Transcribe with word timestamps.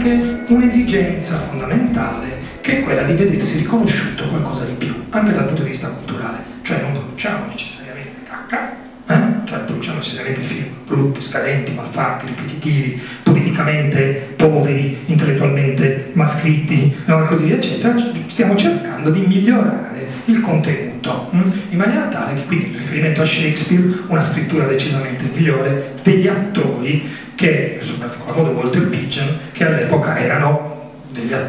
anche 0.00 0.44
un'esigenza 0.48 1.36
fondamentale 1.36 2.38
che 2.62 2.78
è 2.78 2.82
quella 2.82 3.02
di 3.02 3.12
vedersi 3.12 3.58
riconosciuto 3.58 4.26
qualcosa 4.28 4.64
di 4.64 4.72
più, 4.72 4.94
anche 5.10 5.32
dal 5.32 5.44
punto 5.44 5.62
di 5.62 5.68
vista 5.68 5.88
culturale. 5.88 6.38
Cioè 6.62 6.80
non 6.80 6.92
produciamo 6.92 7.46
necessariamente 7.48 8.22
cacca, 8.26 8.76
eh? 9.06 9.20
cioè 9.44 9.58
produciamo 9.58 9.98
necessariamente 9.98 10.40
film 10.40 10.68
brutti, 10.86 11.20
scadenti, 11.20 11.72
malfatti, 11.72 12.26
ripetitivi, 12.26 13.00
politicamente 13.22 14.32
poveri, 14.36 15.02
intellettualmente 15.04 16.10
mascritti, 16.14 16.96
no? 17.04 17.22
e 17.22 17.26
così 17.26 17.44
via, 17.44 17.56
eccetera. 17.56 17.94
Stiamo 18.28 18.56
cercando 18.56 19.10
di 19.10 19.20
migliorare 19.20 20.08
il 20.24 20.40
contenuto 20.40 21.28
mh? 21.30 21.50
in 21.70 21.78
maniera 21.78 22.06
tale 22.06 22.36
che 22.36 22.46
quindi 22.46 22.66
in 22.66 22.78
riferimento 22.78 23.20
a 23.20 23.26
Shakespeare 23.26 23.82
una 24.06 24.22
scrittura 24.22 24.64
decisamente 24.64 25.24
migliore 25.32 25.94
degli 26.02 26.26
attori 26.26 27.08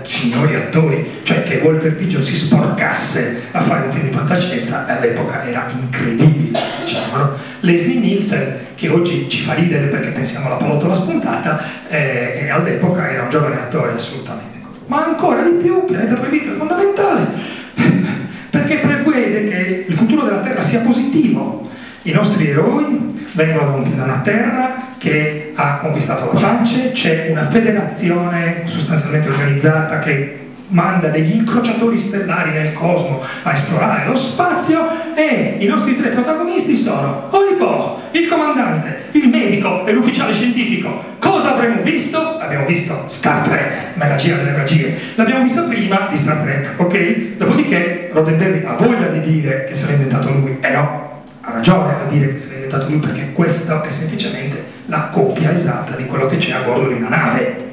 signori 0.04 0.56
attori, 0.56 1.20
cioè 1.24 1.44
che 1.44 1.62
Walter 1.64 1.96
Pigeon 1.96 2.24
si 2.24 2.36
sporcasse 2.36 3.44
a 3.52 3.62
fare 3.62 3.86
un 3.86 3.92
film 3.92 4.10
di 4.10 4.16
fantascienza 4.16 4.86
all'epoca 4.88 5.46
era 5.46 5.70
incredibile, 5.72 6.60
diciamo, 6.84 7.18
no? 7.18 7.32
Leslie 7.62 8.00
Nielsen, 8.00 8.58
che 8.76 8.90
oggi 8.90 9.30
ci 9.30 9.44
fa 9.44 9.54
ridere 9.54 9.88
perché 9.88 10.10
pensiamo 10.10 10.48
alla 10.48 10.56
pallottola 10.56 10.94
spuntata, 10.94 11.64
eh, 11.90 12.50
all'epoca 12.50 13.10
era 13.10 13.24
un 13.24 13.30
giovane 13.30 13.56
attore 13.56 13.94
assolutamente. 13.94 14.60
Ma 14.88 15.06
ancora 15.06 15.44
di 15.44 15.58
più, 15.62 15.86
Pianeta 15.86 16.16
Proibito 16.16 16.54
è 16.54 16.56
fondamentale, 16.56 17.28
perché 18.50 18.78
prevede 19.22 19.50
che 19.50 19.86
il 19.88 19.96
futuro 19.96 20.24
della 20.24 20.40
Terra 20.40 20.64
sia 20.64 20.80
positivo. 20.80 21.70
I 22.04 22.12
nostri 22.12 22.50
eroi 22.50 23.28
vengono 23.34 23.84
da 23.96 24.04
una 24.04 24.22
terra 24.24 24.90
che 25.02 25.52
ha 25.56 25.78
conquistato 25.78 26.32
la 26.32 26.40
pace, 26.40 26.92
c'è 26.92 27.30
una 27.32 27.48
federazione 27.48 28.62
sostanzialmente 28.66 29.30
organizzata 29.30 29.98
che 29.98 30.38
manda 30.68 31.08
degli 31.08 31.38
incrociatori 31.38 31.98
stellari 31.98 32.52
nel 32.52 32.72
cosmo 32.74 33.24
a 33.42 33.52
esplorare 33.52 34.08
lo 34.08 34.16
spazio 34.16 34.88
e 35.16 35.56
i 35.58 35.66
nostri 35.66 35.98
tre 35.98 36.10
protagonisti 36.10 36.78
sono 36.78 37.30
Olipo, 37.32 38.00
il 38.12 38.28
comandante, 38.28 39.10
il 39.14 39.28
medico 39.28 39.88
e 39.88 39.92
l'ufficiale 39.92 40.36
scientifico. 40.36 41.04
Cosa 41.18 41.56
avremmo 41.56 41.82
visto? 41.82 42.38
Abbiamo 42.38 42.68
visto 42.68 43.06
Star 43.08 43.48
Trek, 43.48 43.96
magia 43.96 44.36
delle 44.36 44.52
magie. 44.52 44.98
L'abbiamo 45.16 45.42
visto 45.42 45.68
prima 45.68 46.10
di 46.12 46.18
Star 46.18 46.44
Trek, 46.44 46.74
ok? 46.78 47.38
Dopodiché 47.38 48.12
Roddenberry 48.14 48.64
ha 48.66 48.76
voglia 48.76 49.08
di 49.08 49.22
dire 49.22 49.66
che 49.66 49.76
se 49.76 49.88
l'ha 49.88 49.94
inventato 49.94 50.32
lui, 50.32 50.58
e 50.62 50.70
no, 50.70 51.11
ragione 51.54 51.94
a 51.94 52.08
dire 52.10 52.34
che 52.34 52.38
se 52.40 52.50
l'ha 52.50 52.56
inventato 52.56 52.88
lui 52.90 53.00
perché 53.00 53.32
questa 53.34 53.82
è 53.84 53.92
semplicemente 53.92 54.64
la 54.88 55.10
copia 55.12 55.52
esatta 55.52 55.96
di 55.96 56.06
quello 56.06 56.28
che 56.28 56.38
c'è 56.38 56.54
a 56.54 56.62
bordo 56.62 56.88
di 56.90 56.96
una 56.96 57.10
nave, 57.10 57.72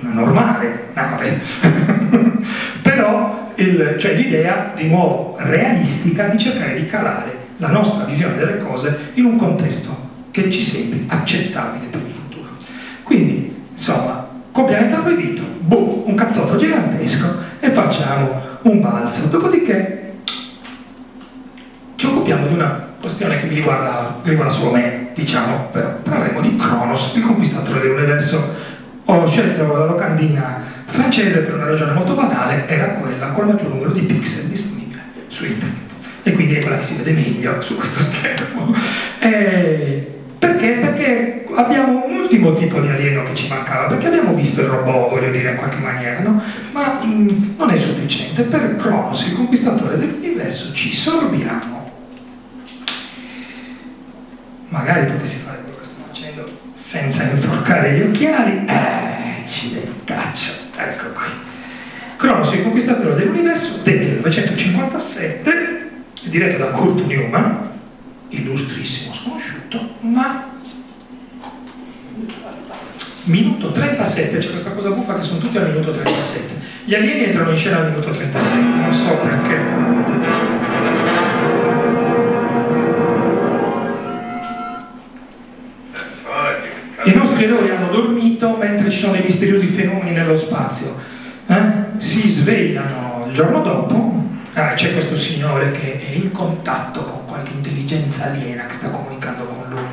una 0.00 0.12
normale 0.12 0.88
nave. 0.92 1.40
Però 2.82 3.52
il- 3.56 3.96
cioè 3.98 4.14
l'idea, 4.14 4.72
di 4.74 4.88
nuovo, 4.88 5.36
realistica 5.38 6.26
di 6.26 6.38
cercare 6.38 6.74
di 6.74 6.86
calare 6.86 7.36
la 7.58 7.68
nostra 7.68 8.04
visione 8.04 8.36
delle 8.36 8.58
cose 8.58 9.10
in 9.14 9.24
un 9.24 9.36
contesto 9.36 10.10
che 10.30 10.50
ci 10.50 10.62
sembri 10.62 11.04
accettabile 11.08 11.86
per 11.86 12.00
il 12.06 12.12
futuro. 12.12 12.48
Quindi, 13.02 13.54
insomma, 13.70 14.26
con 14.50 14.64
Pianeta 14.66 14.98
Proibito, 14.98 15.42
boh, 15.60 16.04
un 16.06 16.14
cazzotto 16.14 16.56
gigantesco 16.56 17.26
e 17.60 17.70
facciamo 17.70 18.40
un 18.62 18.80
balzo. 18.80 19.28
Dopodiché 19.28 20.01
occupiamo 22.22 22.46
di 22.46 22.54
una 22.54 22.90
questione 23.00 23.40
che 23.40 23.46
mi 23.46 23.54
riguarda, 23.54 24.20
riguarda 24.22 24.52
solo 24.52 24.70
me, 24.70 25.08
diciamo, 25.14 25.68
però 25.72 25.96
parleremo 26.04 26.40
di 26.40 26.56
Cronos, 26.56 27.14
il 27.16 27.22
conquistatore 27.22 27.80
dell'universo. 27.80 28.70
Ho 29.06 29.26
scelto 29.28 29.76
la 29.76 29.86
locandina 29.86 30.62
francese 30.86 31.40
per 31.40 31.54
una 31.54 31.64
ragione 31.64 31.92
molto 31.92 32.14
banale, 32.14 32.68
era 32.68 32.90
quella 32.92 33.30
con 33.30 33.48
il 33.48 33.54
maggior 33.54 33.70
numero 33.70 33.90
di 33.90 34.02
pixel 34.02 34.50
disponibile 34.50 35.00
su 35.28 35.44
internet. 35.44 35.80
E 36.22 36.32
quindi 36.32 36.54
è 36.54 36.60
quella 36.60 36.78
che 36.78 36.84
si 36.84 36.96
vede 36.96 37.12
meglio 37.12 37.60
su 37.60 37.76
questo 37.76 38.00
schermo. 38.00 38.72
Eh, 39.18 40.20
perché? 40.38 40.68
Perché 40.74 41.46
abbiamo 41.56 42.04
un 42.06 42.14
ultimo 42.14 42.54
tipo 42.54 42.78
di 42.78 42.88
alieno 42.88 43.24
che 43.24 43.34
ci 43.34 43.48
mancava, 43.48 43.88
perché 43.88 44.06
abbiamo 44.06 44.32
visto 44.32 44.60
il 44.60 44.68
robot, 44.68 45.10
voglio 45.10 45.32
dire, 45.32 45.50
in 45.50 45.56
qualche 45.56 45.82
maniera, 45.82 46.20
no? 46.20 46.40
Ma 46.70 47.00
mh, 47.02 47.54
non 47.58 47.70
è 47.70 47.76
sufficiente. 47.76 48.42
Per 48.42 48.76
Cronos, 48.76 49.26
il 49.26 49.34
conquistatore 49.34 49.96
dell'universo, 49.96 50.72
ci 50.72 50.94
sorbiamo 50.94 51.81
magari 54.72 55.12
potessi 55.12 55.38
fare 55.38 55.58
quello 55.62 55.78
che 55.78 55.86
sto 55.86 56.02
facendo 56.08 56.58
senza 56.74 57.24
inforcare 57.24 57.92
gli 57.92 58.00
occhiali. 58.00 58.64
Eh, 58.66 59.42
accidentaccio, 59.44 60.52
ecco 60.76 61.08
qui. 61.12 61.26
Cronos, 62.16 62.52
il 62.52 62.62
conquistatore 62.62 63.14
dell'universo 63.14 63.80
del 63.82 63.98
1957, 63.98 65.90
diretto 66.22 66.58
da 66.58 66.70
Kurt 66.70 67.04
Newman, 67.04 67.70
illustrissimo 68.28 69.14
sconosciuto, 69.14 69.96
ma 70.00 70.48
minuto 73.24 73.72
37, 73.72 74.38
c'è 74.38 74.50
questa 74.50 74.70
cosa 74.70 74.90
buffa 74.90 75.16
che 75.16 75.22
sono 75.22 75.40
tutti 75.40 75.58
al 75.58 75.70
minuto 75.70 75.92
37. 75.92 76.60
Gli 76.84 76.94
alieni 76.94 77.24
entrano 77.24 77.50
in 77.50 77.58
scena 77.58 77.78
al 77.78 77.90
minuto 77.90 78.10
37, 78.10 78.62
non 78.62 78.94
so 78.94 79.16
perché. 79.16 80.61
I 87.42 87.46
nostri 87.46 87.66
eroi 87.66 87.70
hanno 87.70 87.90
dormito 87.90 88.56
mentre 88.56 88.88
ci 88.90 89.00
sono 89.00 89.14
dei 89.14 89.24
misteriosi 89.24 89.66
fenomeni 89.66 90.12
nello 90.12 90.36
spazio. 90.36 90.96
Eh? 91.46 91.60
Si 91.98 92.30
svegliano 92.30 93.24
il 93.26 93.32
giorno 93.32 93.62
dopo, 93.62 94.24
ah, 94.54 94.74
c'è 94.74 94.92
questo 94.92 95.16
signore 95.16 95.72
che 95.72 96.00
è 96.00 96.10
in 96.14 96.30
contatto 96.30 97.02
con 97.02 97.26
qualche 97.26 97.52
intelligenza 97.52 98.26
aliena 98.26 98.66
che 98.66 98.74
sta 98.74 98.90
comunicando 98.90 99.44
con 99.44 99.64
lui. 99.70 99.91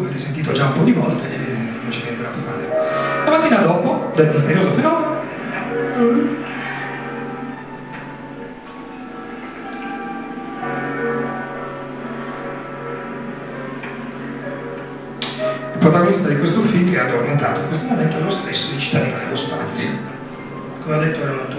avete 0.00 0.18
sentito 0.18 0.52
già 0.52 0.68
un 0.68 0.72
po' 0.72 0.82
di 0.82 0.92
volte 0.92 1.28
non 1.28 1.90
c'è 1.90 2.04
niente 2.04 2.22
da 2.22 2.30
fare. 2.30 2.66
La 3.24 3.30
mattina 3.30 3.58
dopo 3.58 4.12
del 4.14 4.30
misterioso 4.30 4.70
fenomeno. 4.70 5.14
Il 15.72 15.78
protagonista 15.78 16.28
di 16.28 16.38
questo 16.38 16.62
film 16.62 16.90
che 16.90 16.96
è 16.96 17.00
addormentato 17.00 17.60
in 17.60 17.68
questo 17.68 17.86
momento 17.86 18.16
è 18.16 18.20
lo 18.20 18.30
stesso 18.30 18.72
di 18.72 18.80
Cittadino 18.80 19.18
dello 19.18 19.36
Spazio. 19.36 19.90
Come 20.82 20.96
ho 20.96 20.98
detto 20.98 21.20
erano 21.20 21.42
un 21.42 21.50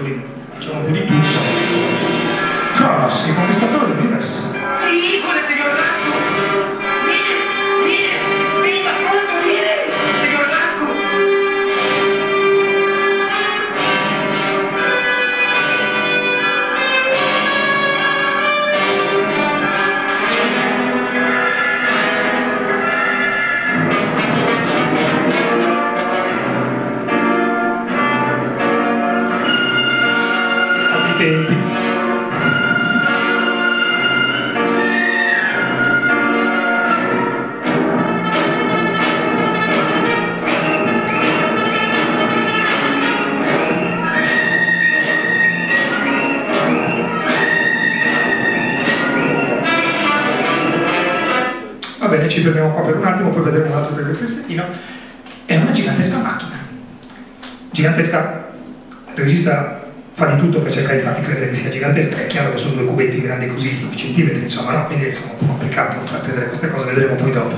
così, 64.18 64.24
5 64.24 64.24
centimetri, 64.24 64.42
insomma, 64.42 64.72
no? 64.72 64.86
Quindi 64.86 65.04
è 65.04 65.08
un 65.08 65.38
po' 65.38 65.46
complicato 65.46 65.98
far 66.04 66.22
credere 66.22 66.48
queste 66.48 66.70
cose, 66.70 66.86
vedremo 66.86 67.14
poi 67.14 67.32
dopo. 67.32 67.56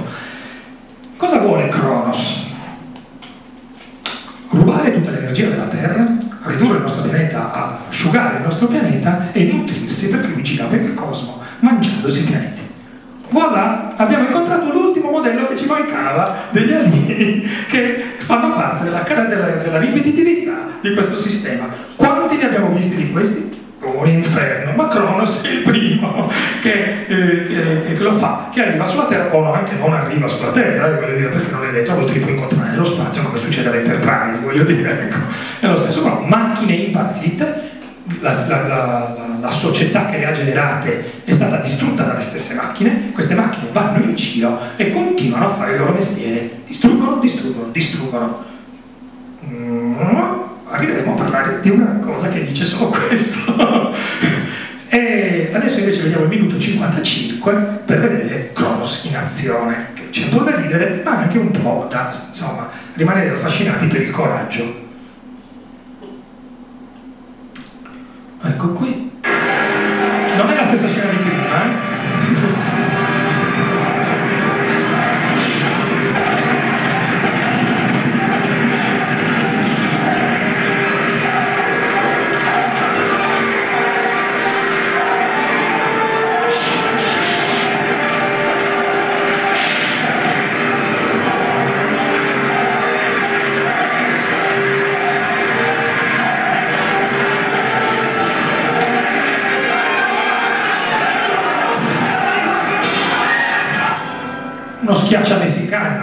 Cosa 1.17 1.39
vuole 1.39 1.69
Cronos? 1.69 2.49
Rubare 4.51 4.93
tutta 4.95 5.11
l'energia 5.11 5.49
della 5.49 5.65
Terra, 5.65 6.05
ridurre 6.45 6.77
il 6.79 6.83
nostro 6.83 7.03
pianeta 7.03 7.53
a 7.53 7.79
asciugare 7.89 8.39
il 8.39 8.43
nostro 8.43 8.67
pianeta 8.67 9.29
e 9.33 9.45
nutrirsi 9.45 10.11
perché 10.11 10.27
lui 10.29 10.43
gira 10.43 10.65
per 10.65 10.81
il 10.81 10.95
cosmo 10.95 11.41
mangiandosi 11.61 12.23
i 12.23 12.25
pianeti. 12.25 12.69
Voilà, 13.29 13.93
abbiamo 13.97 14.25
incontrato 14.25 14.73
l'ultimo 14.73 15.11
modello 15.11 15.47
che 15.47 15.57
ci 15.57 15.67
mancava 15.67 16.49
degli 16.51 16.73
alieni 16.73 17.49
che 17.69 18.17
fanno 18.19 18.55
parte 18.55 18.85
della, 18.85 19.03
della, 19.03 19.47
della 19.63 19.79
ripetitività 19.79 20.79
di 20.81 20.95
questo 20.95 21.17
sistema. 21.17 21.69
Quanti 21.95 22.37
ne 22.37 22.47
abbiamo 22.47 22.71
visti 22.71 22.97
di 22.97 23.13
questi? 23.13 23.59
Un 23.83 24.09
inferno, 24.09 24.73
ma 24.75 24.89
Cronos 24.89 25.43
è 25.43 25.49
il 25.49 25.63
primo 25.63 26.31
che, 26.61 27.07
eh, 27.07 27.45
che, 27.45 27.95
che 27.95 28.03
lo 28.03 28.13
fa, 28.13 28.49
che 28.53 28.63
arriva 28.63 28.87
sulla 28.87 29.00
Terra 29.00 29.00
o 29.17 29.53
anche 29.53 29.75
non 29.75 29.93
arriva 29.93 30.27
sulla 30.29 30.51
Terra, 30.53 30.87
eh, 30.87 31.15
dire, 31.15 31.29
perché 31.29 31.51
non 31.51 31.67
è 31.67 31.71
detto, 31.71 31.95
volte 31.95 32.13
li 32.13 32.21
puoi 32.21 32.35
incontrare 32.35 32.71
nello 32.71 32.85
spazio 32.85 33.23
come 33.23 33.39
succede 33.39 33.69
all'Enterprise, 33.69 34.41
voglio 34.43 34.65
dire, 34.65 34.91
ecco. 35.09 35.19
È 35.61 35.67
lo 35.67 35.77
stesso, 35.77 36.03
però 36.03 36.21
macchine 36.21 36.73
impazzite, 36.73 37.69
la, 38.21 38.47
la, 38.47 38.67
la, 38.67 39.17
la, 39.41 39.51
società 39.51 40.07
che 40.07 40.19
le 40.19 40.27
ha 40.27 40.33
generate 40.33 41.23
è 41.25 41.33
stata 41.33 41.57
distrutta 41.59 42.03
dalle 42.03 42.21
stesse 42.21 42.55
macchine, 42.55 43.13
queste 43.13 43.35
macchine 43.35 43.69
vanno 43.73 44.03
in 44.03 44.15
giro 44.15 44.59
e 44.77 44.91
continuano 44.91 45.47
a 45.47 45.51
fare 45.51 45.73
il 45.73 45.79
loro 45.79 45.93
mestiere, 45.93 46.63
distruggono, 46.67 47.19
distruggono, 47.19 47.71
distruggono. 47.71 48.45
Mm, 49.49 49.95
arriveremo 50.71 51.13
a 51.13 51.17
parlare 51.17 51.61
di 51.61 51.71
una 51.71 51.99
cosa 52.01 52.29
che 52.31 52.45
dice 52.45 52.65
solo 52.65 52.91
questo. 52.91 53.55
e 54.93 55.51
adesso 55.53 55.79
invece 55.79 56.03
vediamo 56.03 56.25
il 56.25 56.29
minuto 56.29 56.59
55 56.59 57.53
per 57.87 58.01
vedere 58.01 58.51
Cronos 58.53 59.05
in 59.05 59.17
azione, 59.17 59.89
che 59.95 60.11
c'è 60.11 60.25
un 60.25 60.37
po' 60.37 60.43
da 60.43 60.57
ridere, 60.57 61.01
ma 61.05 61.19
anche 61.19 61.39
un 61.39 61.51
po' 61.51 61.87
da 61.89 62.13
insomma, 62.29 62.69
rimanere 62.95 63.31
affascinati 63.31 63.87
per 63.87 64.03
il 64.03 64.11
coraggio 64.11 64.89
Ecco 68.43 68.73
qui. 68.73 69.10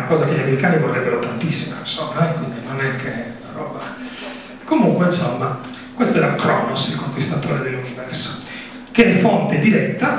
Cosa 0.07 0.25
che 0.25 0.35
gli 0.35 0.39
americani 0.39 0.77
vorrebbero 0.77 1.19
tantissimo, 1.19 1.75
insomma, 1.79 2.29
eh? 2.29 2.33
quindi 2.35 2.65
non 2.65 2.81
è 2.81 2.95
che 2.95 3.33
roba. 3.53 3.79
Comunque, 4.63 5.05
insomma, 5.05 5.59
questo 5.93 6.17
era 6.17 6.33
Cronos, 6.35 6.89
il 6.89 6.95
conquistatore 6.97 7.61
dell'universo, 7.61 8.39
che 8.91 9.11
è 9.11 9.19
fonte 9.19 9.59
diretta, 9.59 10.17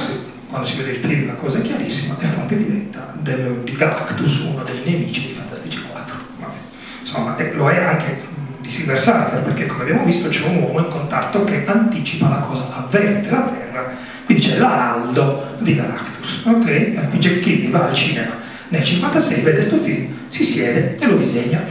quando 0.48 0.66
si 0.66 0.76
vede 0.76 0.90
il 0.92 1.04
film 1.04 1.26
la 1.26 1.34
cosa 1.34 1.58
è 1.58 1.62
chiarissima, 1.62 2.16
è 2.18 2.26
fonte 2.26 2.56
diretta 2.56 3.12
del, 3.14 3.62
di 3.64 3.72
Galactus, 3.76 4.38
uno 4.40 4.62
dei 4.62 4.82
nemici 4.84 5.28
di 5.28 5.32
Fantastici 5.34 5.82
4. 5.90 6.16
Vabbè. 6.38 6.52
Insomma, 7.00 7.36
e 7.36 7.52
lo 7.52 7.68
è 7.68 7.82
anche 7.82 8.20
di 8.60 8.70
Silver 8.70 9.00
Surfer, 9.00 9.42
perché 9.42 9.66
come 9.66 9.82
abbiamo 9.82 10.04
visto 10.04 10.28
c'è 10.28 10.46
un 10.46 10.62
uomo 10.62 10.78
in 10.78 10.88
contatto 10.88 11.44
che 11.44 11.64
anticipa 11.66 12.28
la 12.28 12.40
cosa, 12.40 12.68
avverte 12.74 13.30
la 13.30 13.42
Terra, 13.42 13.90
quindi 14.24 14.44
c'è 14.44 14.58
l'araldo 14.58 15.56
di 15.58 15.74
Galactus. 15.74 16.44
Ok? 16.44 17.08
Qui 17.10 17.18
Jack 17.18 17.40
Kirby 17.40 17.70
va 17.70 17.88
al 17.88 17.94
cinema 17.94 18.46
nel 18.68 18.84
56 18.84 19.42
vede 19.42 19.56
questo 19.56 19.76
film, 19.78 20.14
si 20.28 20.44
siede 20.44 20.96
e 20.98 21.06
lo 21.06 21.16
disegna, 21.16 21.62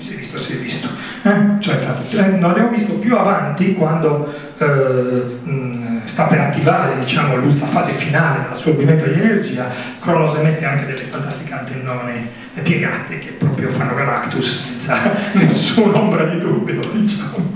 si 0.00 0.14
è 0.14 0.16
visto, 0.16 0.38
si 0.38 0.52
è 0.54 0.56
visto. 0.56 0.88
Eh? 1.22 1.60
Cioè, 1.60 1.78
eh, 2.12 2.26
non 2.28 2.50
l'abbiamo 2.50 2.70
visto 2.70 2.94
più 2.94 3.16
avanti 3.16 3.74
quando 3.74 4.32
eh, 4.58 6.02
sta 6.04 6.24
per 6.24 6.40
attivare 6.40 6.98
diciamo, 7.00 7.36
la 7.36 7.66
fase 7.66 7.92
finale 7.92 8.42
dell'assorbimento 8.42 9.06
di 9.06 9.14
energia, 9.14 9.68
Cronos 10.00 10.36
emette 10.36 10.64
anche 10.64 10.86
delle 10.86 11.08
fantastiche 11.08 11.52
antennone 11.52 12.44
piegate 12.62 13.18
che 13.18 13.32
proprio 13.32 13.70
fanno 13.70 13.94
Galactus 13.94 14.66
senza 14.66 14.96
nessuna 15.32 15.98
ombra 15.98 16.24
di 16.24 16.40
dubbio, 16.40 16.80
diciamo. 16.92 17.52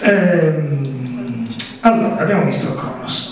Ehm, 0.00 1.46
allora, 1.80 2.16
abbiamo 2.18 2.44
visto 2.44 2.74
Cronos. 2.74 3.31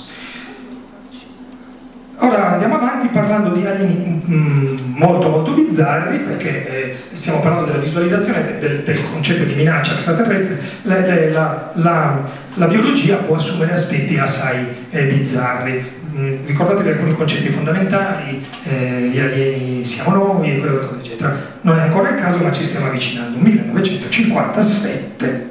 Ora 2.22 2.52
andiamo 2.52 2.76
avanti 2.76 3.08
parlando 3.08 3.54
di 3.54 3.64
alieni 3.64 4.22
mm, 4.28 4.94
molto 4.94 5.30
molto 5.30 5.52
bizzarri 5.52 6.18
perché 6.18 6.68
eh, 6.68 6.94
stiamo 7.14 7.40
parlando 7.40 7.70
della 7.70 7.82
visualizzazione 7.82 8.58
del, 8.58 8.82
del, 8.82 9.00
concetto 9.10 9.44
di 9.44 9.54
minaccia 9.54 9.94
extraterrestre, 9.94 10.60
la, 10.82 10.98
la, 11.30 11.70
la, 11.72 12.30
la 12.54 12.66
biologia 12.66 13.16
può 13.16 13.36
assumere 13.36 13.72
aspetti 13.72 14.18
assai 14.18 14.66
eh, 14.90 15.06
bizzarri. 15.06 15.98
Mm, 16.14 16.44
ricordatevi 16.44 16.90
alcuni 16.90 17.14
concetti 17.14 17.48
fondamentali, 17.48 18.44
eh, 18.64 19.08
gli 19.10 19.18
alieni 19.18 19.86
siamo 19.86 20.14
noi, 20.14 20.62
eccetera. 21.00 21.34
Non 21.62 21.78
è 21.78 21.82
ancora 21.82 22.10
il 22.10 22.16
caso 22.16 22.42
ma 22.42 22.52
ci 22.52 22.66
stiamo 22.66 22.88
avvicinando. 22.88 23.38
1957 23.38 25.48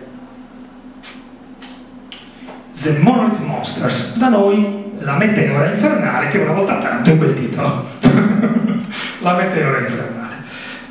The 2.82 2.98
Monolith 3.00 3.40
Monsters, 3.40 4.18
da 4.18 4.30
noi 4.30 4.88
la 5.00 5.16
meteora 5.16 5.70
infernale, 5.70 6.28
che 6.30 6.38
una 6.38 6.54
volta 6.54 6.78
tanto 6.80 7.12
è 7.12 7.18
quel 7.18 7.36
titolo. 7.36 7.88
la 9.20 9.36
meteora 9.36 9.80
infernale. 9.80 10.36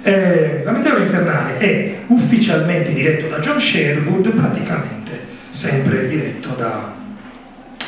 Eh, 0.03 0.63
la 0.65 0.71
meteora 0.71 1.01
infernale 1.01 1.59
è 1.59 1.99
ufficialmente 2.07 2.93
diretto 2.93 3.29
da 3.29 3.39
John 3.39 3.61
Sherwood, 3.61 4.31
praticamente 4.31 5.27
sempre 5.51 6.09
diretto 6.09 6.51
da, 6.51 6.93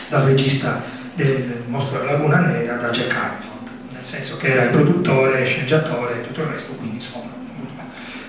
dal 0.09 0.23
regista 0.25 0.83
del 1.15 1.62
Mostro 1.67 1.99
della 1.99 2.12
Laguna 2.12 2.41
Nera, 2.41 2.77
da 2.77 2.91
Jack 2.91 3.15
Hartford, 3.15 3.69
nel 3.93 4.05
senso 4.05 4.37
che 4.37 4.49
era 4.53 4.65
il 4.65 4.71
produttore, 4.71 5.47
sceneggiatore 5.47 6.15
e 6.15 6.27
tutto 6.27 6.43
il 6.43 6.49
resto, 6.49 6.73
quindi 6.75 6.97
insomma 6.97 7.40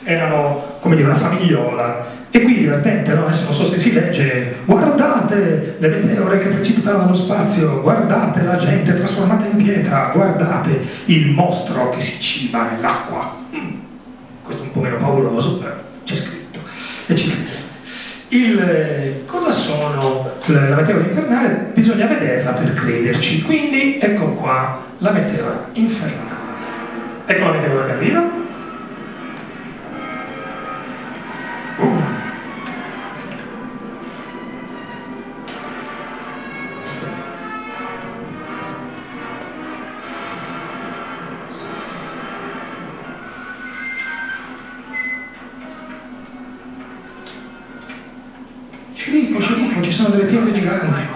erano 0.03 0.77
come 0.79 0.95
dire 0.95 1.07
una 1.07 1.17
famigliola 1.17 2.19
e 2.31 2.41
qui 2.43 2.59
divertente, 2.59 3.13
no? 3.13 3.25
Adesso 3.25 3.43
non 3.43 3.53
so 3.53 3.65
se 3.65 3.77
si 3.77 3.91
legge, 3.91 4.55
guardate 4.65 5.75
le 5.79 5.87
meteore 5.89 6.39
che 6.39 6.47
precipitavano 6.47 7.03
dallo 7.03 7.15
spazio, 7.15 7.81
guardate 7.81 8.41
la 8.43 8.55
gente 8.55 8.95
trasformata 8.95 9.47
in 9.47 9.57
pietra, 9.57 10.11
guardate 10.13 10.81
il 11.05 11.27
mostro 11.31 11.89
che 11.89 11.99
si 11.99 12.21
ciba 12.21 12.69
nell'acqua. 12.69 13.35
Mm. 13.53 13.79
Questo 14.43 14.63
è 14.63 14.65
un 14.65 14.71
po' 14.71 14.79
meno 14.79 14.97
pauroso, 14.97 15.57
però 15.57 15.75
c'è 16.05 16.15
scritto. 16.15 16.59
Il, 18.29 19.23
cosa 19.25 19.51
sono 19.51 20.31
la 20.45 20.75
meteora 20.75 21.03
infernale? 21.03 21.71
Bisogna 21.73 22.05
vederla 22.05 22.51
per 22.51 22.73
crederci. 22.73 23.41
Quindi 23.41 23.99
ecco 23.99 24.35
qua 24.35 24.81
la 24.99 25.11
meteora 25.11 25.67
infernale. 25.73 26.29
Ecco 27.25 27.43
la 27.43 27.51
meteora 27.51 27.85
che 27.87 27.91
arriva. 27.91 28.29
Sceriffo, 48.93 49.41
sceriffo, 49.41 49.81
ci 49.81 49.91
sono 49.91 50.09
delle 50.09 50.25
pietre 50.25 50.51
giganti. 50.51 51.10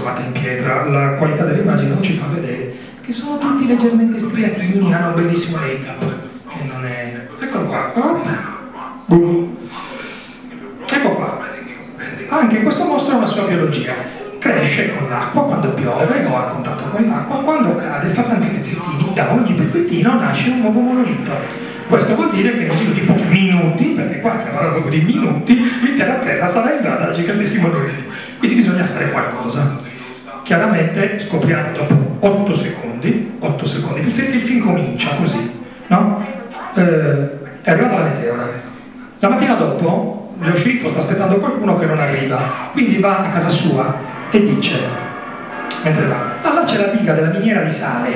Trasformata 0.00 0.22
in 0.22 0.32
pietra, 0.32 0.84
la 0.86 1.14
qualità 1.14 1.44
dell'immagine 1.44 1.90
non 1.90 2.02
ci 2.02 2.14
fa 2.14 2.26
vedere 2.26 2.72
che 3.02 3.12
sono 3.12 3.38
tutti 3.38 3.66
leggermente 3.66 4.18
striatini, 4.18 4.92
hanno 4.92 5.08
un 5.08 5.14
bellissimo 5.14 5.58
make-up, 5.58 6.00
che 6.48 6.64
non 6.64 6.84
è... 6.84 7.26
Eccolo 7.38 7.66
qua, 7.66 7.92
oh. 7.94 8.22
Ecco 10.86 11.08
qua. 11.14 11.48
Anche 12.28 12.62
questo 12.62 12.84
mostro 12.84 13.14
ha 13.14 13.16
una 13.18 13.26
sua 13.26 13.44
biologia 13.44 13.94
cresce 14.38 14.94
con 14.96 15.10
l'acqua 15.10 15.42
quando 15.42 15.70
piove 15.72 16.24
o 16.24 16.36
a 16.36 16.42
contatto 16.44 16.84
con 16.90 17.06
l'acqua, 17.06 17.36
quando 17.38 17.76
cade 17.76 18.08
fa 18.10 18.22
tanti 18.22 18.46
pezzettini, 18.46 19.12
da 19.14 19.32
ogni 19.32 19.52
pezzettino 19.52 20.18
nasce 20.18 20.50
un 20.50 20.60
nuovo 20.60 20.80
monolito. 20.80 21.32
Questo 21.88 22.14
vuol 22.14 22.30
dire 22.30 22.56
che 22.56 22.64
nel 22.66 22.76
giro 22.76 22.92
di 22.92 23.00
pochi 23.00 23.24
minuti, 23.24 23.84
perché 23.86 24.20
qua 24.20 24.38
stiamo 24.38 24.58
parlando 24.58 24.88
di 24.88 25.00
minuti, 25.00 25.60
l'intera 25.82 26.14
Terra 26.14 26.46
sarà 26.46 26.72
invasa 26.74 27.06
da 27.06 27.12
giganteschi 27.12 27.60
monoliti. 27.60 28.04
Quindi 28.38 28.56
bisogna 28.56 28.86
fare 28.86 29.10
qualcosa. 29.10 29.79
Chiaramente 30.50 31.20
scopriamo 31.20 31.70
dopo 31.70 32.26
8 32.26 32.56
secondi, 32.56 33.36
8 33.38 33.66
secondi, 33.68 34.00
il 34.00 34.12
film 34.12 34.64
comincia 34.64 35.14
così, 35.14 35.48
no? 35.86 36.26
Eh, 36.74 37.62
è 37.62 37.70
arrivata 37.70 37.98
la 37.98 38.04
meteora. 38.06 38.50
La 39.20 39.28
mattina 39.28 39.54
dopo 39.54 40.34
lo 40.40 40.56
sceriffo 40.56 40.88
sta 40.88 40.98
aspettando 40.98 41.36
qualcuno 41.36 41.76
che 41.76 41.86
non 41.86 42.00
arriva, 42.00 42.70
quindi 42.72 42.98
va 42.98 43.18
a 43.18 43.28
casa 43.28 43.48
sua 43.48 43.94
e 44.32 44.44
dice, 44.44 44.76
mentre 45.84 46.06
va, 46.06 46.34
allora 46.42 46.64
c'è 46.64 46.78
la 46.78 46.94
diga 46.94 47.12
della 47.12 47.30
miniera 47.30 47.60
di 47.60 47.70
sale. 47.70 48.10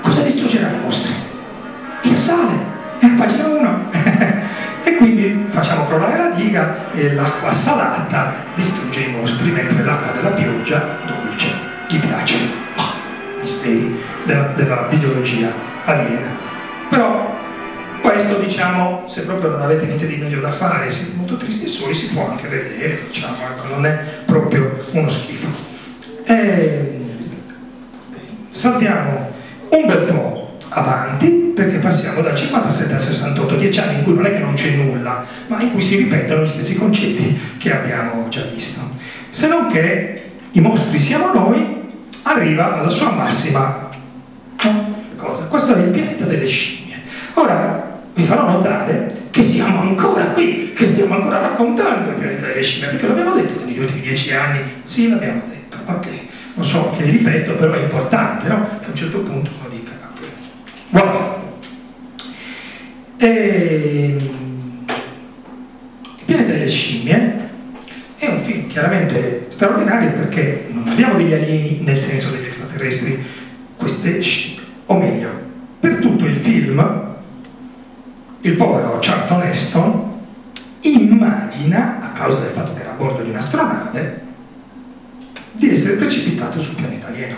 Cosa 0.00 0.22
distruggerà 0.22 0.70
i 0.70 0.80
mostri? 0.84 1.12
Il 2.02 2.16
sale, 2.16 2.54
è 2.98 3.06
a 3.06 3.14
pagina 3.16 3.46
1. 3.46 4.40
facciamo 5.52 5.86
crollare 5.86 6.16
la 6.16 6.30
diga 6.30 6.90
e 6.92 7.12
l'acqua 7.12 7.52
salata 7.52 8.34
distrugge 8.54 9.02
i 9.02 9.12
mostri, 9.12 9.50
mentre 9.50 9.84
l'acqua 9.84 10.12
della 10.12 10.34
pioggia 10.34 10.98
dolce 11.06 11.48
gli 11.88 11.98
piace. 12.00 12.36
Oh, 12.76 13.40
misteri 13.40 14.00
della, 14.24 14.52
della 14.56 14.88
biologia 14.88 15.52
aliena. 15.84 16.30
Però 16.88 17.40
questo, 18.00 18.38
diciamo, 18.38 19.04
se 19.08 19.24
proprio 19.24 19.50
non 19.50 19.62
avete 19.62 19.86
niente 19.86 20.06
di 20.06 20.16
meglio 20.16 20.40
da 20.40 20.50
fare, 20.50 20.90
siete 20.90 21.16
molto 21.16 21.36
tristi 21.36 21.66
e 21.66 21.68
soli, 21.68 21.94
si 21.94 22.08
può 22.08 22.28
anche 22.30 22.48
vedere, 22.48 23.02
diciamo, 23.08 23.36
ecco, 23.36 23.74
non 23.74 23.86
è 23.86 23.98
proprio 24.24 24.84
uno 24.92 25.08
schifo. 25.08 25.48
E 26.24 26.34
ehm, 26.34 27.18
saltiamo 28.52 29.30
un 29.68 29.86
bel 29.86 30.04
po' 30.04 30.51
avanti 30.72 31.52
perché 31.54 31.78
passiamo 31.78 32.20
dal 32.20 32.36
57 32.36 32.94
al 32.94 33.02
68, 33.02 33.56
dieci 33.56 33.80
anni 33.80 33.98
in 33.98 34.04
cui 34.04 34.14
non 34.14 34.26
è 34.26 34.32
che 34.32 34.38
non 34.38 34.54
c'è 34.54 34.70
nulla, 34.70 35.24
ma 35.46 35.60
in 35.60 35.72
cui 35.72 35.82
si 35.82 35.96
ripetono 35.96 36.44
gli 36.44 36.48
stessi 36.48 36.76
concetti 36.76 37.38
che 37.58 37.74
abbiamo 37.74 38.28
già 38.28 38.42
visto. 38.54 38.80
Se 39.30 39.48
non 39.48 39.68
che 39.68 40.30
i 40.52 40.60
mostri 40.60 41.00
siamo 41.00 41.32
noi, 41.32 41.80
arriva 42.22 42.80
alla 42.80 42.90
sua 42.90 43.10
massima 43.10 43.90
cosa. 45.16 45.46
Questo 45.46 45.74
è 45.74 45.78
il 45.78 45.90
pianeta 45.90 46.24
delle 46.24 46.48
scimmie. 46.48 47.00
Ora, 47.34 48.00
vi 48.14 48.24
farò 48.24 48.50
notare 48.50 49.28
che 49.30 49.42
siamo 49.42 49.80
ancora 49.80 50.24
qui, 50.26 50.72
che 50.74 50.86
stiamo 50.86 51.14
ancora 51.14 51.40
raccontando 51.40 52.10
il 52.10 52.16
pianeta 52.16 52.46
delle 52.46 52.62
scimmie, 52.62 52.90
perché 52.90 53.06
l'abbiamo 53.06 53.34
detto 53.34 53.64
negli 53.64 53.78
ultimi 53.78 54.00
dieci 54.00 54.32
anni, 54.34 54.60
sì 54.84 55.08
l'abbiamo 55.08 55.42
detto, 55.48 55.78
ok, 55.86 56.06
non 56.54 56.64
so 56.64 56.94
che 56.96 57.04
ripeto, 57.04 57.54
però 57.54 57.72
è 57.72 57.82
importante, 57.82 58.48
no? 58.48 58.66
Che 58.80 58.86
a 58.86 58.90
un 58.90 58.96
certo 58.96 59.20
punto 59.20 59.50
uno 59.58 59.68
dica, 59.70 59.81
voilà. 60.92 61.42
E... 63.16 64.16
Il 66.18 66.24
pianeta 66.24 66.52
delle 66.52 66.68
scimmie 66.68 67.50
è 68.16 68.26
un 68.28 68.40
film 68.40 68.68
chiaramente 68.68 69.46
straordinario 69.48 70.12
perché 70.12 70.66
non 70.70 70.86
abbiamo 70.88 71.16
degli 71.16 71.32
alieni 71.32 71.80
nel 71.80 71.98
senso 71.98 72.30
degli 72.30 72.46
extraterrestri, 72.46 73.24
queste 73.76 74.22
scimmie, 74.22 74.60
o 74.86 74.96
meglio, 74.96 75.28
per 75.80 75.96
tutto 75.96 76.24
il 76.24 76.36
film 76.36 77.10
il 78.42 78.56
povero 78.56 78.98
Charlton 79.00 79.42
Heston 79.42 80.10
immagina, 80.80 82.00
a 82.02 82.12
causa 82.12 82.38
del 82.38 82.50
fatto 82.52 82.74
che 82.74 82.80
era 82.80 82.90
a 82.90 82.94
bordo 82.94 83.22
di 83.22 83.30
un'astronave, 83.30 84.20
di 85.52 85.70
essere 85.70 85.96
precipitato 85.96 86.60
sul 86.60 86.74
pianeta 86.74 87.08
alieno, 87.08 87.36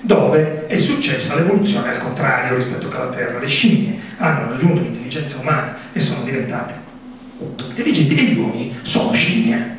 dove 0.00 0.55
è 0.76 0.78
successa 0.78 1.34
l'evoluzione 1.36 1.88
al 1.88 1.98
contrario 1.98 2.54
rispetto 2.54 2.90
alla 2.90 3.10
Terra. 3.10 3.38
Le 3.38 3.48
scimmie 3.48 3.98
hanno 4.18 4.50
raggiunto 4.50 4.82
l'intelligenza 4.82 5.40
umana 5.40 5.76
e 5.92 6.00
sono 6.00 6.22
diventate 6.22 6.84
intelligenti 7.38 8.16
e 8.16 8.22
gli 8.22 8.38
uomini 8.38 8.78
sono 8.82 9.12
scimmie. 9.12 9.74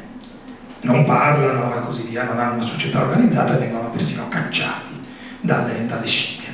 Non 0.81 1.05
parlano 1.05 1.75
e 1.75 1.85
così 1.85 2.07
via, 2.07 2.23
non 2.23 2.39
hanno 2.39 2.55
una 2.55 2.63
società 2.63 3.01
organizzata 3.01 3.55
e 3.55 3.59
vengono 3.59 3.89
persino 3.89 4.27
cacciati 4.27 4.93
dalle, 5.41 5.85
dalle 5.87 6.07
scimmie. 6.07 6.45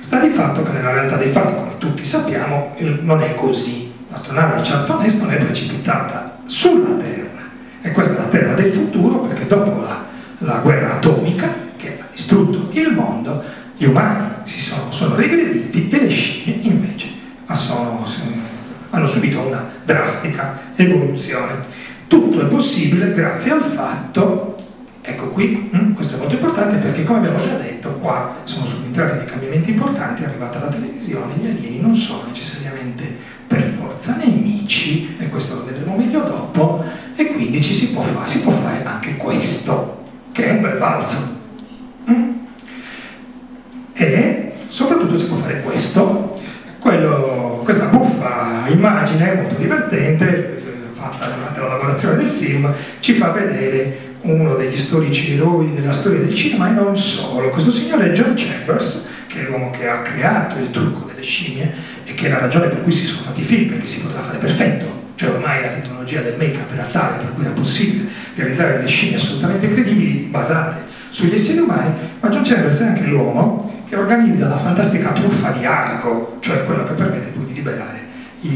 Sta 0.00 0.18
di 0.18 0.30
fatto 0.30 0.62
che 0.62 0.72
nella 0.72 0.92
realtà 0.92 1.16
dei 1.16 1.30
fatti, 1.30 1.54
come 1.54 1.78
tutti 1.78 2.04
sappiamo, 2.04 2.74
non 2.78 3.22
è 3.22 3.34
così. 3.34 3.92
L'astronave 4.08 4.60
Charlton 4.62 5.04
Heston 5.04 5.30
è 5.30 5.36
precipitata 5.36 6.38
sulla 6.46 6.96
Terra 6.96 7.40
e 7.80 7.92
questa 7.92 8.14
è 8.14 8.16
la 8.18 8.28
Terra 8.28 8.54
del 8.54 8.72
futuro 8.72 9.20
perché 9.20 9.46
dopo 9.46 9.80
la, 9.80 10.04
la 10.38 10.56
guerra 10.62 10.94
atomica 10.94 11.48
che 11.76 11.98
ha 11.98 12.04
distrutto 12.12 12.68
il 12.72 12.92
mondo, 12.92 13.42
gli 13.82 13.86
umani 13.86 14.30
sono, 14.46 14.92
sono, 14.92 15.16
regrediti 15.16 15.88
e 15.90 16.00
le 16.02 16.08
scimmie 16.08 16.70
invece 16.70 17.08
sono, 17.54 18.06
hanno 18.90 19.06
subito 19.08 19.40
una 19.40 19.70
drastica 19.84 20.56
evoluzione. 20.76 21.54
Tutto 22.06 22.42
è 22.42 22.44
possibile 22.44 23.12
grazie 23.12 23.50
al 23.50 23.64
fatto 23.64 24.50
Ecco 25.04 25.30
qui, 25.30 25.68
hm, 25.72 25.94
questo 25.94 26.14
è 26.14 26.18
molto 26.18 26.34
importante 26.34 26.76
perché 26.76 27.02
come 27.02 27.18
abbiamo 27.18 27.44
già 27.44 27.56
detto, 27.56 27.88
qua 27.94 28.36
sono 28.44 28.66
subentrati 28.66 29.16
dei 29.16 29.26
cambiamenti 29.26 29.70
importanti, 29.72 30.22
è 30.22 30.26
arrivata 30.26 30.60
la 30.60 30.66
televisione, 30.66 31.34
gli 31.34 31.46
alieni 31.48 31.80
non 31.80 31.96
sono 31.96 32.28
necessariamente 32.28 33.04
per 33.48 33.74
forza 33.80 34.14
nemici, 34.14 35.16
e 35.18 35.28
questo 35.28 35.56
lo 35.56 35.64
vedremo 35.64 35.96
meglio 35.96 36.20
dopo, 36.20 36.84
e 37.16 37.26
quindi 37.32 37.60
ci 37.60 37.74
si 37.74 37.92
può 37.92 38.04
fare, 38.04 38.30
si 38.30 38.42
può 38.42 38.52
fare 38.52 38.84
anche 38.84 39.16
questo, 39.16 40.04
che 40.30 40.44
è 40.44 40.50
un 40.52 40.60
bel 40.60 40.78
balzo. 40.78 41.40
Hm? 42.04 42.41
E 43.94 44.52
soprattutto 44.68 45.18
si 45.18 45.26
può 45.26 45.36
fare 45.36 45.60
questo, 45.62 46.40
quello, 46.78 47.60
questa 47.64 47.86
buffa 47.86 48.64
immagine 48.68 49.34
molto 49.34 49.54
divertente, 49.56 50.62
fatta 50.94 51.26
durante 51.26 51.60
la 51.60 51.68
lavorazione 51.68 52.16
del 52.16 52.30
film, 52.30 52.72
ci 53.00 53.14
fa 53.14 53.30
vedere 53.30 54.10
uno 54.22 54.54
degli 54.54 54.78
storici 54.78 55.34
eroi 55.34 55.74
della 55.74 55.92
storia 55.92 56.20
del 56.20 56.34
cinema 56.34 56.68
e 56.68 56.72
non 56.72 56.96
solo. 56.96 57.50
Questo 57.50 57.72
signore 57.72 58.10
è 58.10 58.12
John 58.12 58.34
Chambers, 58.36 59.08
che 59.26 59.40
è 59.40 59.42
l'uomo 59.42 59.70
che 59.70 59.88
ha 59.88 60.02
creato 60.02 60.58
il 60.58 60.70
trucco 60.70 61.06
delle 61.06 61.22
scimmie 61.22 61.72
e 62.04 62.14
che 62.14 62.26
è 62.26 62.30
la 62.30 62.38
ragione 62.38 62.68
per 62.68 62.82
cui 62.82 62.92
si 62.92 63.04
sono 63.04 63.22
fatti 63.22 63.40
i 63.40 63.44
film, 63.44 63.70
perché 63.70 63.86
si 63.86 64.02
poteva 64.02 64.22
fare 64.22 64.38
perfetto. 64.38 65.00
Cioè 65.16 65.30
ormai 65.30 65.62
la 65.62 65.68
tecnologia 65.68 66.20
del 66.20 66.36
make-up 66.36 66.72
era 66.72 66.84
tale 66.84 67.18
per 67.18 67.32
cui 67.34 67.44
era 67.44 67.52
possibile 67.52 68.08
realizzare 68.34 68.76
delle 68.76 68.88
scimmie 68.88 69.16
assolutamente 69.16 69.72
credibili, 69.72 70.28
basate 70.30 70.90
sugli 71.10 71.34
esseri 71.34 71.58
umani, 71.58 71.92
ma 72.20 72.28
John 72.30 72.42
Chambers 72.42 72.80
è 72.80 72.86
anche 72.86 73.04
l'uomo 73.04 73.81
che 73.92 73.98
organizza 73.98 74.48
la 74.48 74.56
fantastica 74.56 75.10
truffa 75.10 75.50
di 75.50 75.66
Argo, 75.66 76.38
cioè 76.40 76.64
quello 76.64 76.82
che 76.84 76.94
permette 76.94 77.28
poi 77.28 77.44
di 77.44 77.52
liberare 77.52 78.00
i, 78.40 78.48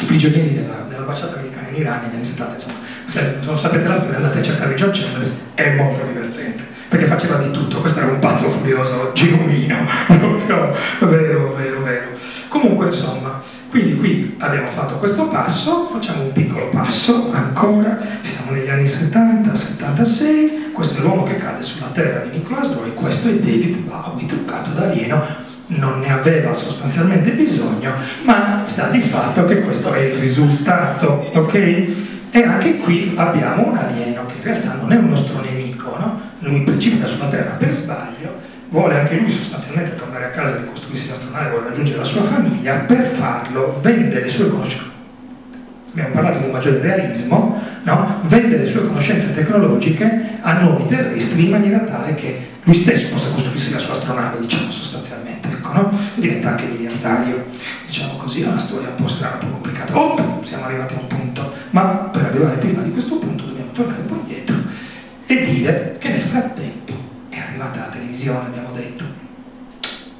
i 0.00 0.04
prigionieri 0.06 0.54
della, 0.54 0.86
dell'ambasciata 0.88 1.36
americana 1.36 1.68
in 1.68 1.76
Iran 1.76 2.00
negli 2.04 2.14
anni 2.14 2.24
70, 2.24 2.54
insomma 2.54 2.78
se 3.04 3.36
non 3.42 3.58
sapete 3.58 3.86
la 3.86 3.94
storia 3.94 4.16
andate 4.16 4.38
a 4.38 4.42
cercare 4.42 4.74
John 4.76 4.92
Chambers, 4.94 5.48
è 5.52 5.74
molto 5.74 6.06
divertente, 6.06 6.62
perché 6.88 7.04
faceva 7.04 7.36
di 7.36 7.50
tutto, 7.50 7.82
questo 7.82 8.00
era 8.00 8.12
un 8.12 8.18
pazzo 8.18 8.48
furioso, 8.48 9.12
genuino, 9.12 9.76
proprio 10.06 10.74
vero, 11.00 11.52
vero, 11.52 11.82
vero. 11.82 12.06
Comunque 12.48 12.86
insomma, 12.86 13.42
quindi 13.70 13.96
qui 13.96 14.34
abbiamo 14.38 14.68
fatto 14.68 14.96
questo 14.96 15.28
passo, 15.28 15.88
facciamo 15.92 16.22
un 16.22 16.32
piccolo 16.32 16.68
passo 16.68 17.30
ancora, 17.32 17.98
siamo 18.22 18.52
negli 18.52 18.68
anni 18.68 18.88
70, 18.88 19.54
76, 19.54 20.70
questo 20.72 20.98
è 20.98 21.00
l'uomo 21.00 21.24
che 21.24 21.36
cade 21.36 21.62
sulla 21.62 21.90
terra 21.92 22.20
di 22.20 22.38
Nicholas 22.38 22.72
Roy, 22.74 22.92
questo 22.94 23.28
è 23.28 23.32
David 23.32 23.76
Bowie, 23.78 24.26
truccato 24.26 24.70
da 24.70 24.82
alieno, 24.82 25.24
non 25.68 26.00
ne 26.00 26.12
aveva 26.12 26.54
sostanzialmente 26.54 27.30
bisogno, 27.30 27.92
ma 28.22 28.62
sta 28.64 28.88
di 28.88 29.00
fatto 29.00 29.44
che 29.46 29.62
questo 29.62 29.92
è 29.92 30.00
il 30.00 30.18
risultato, 30.18 31.30
ok? 31.34 31.54
E 32.30 32.42
anche 32.42 32.78
qui 32.78 33.12
abbiamo 33.16 33.68
un 33.68 33.76
alieno 33.76 34.26
che 34.26 34.34
in 34.36 34.42
realtà 34.42 34.74
non 34.74 34.92
è 34.92 34.96
un 34.96 35.08
nostro 35.08 35.40
nemico, 35.40 35.96
no? 35.98 36.20
lui 36.40 36.62
precipita 36.62 37.06
sulla 37.06 37.28
Terra 37.28 37.52
per 37.52 37.72
sbaglio, 37.72 38.38
vuole 38.68 38.98
anche 38.98 39.16
lui 39.16 39.30
sostanzialmente 39.30 39.96
tornare 39.96 40.26
a 40.26 40.30
casa, 40.30 40.60
ricostruirsi 40.86 41.08
l'astronave, 41.08 41.50
vuole 41.50 41.68
raggiungere 41.68 41.98
la 41.98 42.04
sua 42.04 42.22
famiglia, 42.22 42.74
per 42.76 43.06
farlo 43.18 43.78
vende 43.82 44.20
le 44.20 44.28
sue 44.28 44.48
conoscenze. 44.48 44.94
abbiamo 45.90 46.14
parlato 46.14 46.38
di 46.38 46.44
un 46.44 46.50
maggiore 46.50 46.80
realismo, 46.80 47.62
no? 47.82 48.20
vende 48.24 48.58
le 48.58 48.66
sue 48.66 48.86
conoscenze 48.86 49.34
tecnologiche 49.34 50.38
a 50.40 50.60
noi 50.60 50.86
terrestri 50.86 51.44
in 51.44 51.50
maniera 51.50 51.78
tale 51.80 52.14
che 52.14 52.48
lui 52.62 52.74
stesso 52.74 53.12
possa 53.12 53.30
costruirsi 53.30 53.72
la 53.72 53.78
sua 53.78 53.94
astronave, 53.94 54.40
diciamo 54.40 54.70
sostanzialmente, 54.70 55.48
ecco, 55.48 55.72
no? 55.72 55.98
e 56.14 56.20
diventa 56.20 56.50
anche 56.50 56.66
miliardario, 56.66 57.46
diciamo 57.86 58.14
così, 58.16 58.42
è 58.42 58.46
una 58.46 58.58
storia 58.58 58.88
un 58.88 59.02
po' 59.02 59.08
strana, 59.08 59.38
un 59.40 59.40
po' 59.40 59.52
complicata. 59.52 59.96
Oh, 59.96 60.40
siamo 60.42 60.64
arrivati 60.64 60.94
a 60.94 60.98
un 61.00 61.06
punto, 61.06 61.52
ma 61.70 61.82
per 62.12 62.24
arrivare 62.24 62.56
prima 62.56 62.82
di 62.82 62.92
questo 62.92 63.16
punto 63.16 63.44
dobbiamo 63.44 63.70
tornare 63.72 64.00
un 64.00 64.06
po' 64.06 64.14
indietro 64.14 64.56
e 65.26 65.44
dire 65.44 65.96
che 65.98 66.08
nel 66.08 66.22
frattempo 66.22 66.92
è 67.28 67.38
arrivata 67.38 67.78
la 67.80 67.86
televisione, 67.86 68.46
abbiamo 68.46 68.70
detto, 68.74 68.95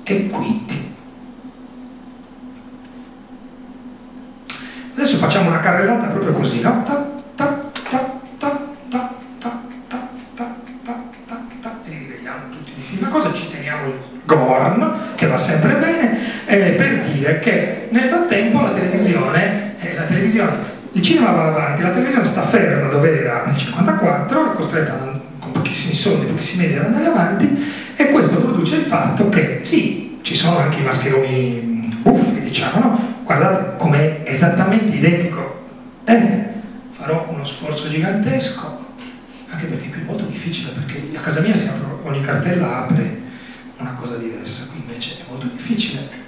e 0.08 0.28
quindi 0.28 0.94
adesso 4.94 5.16
facciamo 5.16 5.48
una 5.48 5.58
carrellata 5.58 6.06
proprio 6.06 6.32
così, 6.32 6.60
no? 6.60 6.84
Ta, 6.84 7.10
ta, 7.34 7.70
ta, 7.90 8.20
ta, 8.38 8.60
ta, 8.88 9.10
ta, 9.38 9.60
ta, 9.88 10.08
ta, 10.36 10.56
ta, 10.84 11.02
ta, 11.26 11.42
ta, 11.60 11.78
e 11.86 11.90
li 11.90 12.28
tutti 12.50 12.72
di 12.72 12.82
fila. 12.82 13.08
Cosa 13.08 13.32
ci 13.32 13.50
teniamo 13.50 13.86
il 13.86 13.94
Gorn, 14.24 15.14
che 15.16 15.26
va 15.26 15.38
sempre 15.38 15.74
bene, 15.74 16.46
eh, 16.46 16.70
per 16.76 17.00
dire 17.06 17.40
che 17.40 17.88
nel 17.90 18.08
frattempo 18.08 18.60
la 18.60 18.70
televisione, 18.70 19.74
eh, 19.80 19.94
la 19.94 20.04
televisione, 20.04 20.74
il 20.92 21.02
cinema 21.02 21.32
va 21.32 21.46
avanti, 21.46 21.82
la 21.82 21.90
televisione 21.90 22.24
sta 22.24 22.42
ferma 22.42 22.88
dove 22.90 23.22
era 23.22 23.42
nel 23.44 23.56
54, 23.56 24.52
è 24.52 24.54
costretta 24.54 24.92
ad- 24.92 25.15
con 25.15 25.15
pochissimi 25.66 25.94
soldi, 25.94 26.26
pochissimi 26.26 26.64
mesi 26.64 26.78
ad 26.78 26.84
andare 26.86 27.06
avanti, 27.06 27.64
e 27.96 28.10
questo 28.10 28.36
produce 28.36 28.76
il 28.76 28.84
fatto 28.84 29.28
che 29.28 29.60
sì, 29.64 30.18
ci 30.22 30.36
sono 30.36 30.58
anche 30.58 30.78
i 30.78 30.84
mascheroni 30.84 31.98
buffi, 32.02 32.40
diciamo, 32.40 32.80
no? 32.80 33.14
Guardate 33.24 33.76
com'è 33.76 34.22
esattamente 34.24 34.94
identico. 34.94 35.64
Eh, 36.04 36.44
farò 36.92 37.26
uno 37.30 37.44
sforzo 37.44 37.88
gigantesco, 37.88 38.84
anche 39.50 39.66
perché 39.66 39.88
qui 39.88 40.00
è 40.00 40.04
molto 40.04 40.24
difficile, 40.24 40.70
perché 40.70 41.10
a 41.16 41.20
casa 41.20 41.40
mia 41.40 41.56
si 41.56 41.68
apre, 41.68 41.96
ogni 42.04 42.20
cartella 42.20 42.84
apre 42.84 43.24
una 43.78 43.94
cosa 43.98 44.16
diversa, 44.16 44.70
qui 44.70 44.80
invece 44.86 45.16
è 45.18 45.24
molto 45.28 45.46
difficile. 45.46 46.24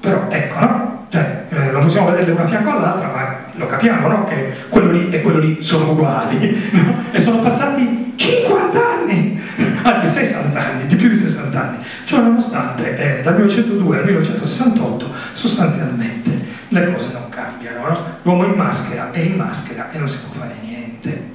Però 0.00 0.26
ecco, 0.28 0.60
no? 0.60 1.06
Cioè, 1.10 1.44
eh, 1.48 1.70
non 1.70 1.82
possiamo 1.84 2.10
vederle 2.10 2.32
una 2.32 2.46
fianco 2.46 2.70
all'altra, 2.70 3.08
ma 3.08 3.36
lo 3.54 3.66
capiamo, 3.66 4.08
no? 4.08 4.24
Che 4.24 4.54
quello 4.68 4.90
lì 4.90 5.10
e 5.10 5.22
quello 5.22 5.38
lì 5.38 5.62
sono 5.62 5.90
uguali, 5.92 6.70
no? 6.72 7.04
E 7.10 7.18
sono 7.18 7.40
passati 7.40 8.12
50 8.16 8.88
anni, 8.88 9.40
anzi 9.82 10.06
60 10.06 10.60
anni, 10.60 10.86
di 10.86 10.96
più 10.96 11.08
di 11.08 11.16
60 11.16 11.60
anni. 11.60 11.76
Cioè, 12.04 12.20
nonostante 12.20 12.96
eh, 12.96 13.22
dal 13.22 13.34
1902 13.34 13.98
al 13.98 14.04
1968 14.04 15.12
sostanzialmente 15.34 16.56
le 16.68 16.92
cose 16.92 17.12
non 17.12 17.28
cambiano, 17.30 17.88
no? 17.88 17.98
L'uomo 18.22 18.44
in 18.44 18.52
maschera 18.52 19.10
è 19.10 19.20
in 19.20 19.36
maschera 19.36 19.90
e 19.90 19.98
non 19.98 20.08
si 20.08 20.18
può 20.18 20.40
fare 20.40 20.54
niente. 20.62 21.30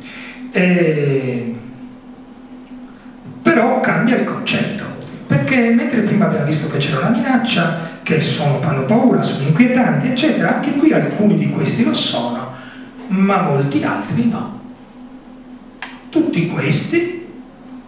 E... 0.52 1.56
Però 3.41 3.80
cambia 3.80 4.17
il 4.17 4.26
concetto, 4.26 4.86
perché 5.34 5.74
mentre 5.74 6.02
prima 6.02 6.26
abbiamo 6.26 6.46
visto 6.46 6.69
che 6.69 6.78
c'era 6.78 7.00
una 7.00 7.10
minaccia, 7.10 7.89
che 8.04 8.22
sono, 8.22 8.62
fanno 8.62 8.86
paura, 8.86 9.24
sono 9.24 9.48
inquietanti, 9.48 10.10
eccetera, 10.10 10.56
anche 10.56 10.74
qui 10.76 10.93
alcuni 10.93 11.38
di 11.38 11.50
questi 11.50 11.84
lo 11.84 11.96
sono, 11.96 12.52
ma 13.08 13.41
molti 13.41 13.84
altri 13.84 14.30
no. 14.30 14.62
Tutti 16.10 16.48
questi 16.50 17.26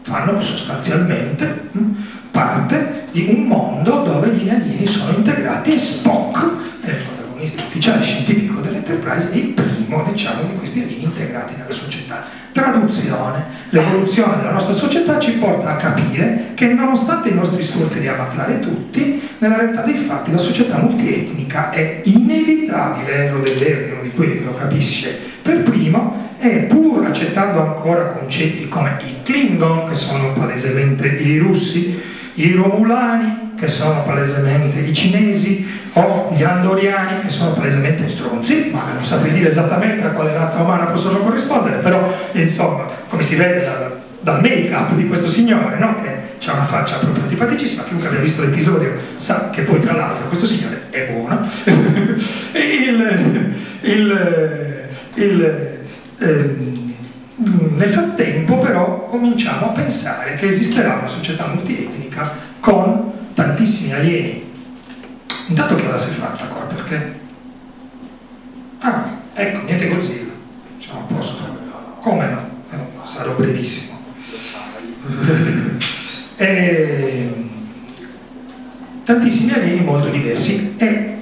fanno 0.02 0.42
sostanzialmente 0.42 1.70
mh, 1.72 1.80
parte 2.32 3.04
di 3.12 3.28
un 3.30 3.44
mondo 3.44 4.02
dove 4.02 4.30
gli 4.30 4.50
alieni 4.50 4.88
sono 4.88 5.16
integrati 5.16 5.72
e 5.74 5.78
Spock 5.78 6.82
è 6.82 6.96
protagonista 7.46 7.64
ufficiale 7.64 8.04
scientifico 8.04 8.60
dell'Enterprise 8.62 9.32
è 9.32 9.36
il 9.36 9.48
primo, 9.50 10.04
diciamo, 10.12 10.42
di 10.50 10.58
questi 10.58 10.82
alieni 10.82 11.04
integrati 11.04 11.54
nella 11.58 11.74
società. 11.74 12.26
Traduzione. 12.52 13.64
L'evoluzione 13.70 14.38
della 14.38 14.52
nostra 14.52 14.74
società 14.74 15.20
ci 15.20 15.34
porta 15.34 15.72
a 15.72 15.76
capire 15.76 16.52
che 16.56 16.68
nonostante 16.68 17.30
i 17.30 17.34
nostri 17.34 17.64
sforzi 17.64 18.00
di 18.00 18.08
ammazzare 18.08 18.60
tutti, 18.60 19.22
nella 19.40 19.58
realtà 19.58 19.82
dei 19.82 19.98
fatti 19.98 20.32
la 20.32 20.38
società 20.38 20.78
multietnica 20.78 21.70
è 21.70 22.02
inevitabile, 22.06 23.32
lo 23.32 23.40
deve 23.40 23.58
dire 23.58 23.92
uno 23.94 24.04
di 24.04 24.12
quelli 24.12 24.40
che 24.40 24.46
lo 24.46 24.56
capisce 24.56 25.20
per 25.42 25.64
primo, 25.64 26.34
e 26.40 26.68
pur 26.70 27.06
accettando 27.06 27.62
ancora 27.62 28.08
concetti 28.08 28.68
come 28.68 28.98
i 29.06 29.24
Klingon, 29.24 29.88
che 29.88 29.96
sono 29.96 30.34
palesemente 30.34 31.08
i 31.08 31.38
russi, 31.38 32.00
i 32.36 32.52
Romulani, 32.52 33.45
che 33.58 33.68
sono 33.68 34.04
palesemente 34.04 34.80
i 34.80 34.94
cinesi, 34.94 35.68
o 35.94 36.34
gli 36.36 36.44
Andoriani, 36.44 37.22
che 37.22 37.30
sono 37.30 37.54
palesemente 37.54 38.10
stronzi, 38.10 38.70
ma 38.72 38.82
non 38.94 39.06
saprei 39.06 39.34
dire 39.34 39.50
esattamente 39.50 40.06
a 40.06 40.10
quale 40.10 40.34
razza 40.34 40.62
umana 40.62 40.86
possono 40.86 41.20
corrispondere, 41.20 41.78
però 41.78 42.14
insomma, 42.34 42.86
come 43.08 43.24
si 43.24 43.36
vede 43.36 43.64
dal, 43.64 44.02
dal 44.20 44.42
make-up 44.42 44.94
di 44.94 45.08
questo 45.08 45.30
signore, 45.30 45.78
no? 45.78 46.02
che 46.02 46.50
ha 46.50 46.54
una 46.54 46.66
faccia 46.66 46.98
proprio 46.98 47.24
antipaticissima, 47.24 47.84
chiunque 47.84 48.08
abbia 48.08 48.20
visto 48.20 48.42
l'episodio 48.42 48.94
sa 49.18 49.50
che 49.50 49.62
poi 49.62 49.80
tra 49.80 49.94
l'altro 49.94 50.28
questo 50.28 50.48
signore 50.48 50.82
è 50.90 51.12
buono. 51.12 51.50
il, 52.54 53.54
il, 53.82 54.90
il, 55.14 55.78
ehm, 56.20 56.94
nel 57.36 57.90
frattempo 57.90 58.60
però 58.60 59.08
cominciamo 59.08 59.70
a 59.70 59.72
pensare 59.72 60.36
che 60.36 60.50
esisterà 60.50 60.96
una 61.00 61.08
società 61.08 61.48
multietnica 61.48 62.32
con 62.60 63.14
tantissimi 63.36 63.94
alieni. 63.94 64.54
Intanto 65.48 65.76
che 65.76 65.86
cosa 65.86 65.98
si 66.00 66.10
è 66.12 66.14
fatta 66.14 66.46
qua? 66.46 66.62
Perché? 66.62 67.20
Ah, 68.80 69.04
ecco, 69.34 69.66
niente 69.66 69.88
Godzilla. 69.88 70.34
Siamo 70.80 71.02
a 71.02 71.14
posto. 71.14 71.44
Come 72.02 72.28
no? 72.28 72.50
Eh, 72.72 73.08
sarò 73.08 73.36
brevissimo. 73.36 74.00
e, 76.38 77.34
tantissimi 79.04 79.52
alieni 79.52 79.84
molto 79.84 80.10
diversi 80.10 80.74
e 80.78 81.18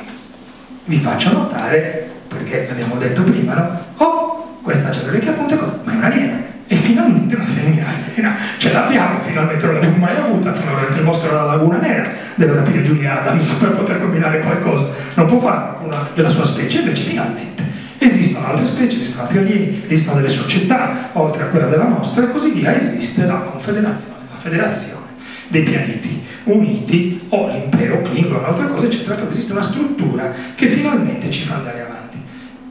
vi 0.85 0.97
faccio 0.99 1.33
notare, 1.33 2.09
perché 2.27 2.67
l'abbiamo 2.67 2.95
detto 2.95 3.23
prima, 3.23 3.53
no? 3.53 3.85
Oh, 3.97 4.59
questa 4.61 4.89
c'è 4.89 5.09
le 5.09 5.19
punte, 5.31 5.55
ma 5.55 5.91
è 5.91 5.95
un'aliena. 5.95 6.52
E 6.67 6.75
finalmente 6.75 7.35
una 7.35 7.45
femmina 7.45 7.85
aliena. 7.87 8.37
Ce 8.57 8.71
l'abbiamo, 8.71 9.19
finalmente 9.19 9.65
non 9.65 9.75
l'abbiamo 9.75 9.97
mai 9.97 10.15
avuta, 10.15 10.53
finora 10.53 10.87
il 10.87 11.03
mostro 11.03 11.29
della 11.29 11.43
Laguna 11.43 11.77
Nera 11.77 12.09
deve 12.35 12.53
rapire 12.53 12.83
Giulia 12.83 13.21
Adams 13.21 13.53
per 13.55 13.71
poter 13.71 13.99
combinare 13.99 14.39
qualcosa. 14.39 14.87
Non 15.15 15.27
può 15.27 15.39
con 15.39 15.87
una 15.87 16.07
della 16.13 16.29
sua 16.29 16.45
specie, 16.45 16.79
invece 16.79 17.03
finalmente. 17.03 17.63
Esistono 17.97 18.47
altre 18.47 18.65
specie, 18.65 18.97
esistono 18.97 19.23
altri 19.23 19.39
alieni, 19.39 19.83
esistono 19.87 20.17
delle 20.17 20.29
società, 20.29 21.09
oltre 21.13 21.43
a 21.43 21.45
quella 21.47 21.67
della 21.67 21.87
nostra, 21.87 22.23
e 22.23 22.31
così 22.31 22.51
via, 22.51 22.75
esiste 22.75 23.25
la 23.25 23.35
confederazione, 23.35 24.25
la 24.29 24.39
federazione 24.39 25.01
dei 25.47 25.63
pianeti 25.63 26.21
uniti 26.45 27.19
o 27.29 27.49
l'impero 27.49 28.01
Klingon 28.01 28.43
altre 28.43 28.67
cose, 28.67 28.87
eccetera, 28.87 29.15
dove 29.15 29.31
esiste 29.31 29.53
una 29.53 29.63
struttura 29.63 30.31
che 30.55 30.67
finalmente 30.67 31.29
ci 31.29 31.43
fa 31.43 31.55
andare 31.55 31.81
avanti. 31.81 32.17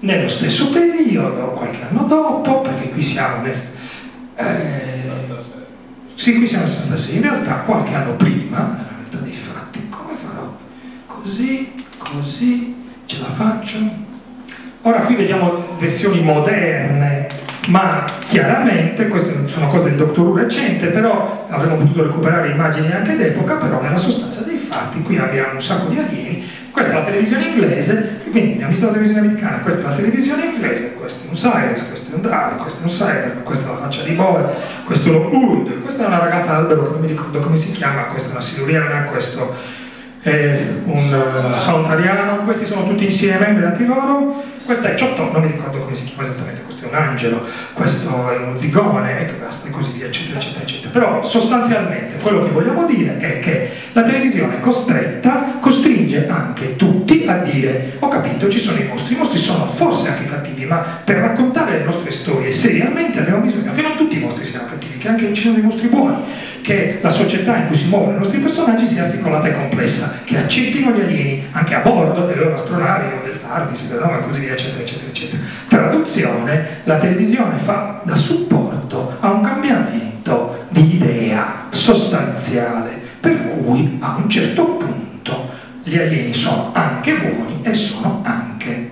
Nello 0.01 0.29
stesso 0.29 0.71
periodo, 0.71 1.53
qualche 1.53 1.79
anno 1.89 2.05
dopo, 2.05 2.61
perché 2.61 2.91
qui 2.91 3.05
siamo 3.05 3.43
nel... 3.43 3.57
eh, 4.37 4.93
sì, 6.15 6.37
qui 6.37 6.47
siamo 6.47 6.65
nel 6.65 6.73
66, 6.73 7.17
in 7.17 7.23
realtà 7.23 7.55
qualche 7.65 7.95
anno 7.95 8.15
prima, 8.15 8.59
nella 8.59 8.89
realtà 8.97 9.17
dei 9.19 9.33
fatti, 9.33 9.89
come 9.89 10.15
farò? 10.15 10.57
Così, 11.07 11.73
così, 11.99 12.77
ce 13.07 13.19
la 13.19 13.31
faccio? 13.31 13.79
Ora 14.83 15.01
qui 15.01 15.17
vediamo 15.17 15.77
versioni 15.79 16.23
moderne, 16.23 17.27
ma 17.69 18.05
chiaramente, 18.29 19.09
queste 19.09 19.47
sono 19.47 19.69
cose 19.69 19.91
del 19.91 19.99
Doctor 19.99 20.27
Who 20.27 20.37
recente, 20.37 20.89
però 20.89 21.47
avremmo 21.49 21.77
potuto 21.77 22.05
recuperare 22.05 22.51
immagini 22.51 22.93
anche 22.93 23.17
d'epoca, 23.17 23.57
però 23.57 23.81
nella 23.81 23.97
sostanza 23.97 24.43
dei 24.43 24.59
fatti 24.59 25.03
qui 25.03 25.19
abbiamo 25.19 25.55
un 25.55 25.63
sacco 25.63 25.89
di 25.89 25.99
alieni, 25.99 26.49
questa 26.71 26.93
è 26.93 26.97
la 26.97 27.05
televisione 27.05 27.47
inglese, 27.47 28.12
quindi 28.33 28.53
abbiamo 28.55 28.71
visto 28.71 28.87
la 28.87 28.93
televisione 28.93 29.27
americana, 29.27 29.59
questa 29.59 29.81
è 29.81 29.85
la 29.85 29.95
televisione 29.95 30.45
inglese, 30.47 30.95
questo 30.95 31.27
è 31.27 31.31
un 31.31 31.37
Cyrus, 31.37 31.87
questo 31.87 32.11
è 32.11 32.15
un 32.15 32.23
Dalek, 32.23 32.61
questo 32.63 32.83
è 32.83 32.85
un 32.87 32.91
Cyber, 32.91 33.43
questa 33.45 33.69
è 33.69 33.73
la 33.73 33.79
faccia 33.79 34.03
di 34.03 34.13
Boe, 34.13 34.45
questo 34.85 35.09
è 35.09 35.15
uno 35.15 35.29
Hood, 35.29 35.83
questa 35.83 36.05
è 36.05 36.07
una 36.07 36.19
ragazza 36.19 36.57
albero 36.57 36.85
che 36.85 36.91
non 36.91 37.01
mi 37.01 37.09
ricordo 37.09 37.41
come 37.41 37.57
si 37.59 37.73
chiama, 37.73 38.05
questa 38.05 38.31
è 38.31 38.33
una 38.33 38.41
siluriana, 38.41 39.03
questo 39.05 39.55
è 40.23 40.67
un 40.85 41.53
uh, 41.55 41.59
soltariano, 41.59 42.45
questi 42.45 42.65
sono 42.65 42.87
tutti 42.87 43.05
insieme, 43.05 43.53
beati 43.53 43.85
loro, 43.85 44.43
questa 44.65 44.89
è 44.89 44.95
Ciotto, 44.95 45.31
non 45.31 45.43
mi 45.43 45.49
ricordo 45.49 45.81
come 45.81 45.95
si 45.95 46.05
chiama 46.05 46.23
esattamente, 46.23 46.63
questo 46.63 46.87
è 46.87 46.89
un 46.89 46.95
angelo, 46.95 47.45
questo 47.75 48.31
è 48.31 48.37
uno 48.37 48.57
zigone, 48.57 49.29
e 49.29 49.33
basta, 49.33 49.69
e 49.69 49.71
così 49.73 49.93
via, 49.93 50.07
eccetera, 50.07 50.39
eccetera, 50.39 50.63
eccetera. 50.63 50.91
Però 50.93 51.23
sostanzialmente 51.25 52.17
quello 52.23 52.45
che 52.45 52.51
vogliamo 52.51 52.87
dire 52.87 53.19
è 53.19 53.41
che 53.41 53.71
la 53.93 54.05
televisione 54.05 54.61
costretta 54.61 55.59
costringe 55.61 56.02
anche 56.29 56.77
tutti 56.77 57.25
a 57.27 57.39
dire 57.39 57.97
ho 57.99 58.09
capito, 58.09 58.49
ci 58.51 58.59
sono 58.59 58.79
i 58.79 58.87
mostri, 58.87 59.15
i 59.15 59.19
mostri 59.19 59.39
sono 59.39 59.67
forse 59.67 60.09
anche 60.09 60.27
cattivi, 60.27 60.65
ma 60.65 61.01
per 61.05 61.17
raccontare 61.19 61.79
le 61.79 61.85
nostre 61.85 62.11
storie 62.11 62.53
seriamente 62.53 63.21
abbiamo 63.21 63.41
bisogno 63.41 63.73
che 63.73 63.83
non 63.83 63.97
tutti 63.97 64.17
i 64.17 64.21
mostri 64.21 64.45
siano 64.45 64.67
cattivi, 64.67 64.99
che 64.99 65.09
anche 65.09 65.33
ci 65.35 65.43
sono 65.43 65.55
dei 65.55 65.63
mostri 65.63 65.89
buoni, 65.89 66.25
che 66.63 66.99
la 67.01 67.11
società 67.11 67.57
in 67.57 67.67
cui 67.67 67.77
si 67.77 67.89
muovono 67.89 68.17
i 68.17 68.19
nostri 68.21 68.39
personaggi 68.39 68.87
sia 68.87 69.05
articolata 69.05 69.49
e 69.49 69.53
complessa, 69.53 70.21
che 70.25 70.39
accettino 70.39 70.91
gli 70.91 71.01
alieni 71.01 71.47
anche 71.51 71.75
a 71.75 71.81
bordo 71.81 72.27
delle 72.27 72.43
loro 72.43 72.55
astronavi 72.55 73.07
o 73.17 73.25
del 73.25 73.41
TARDIS, 73.41 73.99
no? 74.01 74.19
e 74.19 74.23
così 74.23 74.41
via, 74.41 74.53
eccetera, 74.53 74.83
eccetera, 74.83 75.09
eccetera. 75.09 75.43
Traduzione, 75.69 76.69
la 76.85 76.99
televisione 76.99 77.59
fa 77.59 78.01
da 78.05 78.17
supporto 78.17 79.17
a 79.21 79.31
un 79.33 79.43
cambiamento 79.43 80.67
di 80.69 80.97
idea 80.97 81.67
sostanziale, 81.71 83.01
per 83.21 83.41
cui 83.49 83.99
a 84.01 84.17
un 84.23 84.29
certo 84.29 84.65
punto 84.65 85.02
gli 85.85 85.99
alieni 85.99 86.33
sono 86.33 86.71
anche 86.73 87.17
buoni 87.17 87.61
e 87.63 87.75
sono 87.75 88.23
anche, 88.25 88.91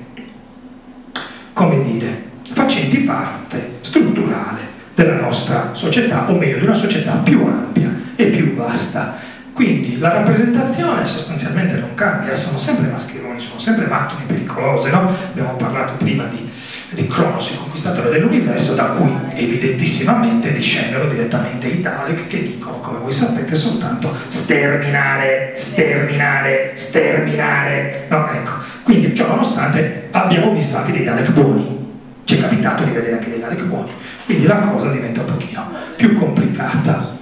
come 1.52 1.82
dire, 1.84 2.24
facenti 2.52 3.00
parte 3.00 3.78
strutturale 3.82 4.58
della 4.94 5.20
nostra 5.20 5.70
società, 5.74 6.28
o 6.28 6.36
meglio 6.36 6.58
di 6.58 6.64
una 6.64 6.74
società 6.74 7.12
più 7.12 7.44
ampia 7.44 7.90
e 8.16 8.26
più 8.26 8.54
vasta. 8.54 9.18
Quindi 9.52 9.98
la 9.98 10.12
rappresentazione 10.12 11.06
sostanzialmente 11.06 11.76
non 11.76 11.94
cambia, 11.94 12.34
sono 12.36 12.58
sempre 12.58 12.90
mascheroni, 12.90 13.40
sono 13.40 13.60
sempre 13.60 13.86
macchine 13.86 14.24
pericolose, 14.26 14.90
no? 14.90 15.14
Abbiamo 15.30 15.54
parlato 15.54 15.94
prima 15.94 16.24
di, 16.24 16.49
di 16.90 17.06
Cronos, 17.06 17.50
il 17.50 17.58
conquistatore 17.58 18.10
dell'universo, 18.10 18.74
da 18.74 18.86
cui 18.86 19.16
evidentissimamente 19.34 20.52
discendono 20.52 21.08
direttamente 21.08 21.68
i 21.68 21.80
Dalek 21.80 22.26
che 22.26 22.42
dicono, 22.42 22.78
come 22.80 22.98
voi 22.98 23.12
sapete, 23.12 23.54
soltanto 23.54 24.14
sterminare, 24.28 25.52
sterminare, 25.54 26.72
sterminare. 26.74 28.06
No, 28.08 28.28
ecco. 28.30 28.50
Quindi, 28.82 29.14
ciò 29.14 29.28
nonostante, 29.28 30.08
abbiamo 30.10 30.52
visto 30.52 30.76
anche 30.76 30.92
dei 30.92 31.04
Dalek 31.04 31.30
buoni. 31.32 31.78
Ci 32.24 32.36
è 32.36 32.40
capitato 32.40 32.84
di 32.84 32.90
vedere 32.90 33.14
anche 33.14 33.30
dei 33.30 33.40
Dalek 33.40 33.62
buoni. 33.64 33.90
Quindi 34.24 34.46
la 34.46 34.58
cosa 34.58 34.90
diventa 34.90 35.20
un 35.20 35.26
pochino 35.26 35.68
più 35.96 36.16
complicata. 36.18 37.18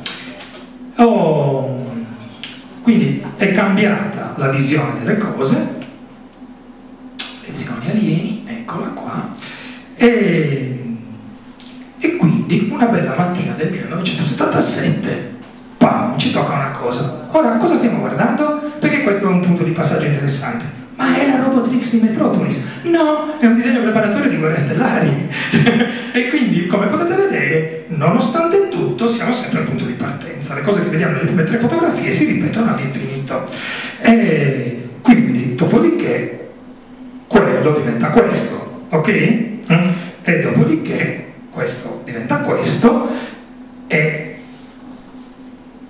Oh, 0.97 1.87
quindi 2.83 3.23
è 3.37 3.53
cambiata 3.53 4.33
la 4.37 4.49
visione 4.49 4.99
delle 5.03 5.19
cose, 5.19 5.77
lezioni 7.45 7.91
alieni, 7.91 8.45
eccola 8.49 8.87
qua, 8.89 9.29
e, 10.01 10.79
e 11.99 12.17
quindi 12.17 12.69
una 12.71 12.87
bella 12.87 13.17
mattina 13.17 13.55
del 13.55 13.73
1977, 13.73 15.37
pam, 15.77 16.17
ci 16.17 16.31
tocca 16.31 16.55
una 16.55 16.71
cosa. 16.71 17.27
Ora, 17.33 17.57
cosa 17.57 17.75
stiamo 17.75 17.99
guardando? 17.99 18.63
Perché 18.79 19.03
questo 19.03 19.25
è 19.25 19.29
un 19.29 19.41
punto 19.41 19.65
di 19.65 19.73
passaggio 19.73 20.07
interessante. 20.07 20.77
Ma 20.95 21.17
è 21.17 21.27
la 21.27 21.43
Robotrix 21.43 21.91
di 21.91 22.01
Metropolis? 22.01 22.63
No, 22.83 23.39
è 23.41 23.47
un 23.47 23.57
disegno 23.57 23.81
preparatorio 23.81 24.31
di 24.31 24.37
guerre 24.37 24.57
stellari. 24.57 25.29
e 26.13 26.29
quindi, 26.29 26.69
come 26.69 26.87
potete 26.87 27.17
vedere, 27.17 27.85
nonostante 27.89 28.69
tutto, 28.69 29.09
siamo 29.09 29.33
sempre 29.33 29.61
al 29.61 29.67
punto 29.67 29.85
di 29.85 29.95
partenza. 29.95 30.55
Le 30.55 30.63
cose 30.63 30.83
che 30.85 30.91
vediamo 30.91 31.15
nelle 31.15 31.27
prime 31.27 31.45
tre 31.45 31.59
fotografie 31.59 32.13
si 32.13 32.25
ripetono 32.25 32.73
all'infinito. 32.73 33.47
E 34.01 34.89
quindi, 35.03 35.57
dopodiché, 35.57 36.51
quello 37.27 37.73
diventa 37.73 38.11
questo, 38.11 38.85
ok? 38.91 39.48
E 40.23 40.41
dopodiché, 40.41 41.33
questo 41.51 42.03
diventa 42.05 42.39
questo, 42.39 43.11
e... 43.87 44.39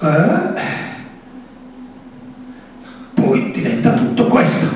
eh, 0.00 0.38
poi 3.14 3.50
diventa 3.52 3.92
tutto 3.92 4.26
questo. 4.26 4.66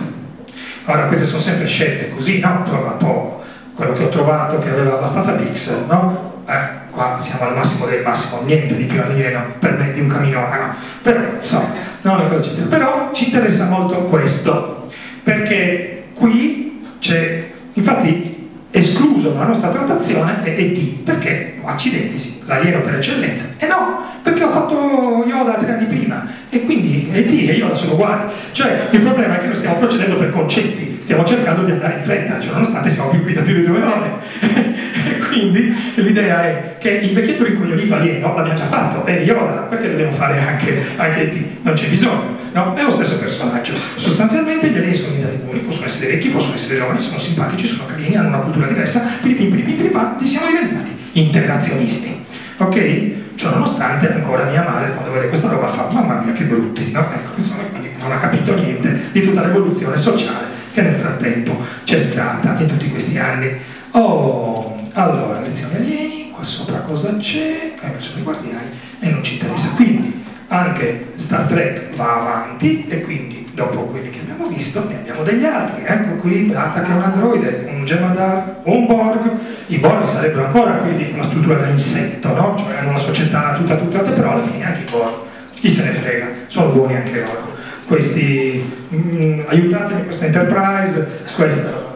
Ora 0.84 1.06
queste 1.06 1.26
sono 1.26 1.42
sempre 1.42 1.66
scelte 1.66 2.10
così, 2.10 2.38
no? 2.40 2.62
Trova 2.64 2.92
un 2.92 2.96
po' 2.98 3.44
quello 3.74 3.92
che 3.92 4.04
ho 4.04 4.08
trovato 4.08 4.58
che 4.58 4.68
aveva 4.68 4.94
abbastanza 4.94 5.32
pixel, 5.32 5.84
no? 5.88 6.42
Eh, 6.46 6.90
qua 6.90 7.18
siamo 7.20 7.46
al 7.46 7.56
massimo 7.56 7.86
del 7.86 8.02
massimo, 8.02 8.42
niente 8.42 8.76
di 8.76 8.84
più 8.84 9.00
alieno 9.00 9.54
per 9.58 9.78
me 9.78 9.92
di 9.92 10.00
un 10.00 10.08
camminone, 10.08 10.58
no? 10.58 10.74
Però, 11.02 11.20
insomma, 11.40 11.68
no, 12.02 12.28
però 12.68 13.12
ci 13.12 13.26
interessa 13.26 13.68
molto 13.68 14.04
questo, 14.04 14.90
perché 15.22 16.04
qui 16.14 16.84
c'è, 16.98 17.50
infatti 17.72 18.41
escluso 18.72 19.30
dalla 19.30 19.46
nostra 19.46 19.68
trattazione 19.68 20.42
è 20.42 20.48
ET, 20.48 20.80
perché 21.04 21.58
accidenti 21.62 22.18
sì, 22.18 22.40
l'alieno 22.46 22.80
per 22.80 22.96
eccellenza. 22.96 23.48
E 23.58 23.66
no, 23.66 24.04
perché 24.22 24.42
ho 24.44 24.50
fatto 24.50 25.24
Yoda 25.26 25.54
tre 25.54 25.74
anni 25.74 25.86
prima 25.86 26.26
e 26.48 26.64
quindi 26.64 27.08
ET 27.12 27.30
e 27.30 27.52
Yoda 27.52 27.76
sono 27.76 27.92
uguali. 27.92 28.32
Cioè 28.52 28.88
il 28.90 29.00
problema 29.00 29.36
è 29.36 29.40
che 29.40 29.46
noi 29.46 29.56
stiamo 29.56 29.76
procedendo 29.76 30.16
per 30.16 30.30
concetti, 30.30 30.98
stiamo 31.00 31.24
cercando 31.24 31.64
di 31.64 31.72
andare 31.72 31.98
in 31.98 32.02
fretta, 32.02 32.40
cioè, 32.40 32.52
nonostante 32.52 32.90
siamo 32.90 33.10
più 33.10 33.22
qui 33.22 33.34
da 33.34 33.42
più 33.42 33.54
di 33.54 33.64
due 33.64 33.82
ore. 33.82 34.80
quindi 35.28 35.74
l'idea 35.94 36.44
è 36.44 36.76
che 36.78 36.90
il 36.90 37.14
vecchietto 37.14 37.44
rincoglionito 37.44 37.94
alieno 37.94 38.34
l'abbiamo 38.34 38.58
già 38.58 38.66
fatto, 38.66 39.04
è 39.04 39.20
Yoda, 39.20 39.66
perché 39.68 39.90
dobbiamo 39.90 40.12
fare 40.12 40.38
anche, 40.38 40.82
anche 40.96 41.20
ET? 41.20 41.44
Non 41.62 41.74
c'è 41.74 41.88
bisogno. 41.88 42.40
No, 42.52 42.74
è 42.74 42.82
lo 42.82 42.90
stesso 42.90 43.18
personaggio. 43.18 43.72
Sostanzialmente 43.96 44.68
gli 44.68 44.76
alieni 44.76 44.94
sono 44.94 45.14
diventati 45.14 45.40
buoni, 45.42 45.60
essere 45.92 46.12
vecchi, 46.12 46.28
possono 46.30 46.54
essere 46.54 46.78
giovani, 46.78 47.00
sono 47.00 47.18
simpatici, 47.18 47.66
sono 47.66 47.86
carini, 47.86 48.16
hanno 48.16 48.28
una 48.28 48.38
cultura 48.38 48.66
diversa, 48.66 49.18
piripim, 49.20 49.50
piripim, 49.50 49.76
piripam, 49.76 50.18
ti 50.18 50.26
siamo 50.26 50.46
diventati 50.48 50.90
integrazionisti. 51.12 52.24
Ok? 52.56 53.12
Ciò 53.34 53.50
nonostante 53.50 54.12
ancora 54.12 54.44
mia 54.44 54.62
madre 54.62 54.92
quando 54.94 55.12
vede 55.12 55.28
questa 55.28 55.48
roba 55.48 55.68
fa 55.68 55.88
mamma 55.90 56.20
mia 56.20 56.32
che 56.32 56.44
brutti, 56.44 56.90
no? 56.90 57.00
Ecco, 57.00 57.32
insomma, 57.36 57.62
non 57.98 58.12
ha 58.12 58.18
capito 58.18 58.54
niente 58.54 59.08
di 59.12 59.22
tutta 59.22 59.42
l'evoluzione 59.44 59.96
sociale 59.96 60.46
che 60.72 60.80
nel 60.82 60.98
frattempo 60.98 61.60
c'è 61.84 61.98
stata 61.98 62.56
in 62.58 62.66
tutti 62.66 62.88
questi 62.90 63.18
anni. 63.18 63.50
Oh, 63.92 64.80
allora, 64.92 65.40
lezioni 65.40 65.76
alieni, 65.76 66.30
qua 66.30 66.44
sopra 66.44 66.78
cosa 66.78 67.16
c'è? 67.16 67.72
Eh, 67.80 67.92
sono 67.98 68.20
i 68.20 68.22
guardiani 68.22 68.70
e 69.00 69.10
non 69.10 69.22
ci 69.22 69.34
interessa. 69.34 69.74
Quindi, 69.74 70.24
anche 70.48 71.12
Star 71.16 71.46
Trek 71.46 71.94
va 71.96 72.20
avanti 72.20 72.86
e 72.86 73.02
quindi 73.02 73.41
dopo 73.52 73.80
quelli 73.82 74.10
che 74.10 74.20
abbiamo 74.20 74.46
visto 74.46 74.86
ne 74.88 74.96
abbiamo 74.96 75.22
degli 75.22 75.44
altri. 75.44 75.84
Ecco 75.84 76.14
qui 76.16 76.50
data 76.50 76.82
che 76.82 76.90
è 76.90 76.94
un 76.94 77.02
androide, 77.02 77.66
un 77.68 77.84
Gemadar, 77.84 78.60
un 78.64 78.86
Borg. 78.86 79.30
I 79.66 79.78
Borg 79.78 80.04
sarebbero 80.04 80.46
ancora 80.46 80.72
quindi 80.72 81.10
una 81.12 81.24
struttura 81.24 81.56
da 81.56 81.66
insetto, 81.66 82.28
no? 82.34 82.56
Cioè 82.58 82.76
hanno 82.76 82.90
una 82.90 82.98
società 82.98 83.54
tutta 83.54 83.76
tutta, 83.76 83.98
però 84.00 84.32
alla 84.32 84.42
fine 84.42 84.64
anche 84.64 84.80
i 84.80 84.90
Borg. 84.90 85.14
Chi 85.54 85.68
se 85.68 85.84
ne 85.84 85.92
frega, 85.92 86.26
sono 86.48 86.72
buoni 86.72 86.96
anche 86.96 87.20
loro. 87.20 87.50
Questi, 87.86 88.72
mm, 88.94 89.40
aiutatemi 89.46 90.04
questa 90.04 90.24
Enterprise, 90.24 91.24
questa 91.34 91.90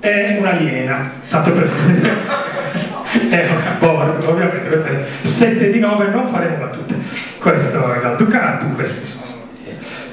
è 0.00 0.36
un'aliena, 0.38 1.10
tanto 1.28 1.52
per 1.52 1.68
è 3.30 3.48
una 3.48 3.76
Borg, 3.78 4.28
ovviamente 4.28 4.68
questa 4.68 4.88
è 4.88 5.04
7 5.22 5.70
di 5.70 5.78
9, 5.78 6.08
non 6.08 6.28
faremo 6.28 6.56
battute. 6.56 6.96
Questo 7.38 7.92
è 7.92 8.02
la 8.02 8.14
Ducati, 8.14 8.66
questi 8.74 9.06
sono 9.06 9.29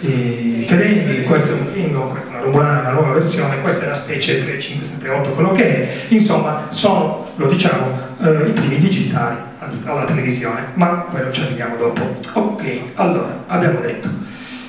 i 0.01 0.65
treni, 0.65 1.23
questo 1.23 1.49
è 1.49 1.59
un 1.59 1.71
Klingon, 1.71 2.09
questa 2.09 2.29
è 2.29 2.33
una 2.33 2.41
Romulana, 2.41 2.79
una 2.79 2.91
nuova 2.91 3.13
versione, 3.13 3.61
questa 3.61 3.85
è 3.85 3.87
la 3.89 3.95
specie 3.95 4.43
3578, 4.43 5.29
quello 5.31 5.51
che 5.51 5.63
è, 5.63 6.05
insomma 6.09 6.67
sono, 6.69 7.27
lo 7.35 7.47
diciamo, 7.47 7.99
eh, 8.19 8.49
i 8.49 8.51
primi 8.51 8.79
digitali 8.79 9.37
alla 9.85 10.05
televisione, 10.05 10.67
ma 10.75 11.07
quello 11.09 11.31
ci 11.31 11.41
arriviamo 11.41 11.75
dopo. 11.75 12.01
Ok, 12.33 12.81
allora, 12.95 13.43
abbiamo 13.47 13.79
detto. 13.79 14.09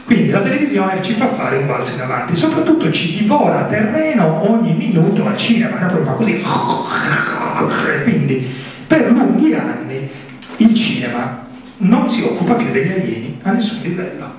Quindi 0.04 0.30
la 0.30 0.40
televisione 0.40 1.02
ci 1.02 1.12
fa 1.12 1.28
fare 1.28 1.58
un 1.58 1.66
balzo 1.66 1.94
in 1.94 2.00
avanti, 2.00 2.34
soprattutto 2.34 2.90
ci 2.90 3.18
divora 3.18 3.64
terreno 3.64 4.50
ogni 4.50 4.72
minuto 4.72 5.26
al 5.26 5.36
cinema, 5.36 5.76
proprio 5.76 6.04
fa 6.04 6.12
così. 6.12 6.42
Quindi 8.04 8.54
per 8.86 9.10
lunghi 9.10 9.52
anni 9.52 10.08
il 10.56 10.74
cinema 10.74 11.44
non 11.78 12.10
si 12.10 12.22
occupa 12.22 12.54
più 12.54 12.70
degli 12.70 12.90
alieni 12.90 13.38
a 13.42 13.52
nessun 13.52 13.80
livello, 13.82 14.32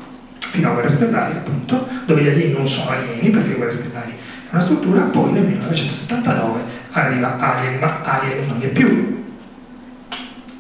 fino 0.50 0.70
a 0.70 0.74
Guerre 0.74 0.90
Stellari 0.90 1.34
appunto, 1.34 1.88
dove 2.06 2.24
gli 2.24 2.28
alieni 2.28 2.54
non 2.54 2.68
sono 2.68 2.90
alieni 2.90 3.30
perché 3.30 3.54
Guerre 3.54 3.72
Stellari 3.72 4.12
è 4.12 4.54
una 4.54 4.62
struttura, 4.62 5.02
poi 5.02 5.32
nel 5.32 5.44
1979 5.44 6.62
arriva 6.92 7.38
Alien, 7.40 7.80
ma 7.80 8.02
Alien 8.02 8.48
non 8.48 8.62
è 8.62 8.68
più 8.68 9.18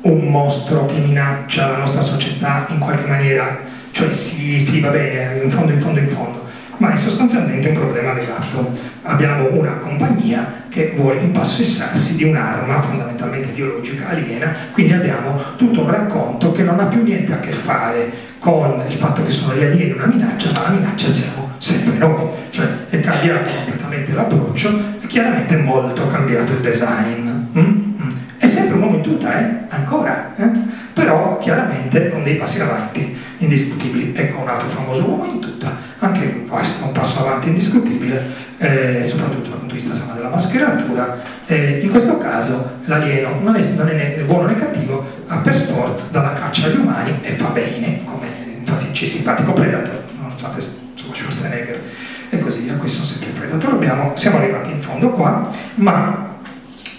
un 0.02 0.28
mostro 0.30 0.86
che 0.86 0.98
minaccia 0.98 1.72
la 1.72 1.78
nostra 1.78 2.04
società 2.04 2.68
in 2.70 2.80
qualche 2.80 3.08
maniera, 3.08 3.60
cioè 3.92 4.12
sì, 4.12 4.66
sì 4.68 4.80
va 4.80 4.90
bene, 4.90 5.44
in 5.44 5.52
fondo, 5.52 5.72
in 5.72 5.82
fondo, 5.82 6.00
in 6.00 6.08
fondo, 6.08 6.46
ma 6.80 6.94
è 6.94 6.98
sostanzialmente 6.98 7.70
un 7.70 7.76
problema 7.76 8.14
legato. 8.14 8.72
Abbiamo 9.04 9.50
una 9.52 9.74
compagnia 9.74 10.64
che 10.70 10.94
vuole 10.96 11.22
impossessarsi 11.22 12.16
di 12.16 12.24
un'arma 12.24 12.82
fondamentalmente 12.82 13.50
biologica 13.50 14.10
aliena, 14.10 14.54
quindi 14.72 14.94
abbiamo 14.94 15.42
tutto 15.58 15.82
un 15.82 15.92
racconto 15.92 16.52
che 16.52 16.64
non 16.64 16.80
ha 16.80 16.86
più 16.86 17.04
niente 17.04 17.34
a 17.34 17.40
che 17.40 17.52
fare 17.52 18.28
con 18.40 18.84
il 18.88 18.96
fatto 18.96 19.24
che 19.24 19.32
sono 19.32 19.56
gli 19.56 19.64
alieni 19.64 19.92
una 19.92 20.06
minaccia, 20.06 20.52
ma 20.54 20.64
la 20.64 20.70
minaccia 20.70 21.12
siamo 21.12 21.52
sempre 21.58 21.98
noi, 21.98 22.30
cioè 22.52 22.68
è 22.90 23.00
cambiato 23.02 23.50
completamente 23.54 24.14
l'approccio 24.14 24.82
e 25.02 25.08
chiaramente 25.08 25.58
molto 25.58 26.08
cambiato 26.08 26.54
il 26.54 26.60
design. 26.60 27.28
Mm? 27.58 27.60
Mm. 27.60 28.12
È 28.38 28.48
sempre 28.48 28.76
un 28.78 28.84
uomo 28.84 28.96
in 28.96 29.02
tutta, 29.02 29.38
eh? 29.38 29.54
Ancora, 29.68 30.34
eh? 30.38 30.50
Però 30.94 31.38
chiaramente 31.40 32.10
con 32.10 32.24
dei 32.24 32.36
passi 32.36 32.62
avanti 32.62 33.18
indiscutibili. 33.40 34.14
Ecco 34.16 34.42
un 34.42 34.48
altro 34.48 34.70
famoso 34.70 35.04
uomo 35.04 35.26
in 35.26 35.40
tutta, 35.40 35.76
anche 36.00 36.46
questo 36.46 36.86
un 36.86 36.92
passo 36.92 37.20
avanti 37.20 37.50
indiscutibile, 37.50 38.48
eh, 38.58 39.04
soprattutto 39.06 39.50
dal 39.50 39.60
punto 39.60 39.74
di 39.74 39.80
vista 39.80 39.94
insomma, 39.94 40.14
della 40.14 40.30
mascheratura. 40.30 41.22
Eh, 41.46 41.80
in 41.82 41.90
questo 41.90 42.18
caso 42.18 42.78
l'alieno 42.86 43.40
non 43.42 43.56
è, 43.56 43.64
non 43.76 43.90
è 43.90 43.94
né 43.94 44.24
buono 44.24 44.48
né 44.48 44.58
cattivo, 44.58 45.06
ha 45.28 45.38
per 45.38 45.56
sport 45.56 46.12
dalla 46.12 46.34
caccia 46.34 46.68
agli 46.68 46.78
umani 46.78 47.20
e 47.22 47.32
fa 47.32 47.50
bene, 47.50 48.04
come 48.04 48.28
infatti 48.58 48.92
c'è 48.92 49.06
simpatico 49.06 49.54
Predator, 49.54 50.04
nonostante 50.22 50.64
insomma, 50.94 51.16
Schwarzenegger 51.16 51.82
e 52.30 52.40
così 52.40 52.60
via, 52.60 52.76
questi 52.76 52.98
sono 52.98 53.10
sempre 53.10 53.40
Predator. 53.40 53.74
Abbiamo, 53.74 54.12
siamo 54.16 54.38
arrivati 54.38 54.72
in 54.72 54.82
fondo 54.82 55.10
qua, 55.12 55.52
ma 55.76 56.29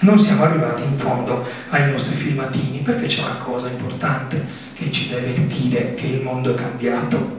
non 0.00 0.18
siamo 0.18 0.44
arrivati 0.44 0.82
in 0.82 0.96
fondo 0.96 1.46
ai 1.70 1.90
nostri 1.90 2.14
filmatini 2.16 2.78
perché 2.78 3.06
c'è 3.06 3.22
una 3.22 3.36
cosa 3.36 3.68
importante 3.68 4.44
che 4.74 4.90
ci 4.92 5.08
deve 5.08 5.34
dire 5.46 5.94
che 5.94 6.06
il 6.06 6.22
mondo 6.22 6.54
è 6.54 6.54
cambiato. 6.54 7.38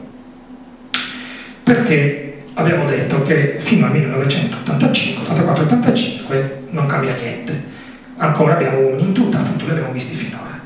Perché 1.62 2.44
abbiamo 2.54 2.86
detto 2.86 3.22
che 3.22 3.56
fino 3.58 3.86
al 3.86 3.92
1985, 3.92 5.34
84-85 5.34 6.44
non 6.70 6.86
cambia 6.86 7.16
niente. 7.16 7.70
Ancora 8.18 8.54
abbiamo 8.54 8.78
uomini 8.78 9.08
in 9.08 9.12
tuta, 9.12 9.38
appunto 9.38 9.64
li 9.64 9.72
abbiamo 9.72 9.92
visti 9.92 10.14
finora. 10.14 10.60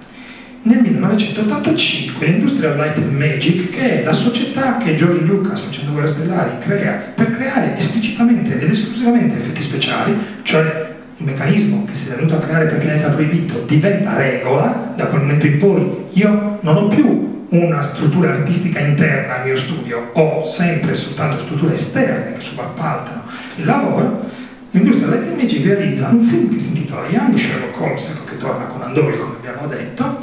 Nel 0.62 0.80
1985 0.80 2.26
l'Industrial 2.26 2.76
Light 2.76 2.96
and 2.96 3.16
Magic, 3.16 3.70
che 3.70 4.00
è 4.00 4.04
la 4.04 4.12
società 4.12 4.78
che 4.78 4.96
George 4.96 5.22
Lucas, 5.22 5.60
facendo 5.60 5.92
Guerre 5.92 6.08
Stellari, 6.08 6.58
crea 6.58 7.12
per 7.14 7.36
creare 7.36 7.76
esplicitamente 7.76 8.58
ed 8.58 8.70
esclusivamente 8.70 9.36
effetti 9.36 9.62
speciali, 9.62 10.16
cioè 10.42 10.95
il 11.18 11.24
meccanismo 11.24 11.84
che 11.86 11.94
si 11.94 12.10
è 12.12 12.16
venuto 12.16 12.36
a 12.36 12.40
creare 12.40 12.66
per 12.66 12.78
Pianeta 12.78 13.08
Proibito 13.08 13.60
diventa 13.66 14.16
regola, 14.16 14.92
da 14.94 15.06
quel 15.06 15.22
momento 15.22 15.46
in 15.46 15.58
poi 15.58 16.04
io 16.10 16.58
non 16.60 16.76
ho 16.76 16.88
più 16.88 17.44
una 17.48 17.80
struttura 17.80 18.30
artistica 18.32 18.80
interna 18.80 19.36
al 19.36 19.46
mio 19.46 19.56
studio, 19.56 20.10
ho 20.12 20.46
sempre 20.46 20.94
soltanto 20.94 21.40
strutture 21.44 21.72
esterne 21.72 22.34
che 22.34 22.42
subappaltano 22.42 23.22
il 23.56 23.64
lavoro, 23.64 24.24
l'industria 24.72 25.06
Magic 25.06 25.64
realizza 25.64 26.08
un 26.08 26.22
film 26.22 26.52
che 26.52 26.60
si 26.60 26.76
intitola 26.76 27.08
Young 27.08 27.36
Sherlock 27.36 27.80
Holmes, 27.80 28.24
che 28.28 28.36
torna 28.36 28.64
con 28.64 28.82
Andori 28.82 29.16
come 29.16 29.36
abbiamo 29.38 29.68
detto, 29.68 30.18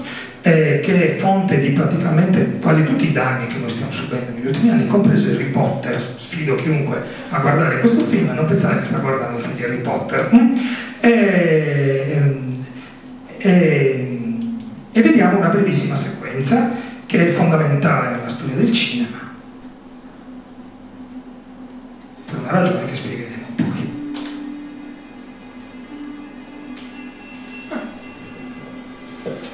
eh, 0.45 0.81
che 0.83 1.15
è 1.15 1.19
fonte 1.19 1.57
di 1.57 1.69
praticamente 1.69 2.59
quasi 2.59 2.83
tutti 2.83 3.07
i 3.07 3.13
danni 3.13 3.47
che 3.47 3.57
noi 3.57 3.69
stiamo 3.69 3.93
subendo 3.93 4.31
negli 4.35 4.47
ultimi 4.47 4.69
anni, 4.69 4.87
compreso 4.87 5.29
Harry 5.29 5.49
Potter. 5.49 6.15
Sfido 6.17 6.55
chiunque 6.55 7.01
a 7.29 7.39
guardare 7.39 7.79
questo 7.79 8.03
film 8.03 8.29
e 8.29 8.33
non 8.33 8.45
pensare 8.45 8.79
che 8.79 8.85
sta 8.85 8.99
guardando 8.99 9.37
il 9.37 9.43
film 9.43 9.55
di 9.55 9.63
Harry 9.63 9.79
Potter. 9.79 10.29
Mm? 10.35 10.57
E, 10.99 12.23
e, 13.37 14.37
e 14.91 15.01
vediamo 15.01 15.37
una 15.37 15.47
brevissima 15.47 15.95
sequenza 15.95 16.75
che 17.05 17.27
è 17.27 17.29
fondamentale 17.29 18.17
nella 18.17 18.29
storia 18.29 18.55
del 18.55 18.73
cinema, 18.73 19.31
per 22.25 22.39
una 22.39 22.51
ragione 22.51 22.85
che 22.87 22.95
spiegheremo 22.95 23.45
poi. 23.55 23.91
Cosa 29.23 29.52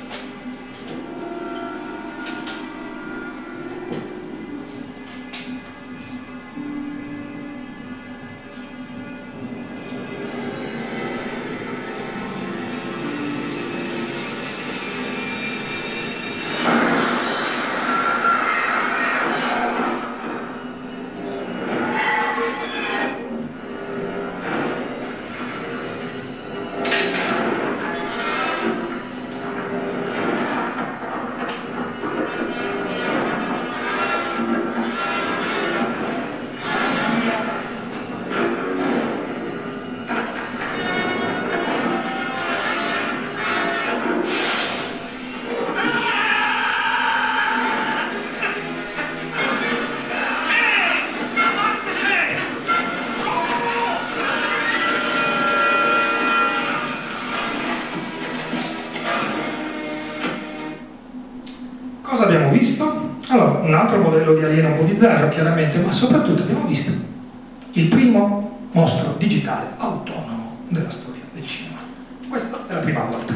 modello 64.29 64.37
di 64.37 64.43
alieno 64.43 64.69
un 64.69 64.77
po' 64.77 64.83
bizzarro, 64.83 65.29
chiaramente, 65.29 65.79
ma 65.79 65.91
soprattutto 65.91 66.43
abbiamo 66.43 66.65
visto 66.65 66.91
il 67.71 67.87
primo 67.87 68.67
mostro 68.71 69.15
digitale 69.17 69.67
autonomo 69.77 70.57
della 70.67 70.91
storia 70.91 71.21
del 71.33 71.47
cinema. 71.47 71.77
Questa 72.27 72.65
è 72.67 72.73
la 72.73 72.79
prima 72.79 73.01
volta. 73.01 73.33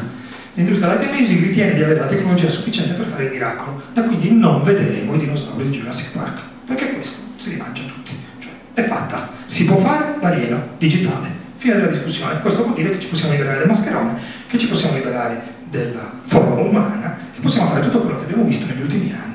L'industria 0.54 0.92
and 0.92 1.10
Magic 1.10 1.40
ritiene 1.40 1.74
di 1.74 1.82
avere 1.82 1.98
la 1.98 2.06
tecnologia 2.06 2.48
sufficiente 2.48 2.94
per 2.94 3.06
fare 3.06 3.24
il 3.24 3.32
miracolo, 3.32 3.82
e 3.92 4.02
quindi 4.02 4.30
non 4.30 4.62
vedremo 4.62 5.14
i 5.14 5.18
dinosauri 5.18 5.68
di 5.68 5.78
Jurassic 5.78 6.16
Park, 6.16 6.38
perché 6.66 6.94
questo 6.94 7.22
si 7.36 7.50
rimangia 7.50 7.82
tutti. 7.82 8.12
Cioè, 8.38 8.52
è 8.74 8.84
fatta, 8.86 9.30
si 9.46 9.64
può 9.64 9.76
fare 9.78 10.16
l'alieno 10.20 10.62
digitale. 10.78 11.42
Fine 11.56 11.76
della 11.76 11.90
discussione. 11.90 12.40
Questo 12.40 12.62
vuol 12.62 12.74
dire 12.74 12.90
che 12.90 13.00
ci 13.00 13.08
possiamo 13.08 13.32
liberare 13.32 13.58
del 13.58 13.68
mascherone, 13.68 14.20
che 14.46 14.58
ci 14.58 14.68
possiamo 14.68 14.96
liberare 14.96 15.42
della 15.70 16.12
forma 16.22 16.60
umana, 16.60 17.18
che 17.34 17.40
possiamo 17.40 17.70
fare 17.70 17.82
tutto 17.82 18.02
quello 18.02 18.18
che 18.18 18.24
abbiamo 18.24 18.44
visto 18.44 18.66
negli 18.66 18.82
ultimi 18.82 19.12
anni. 19.12 19.33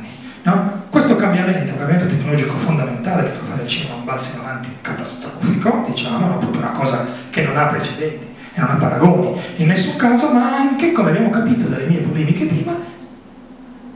No? 0.49 0.81
Questo 0.89 1.15
cambiamento, 1.15 1.75
cambiamento 1.75 2.07
tecnologico 2.07 2.57
fondamentale 2.57 3.23
che 3.23 3.37
fa 3.37 3.45
fare 3.51 3.61
il 3.61 3.67
cinema 3.67 3.95
un 3.95 4.05
balzo 4.05 4.35
in 4.35 4.41
avanti 4.41 4.69
catastrofico, 4.81 5.85
diciamo, 5.87 6.25
no? 6.25 6.37
proprio 6.39 6.61
una 6.61 6.71
cosa 6.71 7.05
che 7.29 7.43
non 7.43 7.55
ha 7.55 7.65
precedenti 7.65 8.25
e 8.53 8.59
non 8.59 8.71
ha 8.71 8.75
paragoni 8.75 9.39
in 9.57 9.67
nessun 9.67 9.95
caso, 9.95 10.31
ma 10.31 10.55
anche, 10.55 10.91
come 10.91 11.09
abbiamo 11.09 11.29
capito 11.29 11.67
dalle 11.67 11.85
mie 11.85 11.99
polemiche 11.99 12.45
prima, 12.45 12.75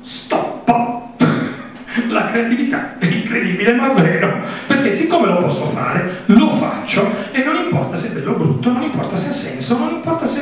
stoppa 0.03 1.13
la 2.09 2.27
creatività. 2.27 2.99
È 2.99 3.05
incredibile, 3.05 3.73
ma 3.73 3.89
vero, 3.89 4.43
perché 4.67 4.91
siccome 4.91 5.25
lo 5.25 5.37
posso 5.37 5.69
fare, 5.69 6.21
lo 6.25 6.51
faccio 6.51 7.09
e 7.31 7.43
non 7.43 7.55
importa 7.55 7.97
se 7.97 8.09
è 8.09 8.11
bello 8.11 8.33
o 8.33 8.35
brutto, 8.35 8.71
non 8.71 8.83
importa 8.83 9.17
se 9.17 9.29
ha 9.29 9.33
senso, 9.33 9.75
non 9.75 9.89
importa 9.89 10.27
se, 10.27 10.41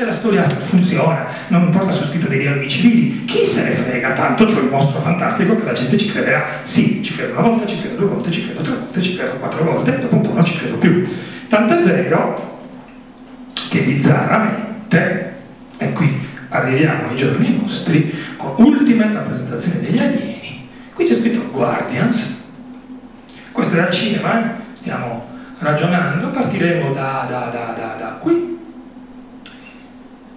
se 0.00 0.06
la 0.06 0.12
storia 0.14 0.44
funziona, 0.44 1.26
non 1.48 1.64
importa 1.64 1.92
se 1.92 2.04
ho 2.04 2.06
scritto 2.06 2.26
dei 2.26 2.38
dialoghi 2.38 2.70
civili, 2.70 3.24
chi 3.26 3.44
se 3.44 3.64
ne 3.64 3.70
frega 3.72 4.12
tanto, 4.12 4.46
c'è 4.46 4.58
un 4.58 4.68
mostro 4.68 4.98
fantastico 4.98 5.54
che 5.56 5.64
la 5.64 5.74
gente 5.74 5.98
ci 5.98 6.10
crederà. 6.10 6.42
Sì, 6.62 7.02
ci 7.02 7.14
credo 7.14 7.32
una 7.32 7.48
volta, 7.48 7.66
ci 7.66 7.78
credo 7.78 7.96
due 7.96 8.06
volte, 8.06 8.30
ci 8.30 8.44
credo 8.46 8.62
tre 8.62 8.76
volte, 8.76 9.02
ci 9.02 9.14
credo 9.14 9.34
quattro 9.34 9.62
volte, 9.62 9.98
dopo 9.98 10.16
un 10.16 10.22
po' 10.22 10.32
non 10.32 10.44
ci 10.46 10.56
credo 10.56 10.76
più. 10.76 11.06
Tant'è 11.48 11.82
vero 11.82 12.60
che 13.68 13.80
bizzarramente, 13.80 15.34
e 15.76 15.92
qui 15.92 16.18
arriviamo 16.48 17.08
ai 17.10 17.16
giorni 17.16 17.60
nostri, 17.60 18.14
con 18.38 18.54
ultima 18.56 19.12
rappresentazione 19.12 19.80
degli 19.80 19.98
alieni, 19.98 20.68
Qui 20.94 21.06
c'è 21.06 21.14
scritto 21.14 21.50
Guardians, 21.50 22.52
questo 23.52 23.76
è 23.76 23.80
al 23.80 23.90
cinema, 23.90 24.40
eh? 24.40 24.60
stiamo 24.72 25.28
ragionando, 25.58 26.30
partiremo 26.30 26.92
da, 26.92 27.26
da, 27.28 27.50
da, 27.52 27.96
da, 27.98 28.18
qui. 28.18 28.49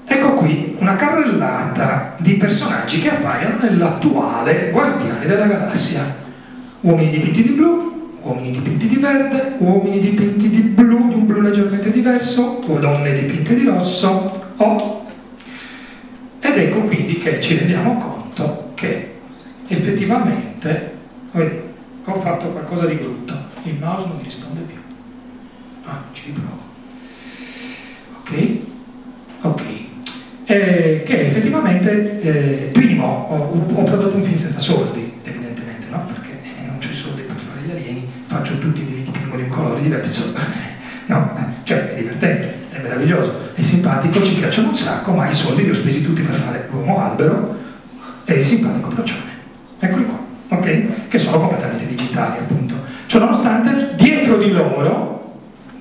Ecco 0.05 0.33
qui 0.33 0.75
una 0.79 0.95
carrellata 0.95 2.15
di 2.17 2.33
personaggi 2.33 2.99
che 2.99 3.09
appaiono 3.09 3.57
nell'attuale 3.61 4.69
Guardiani 4.71 5.25
della 5.25 5.45
Galassia. 5.45 6.21
Uomini 6.81 7.11
dipinti 7.11 7.43
di 7.43 7.51
blu, 7.51 8.17
uomini 8.21 8.51
dipinti 8.51 8.87
di 8.87 8.97
verde, 8.97 9.55
uomini 9.59 9.99
dipinti 9.99 10.49
di 10.49 10.61
blu, 10.61 11.09
di 11.09 11.15
un 11.15 11.25
blu 11.25 11.39
leggermente 11.41 11.91
diverso, 11.91 12.61
o 12.65 12.77
donne 12.77 13.13
dipinte 13.13 13.55
di 13.55 13.63
rosso, 13.63 14.53
oh. 14.57 15.05
Ed 16.39 16.57
ecco 16.57 16.81
quindi 16.81 17.19
che 17.19 17.41
ci 17.41 17.57
rendiamo 17.57 17.97
conto 17.97 18.71
che 18.73 19.13
effettivamente 19.67 20.97
vedete, 21.31 21.71
ho 22.03 22.19
fatto 22.19 22.47
qualcosa 22.47 22.85
di 22.85 22.95
brutto, 22.95 23.33
il 23.63 23.77
mouse 23.79 24.07
non 24.07 24.17
mi 24.17 24.23
risponde 24.23 24.61
più. 24.61 24.75
Ah, 25.85 26.01
ci 26.11 26.23
riprovo. 26.25 26.59
Ok? 28.19 28.57
Ok. 29.41 29.91
Eh, 30.45 31.03
che 31.05 31.27
effettivamente, 31.27 32.19
eh, 32.19 32.69
primo, 32.73 33.27
ho, 33.29 33.75
ho, 33.75 33.83
prodotto 33.83 34.17
un 34.17 34.23
film 34.23 34.35
senza 34.35 34.59
soldi, 34.59 35.13
evidentemente, 35.23 35.85
no? 35.89 36.05
Perché 36.05 36.31
eh, 36.43 36.65
non 36.67 36.79
c'ho 36.79 36.91
i 36.91 36.95
soldi 36.95 37.21
per 37.21 37.37
fare 37.37 37.65
gli 37.65 37.71
alieni, 37.71 38.09
faccio 38.27 38.57
tutti 38.59 38.85
dei 38.85 39.03
dipingo 39.03 39.37
di 39.37 39.43
un 39.43 39.49
colore 39.49 39.81
diverso. 39.81 40.33
no? 41.07 41.31
Cioè, 41.63 41.93
è 41.93 41.97
divertente, 41.97 42.53
è 42.71 42.81
meraviglioso, 42.81 43.51
è 43.53 43.61
simpatico, 43.61 44.21
ci 44.25 44.35
piacciono 44.35 44.69
un 44.69 44.77
sacco, 44.77 45.13
ma 45.13 45.29
i 45.29 45.33
soldi 45.33 45.63
li 45.63 45.69
ho 45.69 45.75
spesi 45.75 46.03
tutti 46.03 46.21
per 46.21 46.35
fare 46.35 46.67
l'uomo 46.69 46.99
albero 46.99 47.55
e 48.25 48.33
il 48.33 48.45
simpatico 48.45 48.89
procione. 48.89 49.31
Eccoli 49.79 50.05
qua, 50.05 50.57
ok? 50.57 51.07
Che 51.07 51.17
sono 51.17 51.39
completamente 51.39 51.87
digitali, 51.87 52.39
appunto. 52.39 52.75
Cioè, 53.05 53.21
nonostante 53.21 53.93
dietro 53.95 54.37
di 54.37 54.51
loro, 54.51 55.22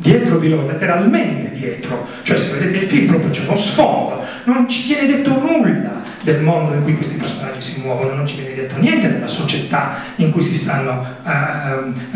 dietro 0.03 0.38
di 0.38 0.49
loro, 0.49 0.67
letteralmente 0.67 1.53
dietro, 1.53 2.07
cioè 2.25 2.37
se 2.37 2.59
vedete 2.59 2.85
il 2.85 2.91
film 2.91 3.07
proprio 3.07 3.31
c'è 3.31 3.47
uno 3.47 3.57
sfondo, 3.57 4.21
non 4.45 4.69
ci 4.69 4.87
viene 4.87 5.07
detto 5.07 5.31
nulla 5.38 6.03
del 6.23 6.41
mondo 6.41 6.75
in 6.75 6.83
cui 6.83 6.97
questi 6.97 7.17
personaggi 7.17 7.62
si 7.62 7.81
muovono, 7.81 8.15
non 8.15 8.27
ci 8.27 8.37
viene 8.37 8.55
detto 8.55 8.77
niente 8.79 9.11
della 9.11 9.29
società 9.29 9.99
in 10.17 10.33
cui 10.33 10.43
si 10.43 10.57
stanno 10.57 11.07
uh, 11.23 11.29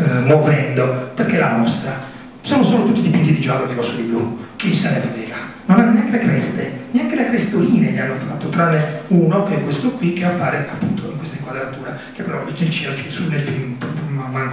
uh, 0.01 0.25
muovendo, 0.25 1.11
perché 1.15 1.37
la 1.37 1.55
nostra 1.55 2.15
sono 2.41 2.63
solo 2.63 2.85
tutti 2.85 3.01
dipinti 3.01 3.33
di 3.33 3.41
giallo, 3.41 3.65
di 3.65 3.73
rosso, 3.73 3.95
di 3.95 4.03
blu, 4.03 4.37
chi 4.57 4.73
se 4.73 4.91
ne 4.91 4.99
frega? 4.99 5.35
Non 5.65 5.79
hanno 5.79 5.91
neanche 5.91 6.11
le 6.11 6.19
creste, 6.19 6.71
neanche 6.91 7.15
le 7.15 7.27
crestoline 7.27 7.91
gli 7.91 7.97
hanno 7.97 8.15
fatto, 8.15 8.47
tranne 8.47 9.01
uno 9.07 9.43
che 9.43 9.55
è 9.55 9.63
questo 9.63 9.91
qui 9.91 10.13
che 10.13 10.23
appare 10.23 10.67
appunto 10.71 11.09
in 11.11 11.17
questa 11.17 11.37
inquadratura, 11.37 11.97
che 12.13 12.23
però 12.23 12.45
film, 12.45 13.29
nel 13.29 13.41
film 13.41 13.77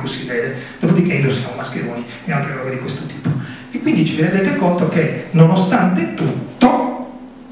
ma 0.04 0.06
manco 0.06 0.06
si 0.06 0.26
vede, 0.26 0.54
dopodiché 0.78 1.14
indossiamo 1.14 1.54
mascheroni 1.56 2.04
e 2.26 2.32
altre 2.32 2.54
robe 2.54 2.70
di 2.70 2.78
questo 2.78 3.06
tipo. 3.06 3.30
E 3.70 3.80
quindi 3.80 4.06
ci 4.06 4.20
rendete 4.20 4.56
conto 4.56 4.88
che 4.88 5.26
nonostante 5.30 6.14
tutto 6.14 6.82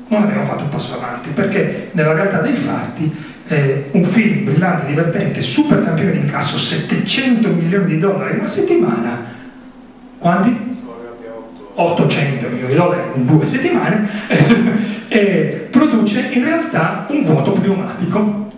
non 0.09 0.23
abbiamo 0.23 0.45
fatto 0.45 0.65
un 0.65 0.69
passo 0.69 0.95
avanti, 0.95 1.31
perché 1.31 1.89
nella 1.93 2.13
realtà 2.13 2.41
dei 2.41 2.55
fatti 2.55 3.11
eh, 3.49 3.89
un 3.93 4.05
film 4.05 4.45
brillante, 4.45 4.87
divertente, 4.87 5.43
super 5.43 5.83
campione 5.83 6.13
di 6.13 6.19
incasso, 6.19 6.59
700 6.59 7.49
milioni 7.49 7.95
di 7.95 7.99
dollari 7.99 8.35
in 8.35 8.41
una 8.41 8.49
settimana, 8.49 9.25
quanti? 10.19 10.71
800 11.75 12.49
milioni 12.49 12.73
di 12.73 12.79
dollari 12.79 13.01
in 13.15 13.27
due 13.27 13.47
settimane, 13.47 14.09
produce 15.71 16.29
in 16.33 16.45
realtà 16.45 17.07
un 17.09 17.25
vuoto 17.25 17.53
pneumatico. 17.53 18.51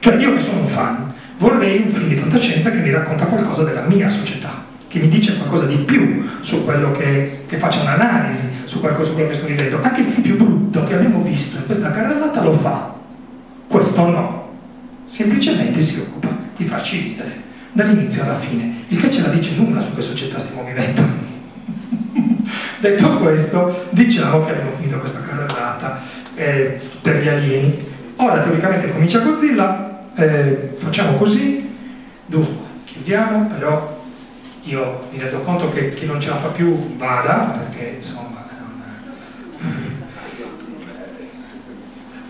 Cioè 0.00 0.16
io 0.16 0.34
che 0.34 0.40
sono 0.40 0.60
un 0.60 0.66
fan, 0.66 1.09
vorrei 1.40 1.82
un 1.82 1.90
film 1.90 2.08
di 2.08 2.16
fantascienza 2.16 2.70
che 2.70 2.78
mi 2.78 2.90
racconta 2.90 3.24
qualcosa 3.24 3.64
della 3.64 3.82
mia 3.82 4.08
società, 4.08 4.64
che 4.88 4.98
mi 4.98 5.08
dice 5.08 5.36
qualcosa 5.36 5.64
di 5.64 5.76
più 5.76 6.28
su 6.42 6.64
quello 6.64 6.92
che, 6.92 7.44
che 7.46 7.58
faccia 7.58 7.80
un'analisi 7.80 8.48
su, 8.66 8.78
qualcosa, 8.78 9.08
su 9.08 9.14
quello 9.14 9.30
che 9.30 9.34
sto 9.34 9.46
vivendo. 9.46 9.80
Anche 9.82 10.02
il 10.02 10.06
film 10.08 10.22
più 10.22 10.36
brutto 10.36 10.84
che 10.84 10.94
abbiamo 10.94 11.22
visto 11.22 11.56
in 11.56 11.66
questa 11.66 11.92
carrellata 11.92 12.42
lo 12.42 12.58
fa, 12.58 12.94
questo 13.66 14.06
no, 14.06 14.48
semplicemente 15.06 15.80
si 15.80 16.00
occupa 16.00 16.28
di 16.56 16.64
farci 16.64 17.00
ridere 17.00 17.48
dall'inizio 17.72 18.22
alla 18.24 18.38
fine, 18.38 18.84
il 18.88 19.00
che 19.00 19.10
ce 19.10 19.22
la 19.22 19.28
dice 19.28 19.54
lunga 19.56 19.80
su 19.80 19.94
che 19.94 20.02
società 20.02 20.38
stiamo 20.38 20.64
vivendo. 20.64 21.02
Detto 22.80 23.16
questo, 23.16 23.86
diciamo 23.90 24.44
che 24.44 24.50
abbiamo 24.50 24.72
finito 24.76 24.98
questa 24.98 25.20
carrellata 25.20 26.00
eh, 26.34 26.78
per 27.00 27.22
gli 27.22 27.28
alieni. 27.28 27.88
Ora 28.16 28.40
teoricamente 28.40 28.92
comincia 28.92 29.20
Godzilla, 29.20 29.89
eh, 30.16 30.76
facciamo 30.78 31.16
così, 31.16 31.68
dunque 32.26 32.68
chiudiamo, 32.84 33.46
però 33.46 33.98
io 34.62 35.08
mi 35.10 35.18
rendo 35.18 35.40
conto 35.40 35.70
che 35.70 35.90
chi 35.90 36.06
non 36.06 36.20
ce 36.20 36.28
la 36.28 36.36
fa 36.36 36.48
più 36.48 36.96
vada, 36.96 37.58
perché 37.58 37.94
insomma... 37.96 38.46
Non... 38.58 39.98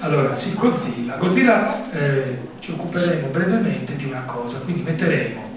Allora, 0.00 0.34
sì, 0.34 0.54
Godzilla. 0.54 1.16
Godzilla 1.16 1.90
eh, 1.90 2.38
ci 2.60 2.72
occuperemo 2.72 3.28
brevemente 3.28 3.96
di 3.96 4.04
una 4.04 4.22
cosa, 4.22 4.60
quindi 4.60 4.82
metteremo 4.82 5.48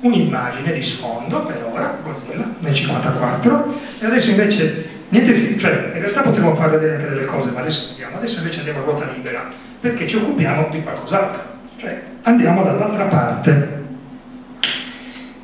un'immagine 0.00 0.72
di 0.72 0.82
sfondo 0.82 1.44
per 1.44 1.64
ora, 1.64 1.98
Godzilla, 2.02 2.44
nel 2.58 2.74
54, 2.74 3.80
e 4.00 4.06
adesso 4.06 4.30
invece, 4.30 4.86
niente, 5.08 5.56
cioè 5.58 5.92
in 5.94 6.00
realtà 6.00 6.22
potremmo 6.22 6.54
far 6.54 6.70
vedere 6.70 6.96
anche 6.96 7.08
delle 7.08 7.24
cose, 7.24 7.50
ma 7.50 7.60
adesso 7.60 7.90
andiamo, 7.90 8.16
adesso 8.16 8.38
invece 8.38 8.58
andiamo 8.58 8.80
a 8.80 8.82
ruota 8.82 9.10
libera, 9.14 9.48
perché 9.84 10.08
ci 10.08 10.16
occupiamo 10.16 10.68
di 10.70 10.82
qualcos'altro, 10.82 11.42
cioè 11.76 12.02
andiamo 12.22 12.62
dall'altra 12.62 13.04
parte 13.04 13.82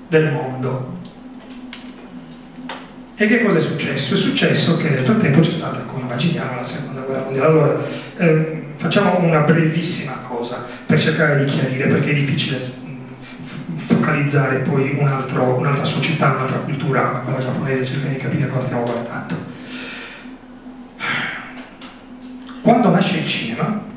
del 0.09 0.33
mondo. 0.33 0.96
E 3.16 3.26
che 3.26 3.44
cosa 3.44 3.59
è 3.59 3.61
successo? 3.61 4.14
È 4.14 4.16
successo 4.16 4.79
che 4.79 4.88
nel 4.88 5.05
frattempo 5.05 5.40
c'è 5.40 5.53
stata, 5.53 5.81
come 5.81 6.05
immaginiamo, 6.05 6.55
la 6.55 6.64
seconda 6.64 7.03
guerra 7.03 7.24
mondiale. 7.24 7.46
Allora, 7.46 7.81
ehm, 8.16 8.62
facciamo 8.79 9.18
una 9.18 9.40
brevissima 9.40 10.14
cosa 10.26 10.64
per 10.87 10.98
cercare 10.98 11.44
di 11.44 11.50
chiarire, 11.50 11.88
perché 11.88 12.12
è 12.12 12.14
difficile 12.14 12.59
focalizzare 13.76 14.61
poi 14.61 14.96
un 14.98 15.07
altro, 15.07 15.55
un'altra 15.59 15.85
società, 15.85 16.31
un'altra 16.31 16.61
cultura 16.61 17.03
come 17.03 17.24
quella 17.24 17.40
giapponese, 17.40 17.85
cercare 17.85 18.14
di 18.14 18.18
capire 18.20 18.48
cosa 18.48 18.62
stiamo 18.62 18.85
guardando. 18.85 19.35
Quando 22.62 22.88
nasce 22.88 23.18
il 23.18 23.26
cinema, 23.26 23.88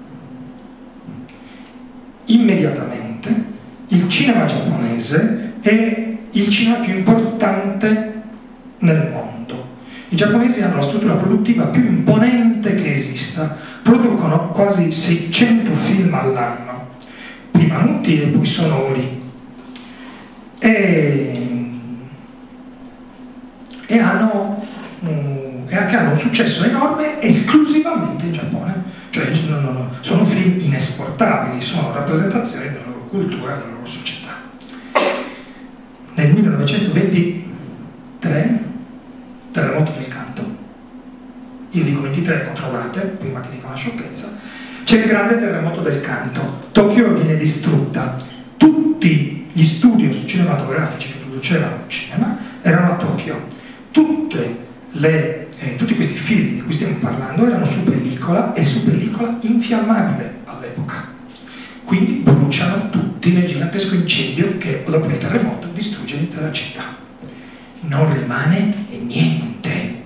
immediatamente 2.25 3.51
il 3.87 4.09
cinema 4.09 4.45
giapponese 4.45 5.53
è 5.61 6.17
il 6.31 6.49
cinema 6.49 6.83
più 6.83 6.95
importante 6.95 8.21
nel 8.79 9.09
mondo. 9.11 9.71
I 10.09 10.15
giapponesi 10.15 10.61
hanno 10.61 10.77
la 10.77 10.83
struttura 10.83 11.15
produttiva 11.15 11.65
più 11.65 11.83
imponente 11.83 12.75
che 12.75 12.95
esista, 12.95 13.57
producono 13.81 14.49
quasi 14.49 14.91
600 14.91 15.75
film 15.75 16.13
all'anno, 16.13 16.87
prima 17.51 17.79
muti 17.79 18.21
e 18.21 18.27
poi 18.27 18.45
sonori, 18.45 19.21
e, 20.59 21.41
e, 23.85 23.99
hanno, 23.99 24.63
um, 24.99 25.63
e 25.67 25.75
anche 25.75 25.95
hanno 25.95 26.11
un 26.11 26.17
successo 26.17 26.63
enorme 26.63 27.21
esclusivamente 27.21 28.25
in 28.25 28.33
Giappone, 28.33 28.83
cioè 29.13 29.29
no, 29.47 29.59
no, 29.59 29.71
no, 29.71 29.91
sono 30.01 30.25
film 30.25 30.59
inesportabili, 30.59 31.61
sono 31.61 31.93
rappresentazioni 31.93 32.69
della 32.69 32.85
loro 32.87 33.05
cultura 33.09 33.57
della 33.57 33.73
loro 33.73 33.85
società. 33.85 34.31
Nel 36.15 36.33
1923, 36.33 38.63
terremoto 39.51 39.91
del 39.91 40.07
canto, 40.07 40.43
io 41.69 41.83
dico 41.83 42.01
23, 42.01 42.45
controllate, 42.45 43.01
prima 43.01 43.39
che 43.41 43.49
dica 43.51 43.67
una 43.67 43.75
sciocchezza, 43.75 44.39
c'è 44.83 44.97
il 44.97 45.07
grande 45.07 45.37
terremoto 45.37 45.81
del 45.81 46.01
canto, 46.01 46.69
Tokyo 46.71 47.13
viene 47.13 47.37
distrutta, 47.37 48.17
tutti 48.57 49.47
gli 49.53 49.63
studios 49.63 50.23
cinematografici 50.25 51.11
che 51.11 51.19
producevano 51.19 51.83
cinema 51.85 52.35
erano 52.63 52.93
a 52.93 52.95
Tokyo. 52.95 53.61
Le, 54.95 55.47
eh, 55.59 55.75
tutti 55.75 55.95
questi 55.95 56.17
film 56.17 56.45
di 56.45 56.61
cui 56.61 56.73
stiamo 56.73 56.95
parlando 56.99 57.47
erano 57.47 57.65
su 57.65 57.83
pellicola 58.23 58.53
e 58.53 58.63
su 58.63 58.85
pellicola 58.85 59.37
infiammabile 59.41 60.35
all'epoca. 60.45 61.11
Quindi 61.83 62.21
bruciano 62.23 62.89
tutti 62.89 63.33
nel 63.33 63.47
gigantesco 63.47 63.95
incendio 63.95 64.57
che 64.57 64.83
dopo 64.87 65.07
il 65.07 65.17
terremoto 65.17 65.67
distrugge 65.67 66.17
l'intera 66.17 66.51
città. 66.51 66.83
Non 67.81 68.13
rimane 68.13 68.73
niente. 69.05 70.01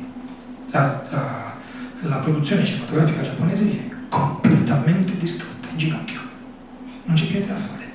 La, 0.72 1.06
la, 1.10 1.54
la 2.02 2.16
produzione 2.18 2.66
cinematografica 2.66 3.22
giapponese 3.22 3.64
viene 3.66 3.92
completamente 4.10 5.18
distrutta, 5.18 5.68
in 5.72 5.78
ginocchio. 5.78 6.20
Non 7.06 7.16
c'è 7.16 7.28
niente 7.30 7.48
da 7.48 7.60
fare 7.60 7.86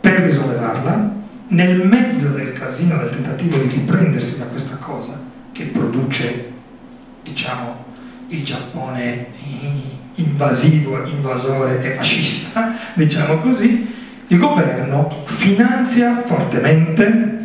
per 0.00 0.20
risollevarla, 0.20 1.18
nel 1.48 1.86
mezzo 1.86 2.28
del 2.28 2.52
casino, 2.52 2.96
del 2.98 3.10
tentativo 3.10 3.58
di 3.58 3.68
riprendersi 3.68 4.38
da 4.38 4.46
questa 4.46 4.76
cosa 4.76 5.20
che 5.52 5.64
produce, 5.64 6.52
diciamo, 7.22 7.88
il 8.30 8.44
Giappone 8.44 9.26
invasivo, 10.14 11.04
invasore 11.06 11.82
e 11.82 11.94
fascista, 11.94 12.74
diciamo 12.94 13.38
così, 13.38 13.94
il 14.26 14.38
governo 14.38 15.08
finanzia 15.26 16.22
fortemente 16.24 17.38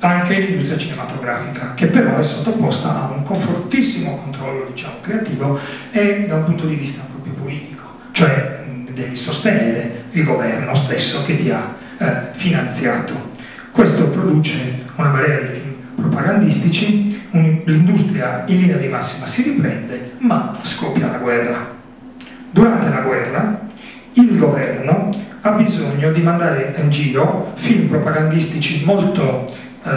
anche 0.00 0.38
l'industria 0.38 0.78
cinematografica, 0.78 1.72
che 1.74 1.86
però 1.86 2.18
è 2.18 2.22
sottoposta 2.22 3.08
a 3.08 3.12
un 3.12 3.22
confortissimo 3.22 4.16
controllo 4.18 4.70
diciamo, 4.72 4.96
creativo 5.00 5.58
e 5.90 6.26
da 6.28 6.36
un 6.36 6.44
punto 6.44 6.66
di 6.66 6.74
vista 6.74 7.02
proprio 7.10 7.32
politico, 7.32 7.84
cioè 8.12 8.62
devi 8.90 9.16
sostenere 9.16 10.04
il 10.12 10.24
governo 10.24 10.74
stesso 10.74 11.24
che 11.24 11.36
ti 11.36 11.50
ha 11.50 11.74
eh, 11.98 12.16
finanziato. 12.34 13.32
Questo 13.72 14.08
produce 14.08 14.84
una 14.96 15.08
marea 15.08 15.40
di 15.40 15.46
film 15.46 15.74
propagandistici, 15.96 17.13
l'industria 17.40 18.44
in 18.46 18.60
linea 18.60 18.76
di 18.76 18.88
massima 18.88 19.26
si 19.26 19.42
riprende, 19.42 20.12
ma 20.18 20.56
scoppia 20.62 21.10
la 21.10 21.18
guerra. 21.18 21.72
Durante 22.50 22.88
la 22.88 23.00
guerra 23.00 23.60
il 24.12 24.38
governo 24.38 25.10
ha 25.40 25.50
bisogno 25.50 26.12
di 26.12 26.22
mandare 26.22 26.74
in 26.78 26.90
giro 26.90 27.52
film 27.56 27.88
propagandistici 27.88 28.84
molto 28.84 29.52
eh, 29.82 29.90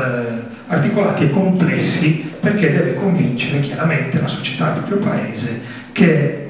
articolati 0.67 1.25
e 1.25 1.29
complessi 1.29 2.31
perché 2.39 2.71
deve 2.71 2.95
convincere 2.95 3.59
chiaramente 3.61 4.19
la 4.19 4.27
società 4.27 4.71
del 4.71 4.83
proprio 4.83 5.09
paese 5.09 5.63
che 5.91 6.47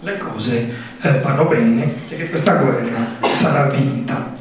le 0.00 0.18
cose 0.18 0.74
eh, 1.00 1.18
vanno 1.18 1.44
bene 1.46 1.92
e 2.08 2.16
che 2.16 2.28
questa 2.30 2.54
guerra 2.54 3.16
sarà 3.30 3.68
vinta. 3.68 4.32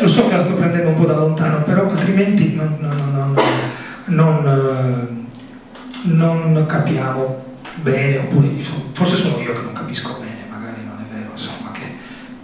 Lo 0.00 0.08
so 0.08 0.26
che 0.26 0.36
la 0.36 0.42
sto 0.42 0.54
prendendo 0.54 0.88
un 0.88 0.94
po' 0.96 1.06
da 1.06 1.14
lontano, 1.14 1.62
però 1.62 1.88
altrimenti 1.88 2.54
non, 2.54 2.76
non, 2.80 2.96
non, 2.96 3.32
non 3.32 3.63
capiamo 6.66 7.44
bene, 7.82 8.18
oppure 8.18 8.48
forse 8.92 9.16
sono 9.16 9.38
io 9.40 9.52
che 9.52 9.62
non 9.62 9.72
capisco 9.72 10.18
bene, 10.18 10.44
magari 10.50 10.84
non 10.84 10.98
è 10.98 11.14
vero, 11.14 11.30
insomma, 11.32 11.70
che... 11.72 11.82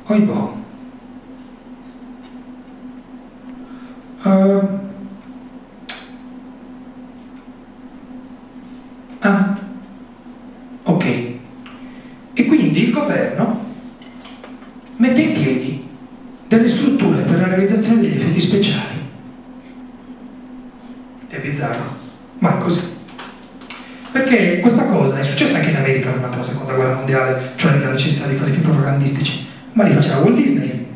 Oi 0.04 0.20
boh. 0.20 0.58
Uh, 4.22 4.68
ah, 9.20 9.58
ok. 10.82 11.04
E 12.34 12.44
quindi 12.46 12.84
il 12.84 12.92
governo 12.92 13.64
mette 14.96 15.20
in 15.22 15.32
piedi 15.32 15.88
delle 16.46 16.68
strutture 16.68 17.22
per 17.22 17.40
la 17.40 17.46
realizzazione 17.48 18.02
degli 18.02 18.16
effetti 18.16 18.40
speciali. 18.40 18.99
È 21.30 21.38
bizzarro, 21.38 21.96
ma 22.40 22.58
è 22.58 22.60
così. 22.60 22.82
Perché 24.10 24.58
questa 24.58 24.86
cosa 24.86 25.20
è 25.20 25.22
successa 25.22 25.58
anche 25.58 25.70
in 25.70 25.76
America 25.76 26.10
durante 26.10 26.36
la 26.38 26.42
seconda 26.42 26.72
guerra 26.72 26.94
mondiale, 26.96 27.52
cioè 27.54 27.78
la 27.78 27.92
necessità 27.92 28.26
di 28.26 28.34
fare 28.34 28.50
film 28.50 28.64
propagandistici, 28.64 29.46
ma 29.74 29.84
li 29.84 29.92
faceva 29.92 30.18
Walt 30.18 30.34
Disney. 30.34 30.86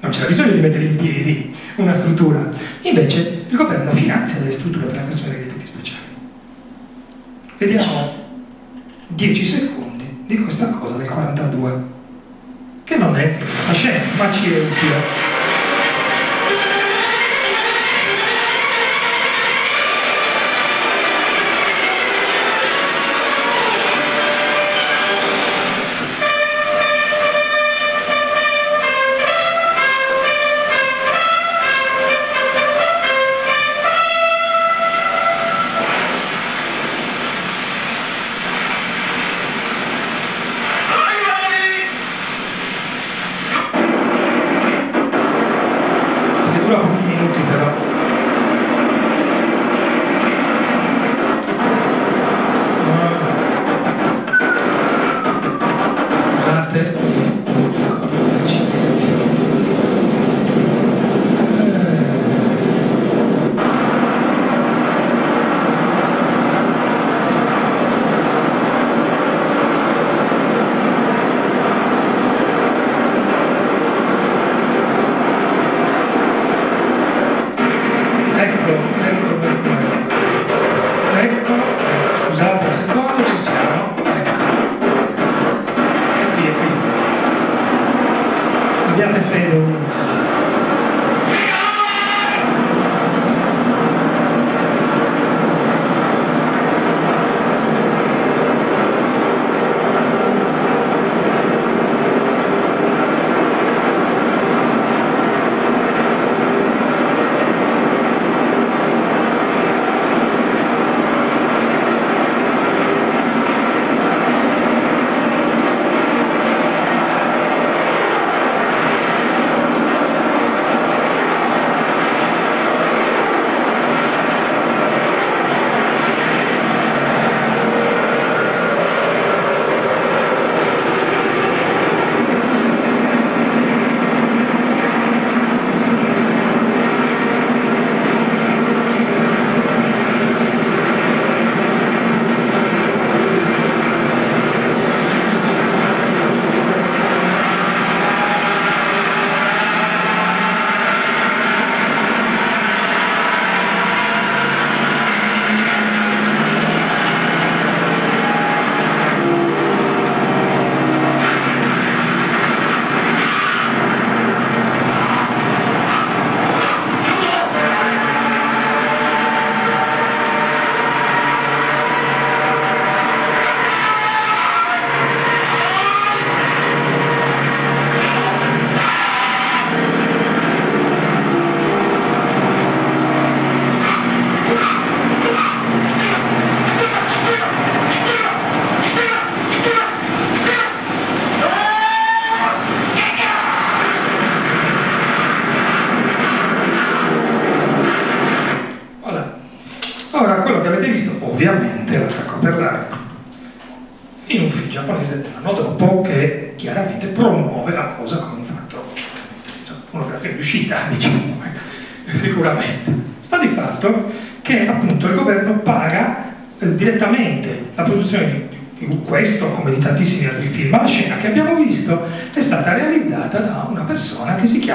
Non 0.00 0.10
c'era 0.10 0.26
bisogno 0.26 0.50
di 0.50 0.60
mettere 0.60 0.84
in 0.84 0.96
piedi 0.96 1.54
una 1.76 1.94
struttura. 1.94 2.50
Invece 2.80 3.44
il 3.48 3.56
governo 3.56 3.92
finanzia 3.92 4.40
delle 4.40 4.52
strutture 4.52 4.86
per 4.86 4.96
la 4.96 5.02
creazione 5.02 5.36
degli 5.36 5.46
effetti 5.46 5.66
speciali. 5.68 6.02
Vediamo 7.58 8.14
10 9.06 9.46
secondi 9.46 10.24
di 10.26 10.38
questa 10.42 10.70
cosa 10.70 10.96
del 10.96 11.06
42, 11.06 11.82
che 12.82 12.96
non 12.96 13.16
è 13.16 13.32
fantascienza, 13.38 14.08
ma 14.16 14.32
ci 14.32 14.52
è 14.52 14.58
utile. 14.58 15.31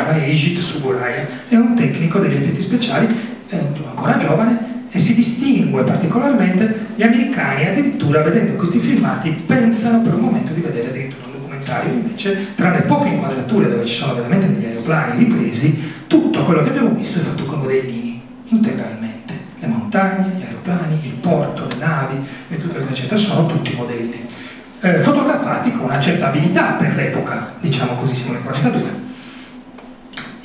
Chiama 0.08 0.24
Eiji 0.24 0.56
Tsuburaya, 0.56 1.28
è 1.50 1.56
un 1.56 1.76
tecnico 1.76 2.20
degli 2.20 2.34
effetti 2.34 2.62
speciali, 2.62 3.08
è 3.48 3.58
ancora 3.58 4.18
giovane 4.18 4.86
e 4.90 5.00
si 5.00 5.14
distingue 5.14 5.84
particolarmente 5.84 6.88
gli 6.96 7.04
americani 7.04 7.68
addirittura 7.68 8.22
vedendo 8.22 8.54
questi 8.54 8.80
filmati 8.80 9.36
pensano 9.46 10.02
per 10.02 10.14
un 10.14 10.22
momento 10.22 10.54
di 10.54 10.62
vedere 10.62 10.90
addirittura 10.90 11.26
un 11.26 11.34
documentario. 11.34 11.94
Invece 11.94 12.56
tranne 12.56 12.82
poche 12.82 13.10
inquadrature 13.10 13.70
dove 13.70 13.86
ci 13.86 13.96
sono 13.96 14.16
veramente 14.16 14.48
degli 14.48 14.66
aeroplani 14.66 15.26
ripresi 15.26 15.94
tutto 16.08 16.44
quello 16.46 16.64
che 16.64 16.70
abbiamo 16.70 16.92
visto 16.92 17.20
è 17.20 17.22
fatto 17.22 17.46
con 17.46 17.60
modellini 17.60 18.22
integralmente. 18.46 19.34
Le 19.60 19.68
montagne, 19.68 20.36
gli 20.38 20.44
aeroplani, 20.44 21.00
il 21.04 21.14
porto, 21.20 21.68
le 21.68 21.86
navi 21.86 22.26
e 22.50 22.60
tutto 22.60 22.78
eccetera 22.78 23.18
sono 23.18 23.48
tutti 23.48 23.74
modelli 23.76 24.26
eh, 24.80 25.00
fotografati 25.00 25.72
con 25.72 25.86
una 25.86 26.00
certa 26.00 26.28
abilità 26.28 26.74
per 26.74 26.94
l'epoca 26.96 27.56
diciamo 27.60 27.96
così 27.96 28.16
siamo 28.16 28.34
nel 28.34 28.44
42 28.44 29.07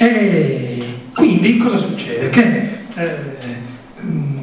e 0.03 0.82
quindi 1.14 1.59
cosa 1.59 1.78
succede? 1.78 2.28
Che 2.30 2.78
eh, 2.94 3.16
mh, 4.00 4.40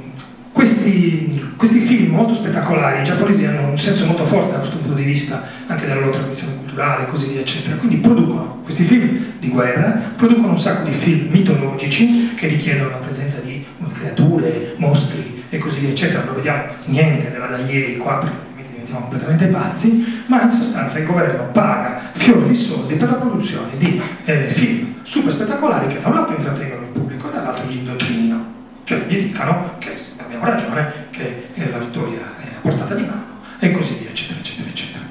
questi, 0.53 1.53
questi 1.57 1.79
film 1.79 2.13
molto 2.13 2.33
spettacolari, 2.33 3.01
i 3.01 3.03
giapponesi 3.03 3.43
hanno 3.43 3.69
un 3.69 3.77
senso 3.77 4.05
molto 4.05 4.25
forte 4.25 4.53
da 4.53 4.59
questo 4.59 4.77
punto 4.77 4.93
di 4.93 5.03
vista, 5.03 5.47
anche 5.67 5.85
della 5.85 5.99
loro 5.99 6.11
tradizione 6.11 6.55
culturale, 6.55 7.07
così 7.07 7.31
via, 7.31 7.41
eccetera. 7.41 7.75
Quindi 7.75 7.97
producono 7.97 8.61
questi 8.63 8.83
film 8.83 9.33
di 9.39 9.49
guerra, 9.49 10.13
producono 10.15 10.51
un 10.51 10.59
sacco 10.59 10.87
di 10.87 10.95
film 10.95 11.29
mitologici 11.29 12.33
che 12.35 12.47
richiedono 12.47 12.91
la 12.91 12.97
presenza 12.97 13.39
di 13.39 13.65
creature, 13.93 14.75
mostri 14.77 15.43
e 15.49 15.57
così 15.57 15.79
via, 15.79 15.89
eccetera. 15.89 16.23
Non 16.23 16.35
vediamo 16.35 16.63
niente 16.85 17.31
della 17.31 17.47
da 17.47 17.57
ieri 17.57 17.97
qua 17.97 18.19
perché 18.19 18.48
diventiamo 18.89 18.99
completamente 19.01 19.45
pazzi, 19.47 20.23
ma 20.25 20.41
in 20.41 20.51
sostanza 20.51 20.99
il 20.99 21.05
governo 21.05 21.43
paga 21.51 22.11
fior 22.13 22.43
di 22.45 22.55
soldi 22.55 22.95
per 22.95 23.09
la 23.09 23.15
produzione 23.15 23.77
di 23.77 24.01
eh, 24.25 24.49
film 24.49 24.95
super 25.03 25.31
spettacolari 25.31 25.87
che 25.87 26.01
da 26.01 26.09
un 26.09 26.15
lato 26.15 26.33
intrattengono 26.33 26.81
il 26.81 26.87
pubblico 26.87 27.29
e 27.29 27.33
dall'altro 27.33 27.67
gli 27.67 27.77
indottrinano. 27.77 28.57
Cioè 28.83 29.05
gli 29.07 29.21
dicano 29.21 29.75
che 29.77 29.95
abbiamo 30.17 30.45
ragione, 30.45 30.91
che 31.11 31.49
eh, 31.53 31.69
la 31.69 31.77
vittoria 31.77 32.21
è 32.41 32.55
a 32.55 32.59
portata 32.61 32.95
di 32.95 33.01
mano 33.03 33.37
e 33.59 33.71
così 33.71 33.97
via, 33.99 34.09
eccetera, 34.09 34.39
eccetera, 34.39 34.67
eccetera. 34.67 35.03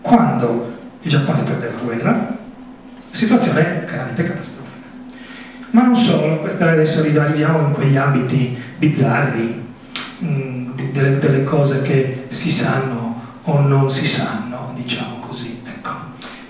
Quando 0.00 0.76
il 1.02 1.10
Giappone 1.10 1.42
perde 1.42 1.72
la 1.72 1.82
guerra, 1.82 2.10
la 2.12 3.16
situazione 3.16 3.60
è 3.60 3.84
chiaramente 3.86 4.24
catastrofica. 4.24 4.66
Ma 5.70 5.82
non 5.82 5.96
solo, 5.96 6.38
questa 6.38 6.70
adesso 6.70 7.00
arriviamo 7.00 7.60
in 7.66 7.72
quegli 7.72 7.96
ambiti 7.96 8.56
bizzarri, 8.78 9.66
mh, 10.18 10.92
delle, 10.92 11.18
delle 11.18 11.44
cose 11.44 11.82
che 11.82 12.26
si 12.28 12.50
sanno 12.50 12.97
o 13.48 13.60
non 13.60 13.90
si 13.90 14.06
sanno, 14.06 14.72
diciamo 14.74 15.20
così. 15.20 15.62
Ecco. 15.64 15.90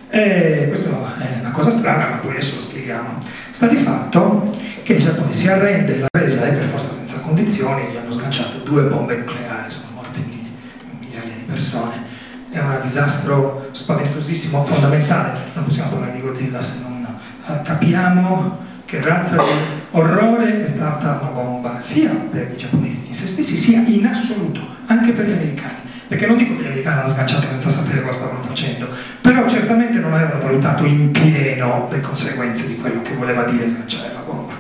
E 0.09 0.67
questa 0.69 0.91
è 1.19 1.39
una 1.41 1.53
cosa 1.53 1.71
strana, 1.71 2.09
ma 2.09 2.17
poi 2.17 2.33
adesso 2.33 2.57
lo 2.57 2.63
spieghiamo. 2.63 3.23
Sta 3.53 3.69
di 3.69 3.77
fatto 3.77 4.57
che 4.83 4.95
il 4.95 5.03
Giappone 5.03 5.33
si 5.33 5.49
arrende, 5.49 5.99
la 5.99 6.09
resa 6.11 6.47
è 6.47 6.53
per 6.53 6.67
forza 6.67 6.93
senza 6.95 7.21
condizioni, 7.21 7.93
gli 7.93 7.97
hanno 7.97 8.13
sganciato 8.13 8.59
due 8.59 8.83
bombe 8.85 9.17
nucleari, 9.17 9.71
sono 9.71 9.91
morte 9.95 10.19
migliaia 10.19 11.35
di 11.35 11.45
persone. 11.47 12.07
È 12.51 12.59
un 12.59 12.79
disastro 12.83 13.69
spaventosissimo, 13.73 14.65
fondamentale. 14.65 15.39
Non 15.55 15.67
possiamo 15.67 15.91
parlare 15.91 16.13
di 16.13 16.21
Godzilla 16.21 16.61
se 16.63 16.81
non 16.81 17.07
eh, 17.47 17.63
capiamo 17.63 18.67
che 18.87 19.01
razza 19.03 19.37
di 19.37 19.51
orrore 19.91 20.65
è 20.65 20.67
stata 20.67 21.21
la 21.21 21.29
bomba, 21.29 21.79
sia 21.79 22.11
per 22.11 22.51
i 22.55 22.57
giapponesi 22.57 23.05
in 23.07 23.15
se 23.15 23.27
stessi, 23.27 23.57
sia 23.57 23.83
in 23.87 24.07
assoluto, 24.07 24.61
anche 24.87 25.13
per 25.13 25.27
gli 25.27 25.33
americani. 25.33 25.87
Perché 26.09 26.27
non 26.27 26.39
dico 26.39 26.57
che 26.57 26.63
gli 26.63 26.67
americani 26.67 26.97
l'hanno 26.97 27.09
sganciato 27.09 27.47
senza 27.49 27.69
sapere 27.69 28.01
cosa 28.01 28.21
stavano 28.21 28.43
facendo, 28.43 28.89
però 29.21 29.47
certamente 29.47 29.99
non 29.99 30.15
avevano 30.15 30.43
valutato 30.43 30.87
in 30.87 31.11
pieno 31.11 31.87
le 31.91 32.01
conseguenze 32.01 32.67
di 32.67 32.79
quello 32.79 33.03
che 33.03 33.13
voleva 33.13 33.45
dire 33.45 33.69
sganciare 33.69 34.15
la 34.15 34.21
bomba. 34.21 34.55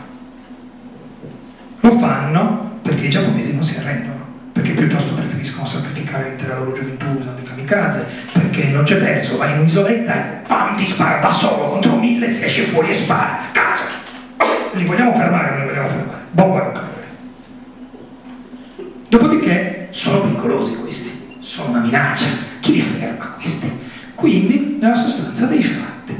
Lo 1.80 1.90
fanno 1.99 2.80
perché 2.82 3.07
i 3.07 3.11
giapponesi 3.11 3.55
non 3.55 3.64
si 3.64 3.78
arrendono, 3.78 4.26
perché 4.53 4.72
piuttosto 4.72 5.14
preferiscono 5.14 5.66
sacrificare 5.66 6.28
l'intera 6.28 6.59
loro 6.59 6.74
gioventù 6.74 7.07
usando 7.18 7.40
i 7.40 7.44
kamikaze, 7.44 8.07
perché 8.30 8.64
non 8.64 8.84
c'è 8.84 8.99
verso, 8.99 9.38
vai 9.38 9.53
in 9.53 9.61
un'isoletta 9.61 10.14
e 10.14 10.46
pam, 10.46 10.76
ti 10.76 10.84
spara 10.84 11.18
da 11.18 11.30
solo 11.30 11.70
contro 11.70 11.96
mille, 11.96 12.30
si 12.30 12.44
esce 12.44 12.64
fuori 12.64 12.90
e 12.90 12.94
spara. 12.94 13.38
Cazzo! 13.53 13.84
Li 14.72 14.84
vogliamo 14.84 15.14
fermare, 15.14 15.51
non 15.51 15.61
li 15.61 15.66
vogliamo 15.68 15.88
fermare. 15.88 16.18
Bomba 16.30 16.62
nucleare. 16.64 17.07
Dopodiché 19.09 19.88
sono 19.90 20.20
pericolosi 20.20 20.76
questi, 20.76 21.18
sono 21.59 21.71
una 21.71 21.81
minaccia. 21.81 22.27
Chi 22.61 22.75
li 22.75 22.81
ferma 22.81 23.37
questi? 23.41 23.69
Quindi, 24.15 24.79
nella 24.81 24.95
sostanza 24.95 25.47
dei 25.47 25.63
fatti, 25.63 26.15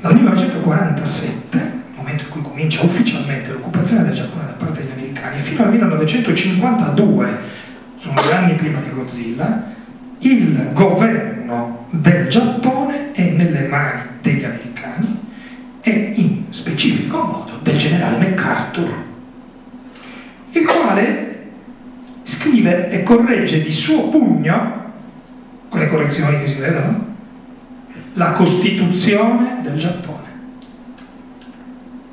dal 0.00 0.14
1947, 0.14 1.72
momento 1.94 2.24
in 2.24 2.30
cui 2.30 2.42
comincia 2.42 2.82
ufficialmente 2.82 3.52
l'occupazione 3.52 4.04
del 4.04 4.14
Giappone 4.14 4.46
da 4.46 4.52
parte 4.52 4.82
degli 4.82 4.92
americani, 4.92 5.40
fino 5.40 5.62
al 5.62 5.70
1952, 5.70 7.38
sono 7.98 8.20
due 8.20 8.34
anni 8.34 8.54
prima 8.54 8.80
di 8.80 8.90
Godzilla, 8.92 9.74
il 10.18 10.70
governo 10.74 11.86
del 11.90 12.28
Giappone 12.28 13.12
è 13.12 13.30
nelle 13.30 13.68
mani 13.68 14.02
degli 14.20 14.44
americani 14.44 15.18
e 15.80 16.12
in 16.16 16.44
specifico 16.50 17.16
modo 17.16 17.58
del 17.62 17.78
generale 17.78 18.18
MacArthur, 18.18 18.92
il 20.50 20.66
quale 20.66 21.35
scrive 22.26 22.90
e 22.90 23.04
corregge 23.04 23.62
di 23.62 23.70
suo 23.70 24.08
pugno, 24.08 24.84
con 25.68 25.78
le 25.78 25.86
correzioni 25.86 26.40
che 26.40 26.48
si 26.48 26.58
vedono, 26.58 27.14
la 28.14 28.32
Costituzione 28.32 29.60
del 29.62 29.78
Giappone, 29.78 30.24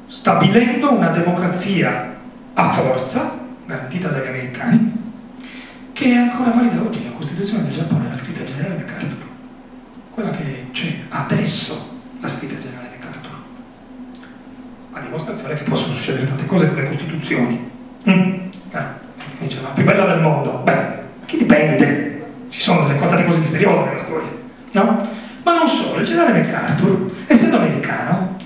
stabilendo 0.07 0.93
una 0.93 1.09
democrazia 1.09 2.15
a 2.53 2.69
forza, 2.69 3.39
garantita 3.65 4.09
dagli 4.09 4.27
americani, 4.27 5.01
che 5.93 6.05
è 6.05 6.15
ancora 6.15 6.51
valida 6.51 6.81
oggi. 6.81 7.03
La 7.03 7.11
Costituzione 7.11 7.63
del 7.63 7.73
Giappone 7.73 8.07
l'ha 8.07 8.15
scritta 8.15 8.43
il 8.43 8.47
generale 8.47 8.75
MacArthur, 8.75 9.27
quella 10.11 10.31
che 10.31 10.67
c'è 10.73 10.95
adesso, 11.09 12.01
la 12.19 12.27
scritta 12.27 12.61
generale 12.61 12.89
MacArthur, 12.99 13.37
a 14.91 14.99
dimostrazione 14.99 15.55
che 15.55 15.63
possono 15.63 15.95
succedere 15.95 16.27
tante 16.27 16.45
cose 16.45 16.67
con 16.67 16.75
le 16.75 16.87
Costituzioni. 16.87 17.71
Mm. 18.07 18.33
Eh 18.69 19.02
dice 19.47 19.61
la 19.61 19.69
più 19.69 19.83
bella 19.83 20.05
del 20.05 20.21
mondo. 20.21 20.61
Beh, 20.63 21.01
chi 21.25 21.37
dipende? 21.37 22.25
Ci 22.49 22.61
sono 22.61 22.85
delle 22.85 22.99
tante 22.99 23.25
cose 23.25 23.39
misteriose 23.39 23.83
nella 23.83 23.97
storia, 23.99 24.29
no? 24.71 25.09
Ma 25.43 25.57
non 25.57 25.67
solo, 25.67 25.99
il 25.99 26.05
generale 26.05 26.39
MacArthur, 26.39 27.11
essendo 27.27 27.57
americano, 27.57 28.37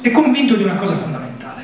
è 0.00 0.10
convinto 0.10 0.54
di 0.54 0.62
una 0.62 0.74
cosa 0.74 0.94
fondamentale, 0.94 1.62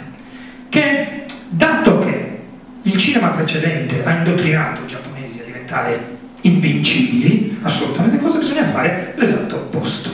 che 0.68 1.24
dato 1.50 1.98
che 1.98 2.38
il 2.82 2.96
cinema 2.96 3.28
precedente 3.28 4.02
ha 4.04 4.10
indottrinato 4.12 4.82
i 4.84 4.86
giapponesi 4.86 5.40
a 5.40 5.44
diventare 5.44 6.18
invincibili, 6.42 7.58
assolutamente 7.62 8.18
cosa 8.18 8.38
bisogna 8.38 8.64
fare? 8.64 9.12
L'esatto 9.16 9.56
opposto. 9.56 10.10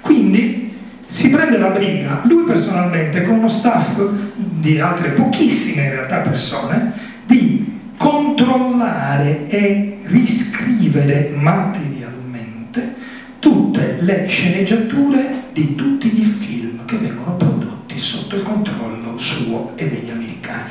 Quindi 0.00 0.76
si 1.06 1.30
prende 1.30 1.58
la 1.58 1.68
briga, 1.68 2.22
lui 2.24 2.44
personalmente, 2.44 3.22
con 3.22 3.38
uno 3.38 3.48
staff 3.48 4.00
di 4.34 4.80
altre 4.80 5.10
pochissime 5.10 5.84
in 5.84 5.90
realtà 5.92 6.18
persone, 6.18 6.92
di 7.24 7.59
controllare 8.00 9.46
e 9.48 9.98
riscrivere 10.04 11.34
materialmente 11.36 12.94
tutte 13.38 13.98
le 14.00 14.26
sceneggiature 14.26 15.42
di 15.52 15.74
tutti 15.74 16.18
i 16.18 16.24
film 16.24 16.86
che 16.86 16.96
vengono 16.96 17.34
prodotti 17.34 17.98
sotto 17.98 18.36
il 18.36 18.42
controllo 18.42 19.18
suo 19.18 19.72
e 19.74 19.86
degli 19.90 20.08
americani. 20.08 20.70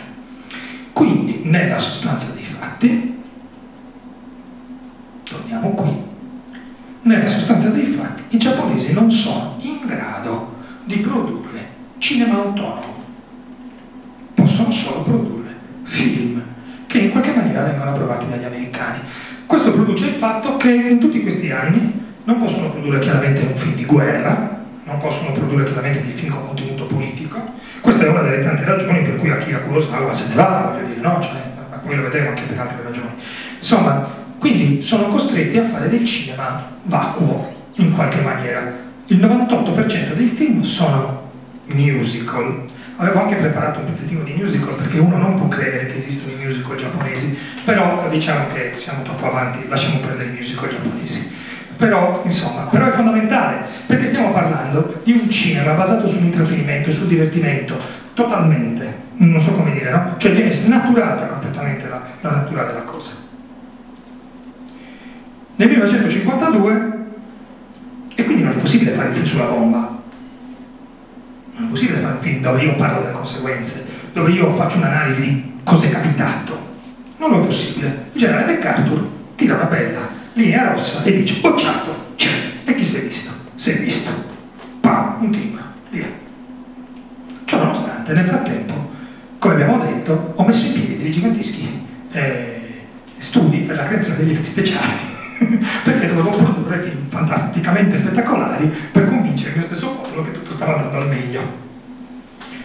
Quindi, 0.91 1.41
nella 1.43 1.77
sostanza 1.77 2.33
dei 2.33 2.45
fatti, 2.45 3.21
torniamo 5.21 5.69
qui, 5.69 6.01
nella 7.03 7.29
sostanza 7.29 7.69
dei 7.69 7.85
fatti 7.85 8.35
i 8.35 8.39
giapponesi 8.39 8.91
non 8.91 9.11
sono 9.11 9.57
in 9.59 9.85
grado 9.85 10.55
di 10.83 10.95
produrre 10.95 11.67
cinema 11.99 12.39
autonomo, 12.39 13.03
possono 14.33 14.71
solo 14.71 15.03
produrre 15.03 15.55
film 15.83 16.29
che 16.89 16.97
in 16.97 17.11
qualche 17.11 17.31
maniera 17.31 17.65
vengono 17.65 17.91
approvati 17.91 18.27
dagli 18.27 18.43
americani. 18.43 18.99
Questo 19.45 19.71
produce 19.71 20.07
il 20.07 20.13
fatto 20.39 20.55
che 20.55 20.71
in 20.71 20.99
tutti 20.99 21.21
questi 21.21 21.51
anni 21.51 22.07
non 22.23 22.39
possono 22.39 22.71
produrre 22.71 22.99
chiaramente 22.99 23.41
un 23.41 23.55
film 23.55 23.75
di 23.75 23.85
guerra, 23.85 24.57
non 24.85 24.99
possono 24.99 25.33
produrre 25.33 25.65
chiaramente 25.65 26.01
dei 26.01 26.13
film 26.13 26.33
con 26.33 26.47
contenuto 26.47 26.85
politico. 26.85 27.55
Questa 27.81 28.05
è 28.05 28.09
una 28.09 28.21
delle 28.21 28.41
tante 28.41 28.63
ragioni 28.63 29.01
per 29.01 29.17
cui 29.17 29.29
Akira 29.29 29.59
Kurosawa 29.59 30.13
se 30.13 30.29
ne 30.29 30.35
va, 30.35 30.71
voglio 30.73 30.87
dire, 30.87 31.01
no? 31.01 31.19
Cioè, 31.21 31.41
ma 31.69 31.77
come 31.77 31.95
lo 31.95 32.03
vedremo 32.03 32.29
anche 32.29 32.43
per 32.43 32.59
altre 32.59 32.83
ragioni. 32.83 33.09
Insomma, 33.57 34.07
quindi 34.37 34.81
sono 34.81 35.07
costretti 35.07 35.57
a 35.57 35.65
fare 35.65 35.89
del 35.89 36.05
cinema 36.05 36.63
vacuo, 36.83 37.53
in 37.75 37.93
qualche 37.93 38.21
maniera. 38.21 38.87
Il 39.07 39.17
98% 39.19 40.13
dei 40.13 40.27
film 40.27 40.63
sono 40.63 41.27
musical, 41.73 42.63
Avevo 43.01 43.21
anche 43.21 43.35
preparato 43.35 43.79
un 43.79 43.85
pezzettino 43.85 44.23
di 44.23 44.33
musical 44.33 44.75
perché 44.75 44.99
uno 44.99 45.15
non 45.15 45.37
può 45.37 45.47
credere 45.47 45.85
che 45.85 45.95
esistono 45.95 46.33
i 46.33 46.45
musical 46.45 46.75
giapponesi, 46.75 47.39
però 47.63 48.09
diciamo 48.09 48.47
che 48.53 48.73
siamo 48.75 49.03
troppo 49.03 49.25
avanti, 49.25 49.65
lasciamo 49.69 49.99
perdere 49.99 50.31
i 50.31 50.33
musical 50.33 50.69
giapponesi. 50.69 51.33
Però, 51.77 52.21
insomma, 52.25 52.63
però 52.63 52.87
è 52.87 52.91
fondamentale, 52.91 53.63
perché 53.85 54.07
stiamo 54.07 54.33
parlando 54.33 54.99
di 55.05 55.13
un 55.13 55.29
cinema 55.29 55.71
basato 55.75 56.09
sull'intrattenimento 56.09 56.89
e 56.89 56.93
sul 56.93 57.07
divertimento, 57.07 57.77
totalmente, 58.13 58.93
non 59.13 59.41
so 59.41 59.51
come 59.51 59.71
dire, 59.71 59.91
no? 59.91 60.15
Cioè 60.17 60.33
viene 60.33 60.51
snaturata 60.51 61.25
completamente 61.27 61.87
la, 61.87 62.01
la 62.19 62.31
natura 62.31 62.63
della 62.65 62.81
cosa. 62.81 63.11
Nel 65.55 65.69
1952, 65.69 66.97
e 68.15 68.25
quindi 68.25 68.43
non 68.43 68.51
è 68.51 68.55
possibile 68.55 68.91
fare 68.91 69.07
il 69.07 69.13
film 69.13 69.25
sulla 69.25 69.45
bomba, 69.45 69.98
non 71.59 71.67
è 71.67 71.71
possibile 71.71 71.99
fare 71.99 72.13
un 72.13 72.21
film 72.21 72.41
dove 72.41 72.63
io 72.63 72.75
parlo 72.75 73.01
delle 73.01 73.11
conseguenze, 73.11 73.85
dove 74.13 74.31
io 74.31 74.51
faccio 74.53 74.77
un'analisi 74.77 75.21
di 75.21 75.53
cosa 75.63 75.87
è 75.87 75.91
capitato. 75.91 76.67
Non 77.17 77.33
è 77.33 77.45
possibile. 77.45 78.05
Il 78.13 78.19
generale 78.19 78.53
MacArthur 78.53 79.07
tira 79.35 79.55
una 79.55 79.65
bella 79.65 80.07
linea 80.33 80.71
rossa 80.71 81.03
e 81.03 81.17
dice 81.17 81.39
bocciato. 81.41 82.13
C'è. 82.15 82.29
E 82.63 82.75
chi 82.75 82.85
si 82.85 82.97
è 82.97 83.07
visto? 83.07 83.31
Si 83.55 83.71
è 83.71 83.77
visto. 83.77 84.11
Pam, 84.79 85.17
un 85.19 85.31
timbro, 85.31 85.63
via. 85.89 86.07
Ciò 87.43 87.57
nonostante, 87.57 88.13
nel 88.13 88.25
frattempo, 88.25 88.91
come 89.37 89.53
abbiamo 89.55 89.79
detto, 89.79 90.33
ho 90.35 90.45
messo 90.45 90.65
in 90.65 90.73
piedi 90.73 90.97
dei 90.97 91.11
giganteschi 91.11 91.87
eh, 92.11 92.61
studi 93.17 93.59
per 93.59 93.75
la 93.75 93.85
creazione 93.85 94.19
degli 94.19 94.31
effetti 94.31 94.49
speciali 94.49 95.17
perché 95.83 96.07
dovevo 96.07 96.29
produrre 96.29 96.81
film 96.81 97.09
fantasticamente 97.09 97.97
spettacolari 97.97 98.71
per 98.91 99.07
convincere 99.07 99.51
il 99.51 99.57
mio 99.57 99.67
stesso 99.67 99.89
popolo 99.91 100.23
che 100.23 100.31
tutto 100.33 100.51
stava 100.53 100.75
andando 100.75 100.97
al 100.97 101.07
meglio. 101.07 101.67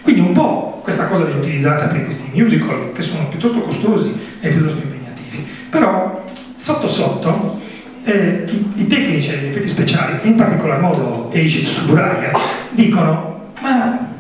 Quindi 0.02 0.20
un 0.20 0.32
po' 0.32 0.80
questa 0.82 1.06
cosa 1.06 1.24
viene 1.24 1.40
utilizzata 1.40 1.86
per 1.86 2.04
questi 2.04 2.30
musical 2.32 2.92
che 2.92 3.02
sono 3.02 3.28
piuttosto 3.28 3.60
costosi 3.62 4.14
e 4.40 4.50
piuttosto 4.50 4.82
impegnativi, 4.82 5.46
però 5.70 6.24
sotto 6.56 6.88
sotto 6.88 7.60
eh, 8.02 8.44
i, 8.74 8.86
tecnici 8.86 9.30
degli 9.30 9.46
effetti 9.46 9.68
speciali, 9.68 10.18
in 10.28 10.34
particolar 10.34 10.80
modo 10.80 11.30
Eiji 11.32 11.64
Tsuburaya, 11.64 12.32
dicono 12.70 13.52
ma 13.62 14.12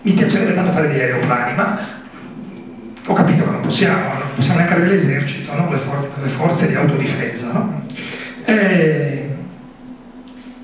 mi 0.00 0.12
piacerebbe 0.12 0.54
tanto 0.54 0.72
fare 0.72 0.88
degli 0.88 1.00
aeroplani, 1.00 1.54
ma 1.54 1.78
ho 3.08 3.14
capito 3.14 3.42
che 3.42 3.50
non 3.50 3.60
possiamo, 3.60 4.18
non 4.18 4.34
possiamo 4.34 4.58
neanche 4.58 4.74
avere 4.76 4.90
l'esercito, 4.90 5.54
no? 5.54 5.70
le, 5.70 5.78
for- 5.78 6.10
le, 6.22 6.28
forze 6.28 6.68
di 6.68 6.74
autodifesa. 6.74 7.52
No? 7.52 7.82
E... 8.44 9.28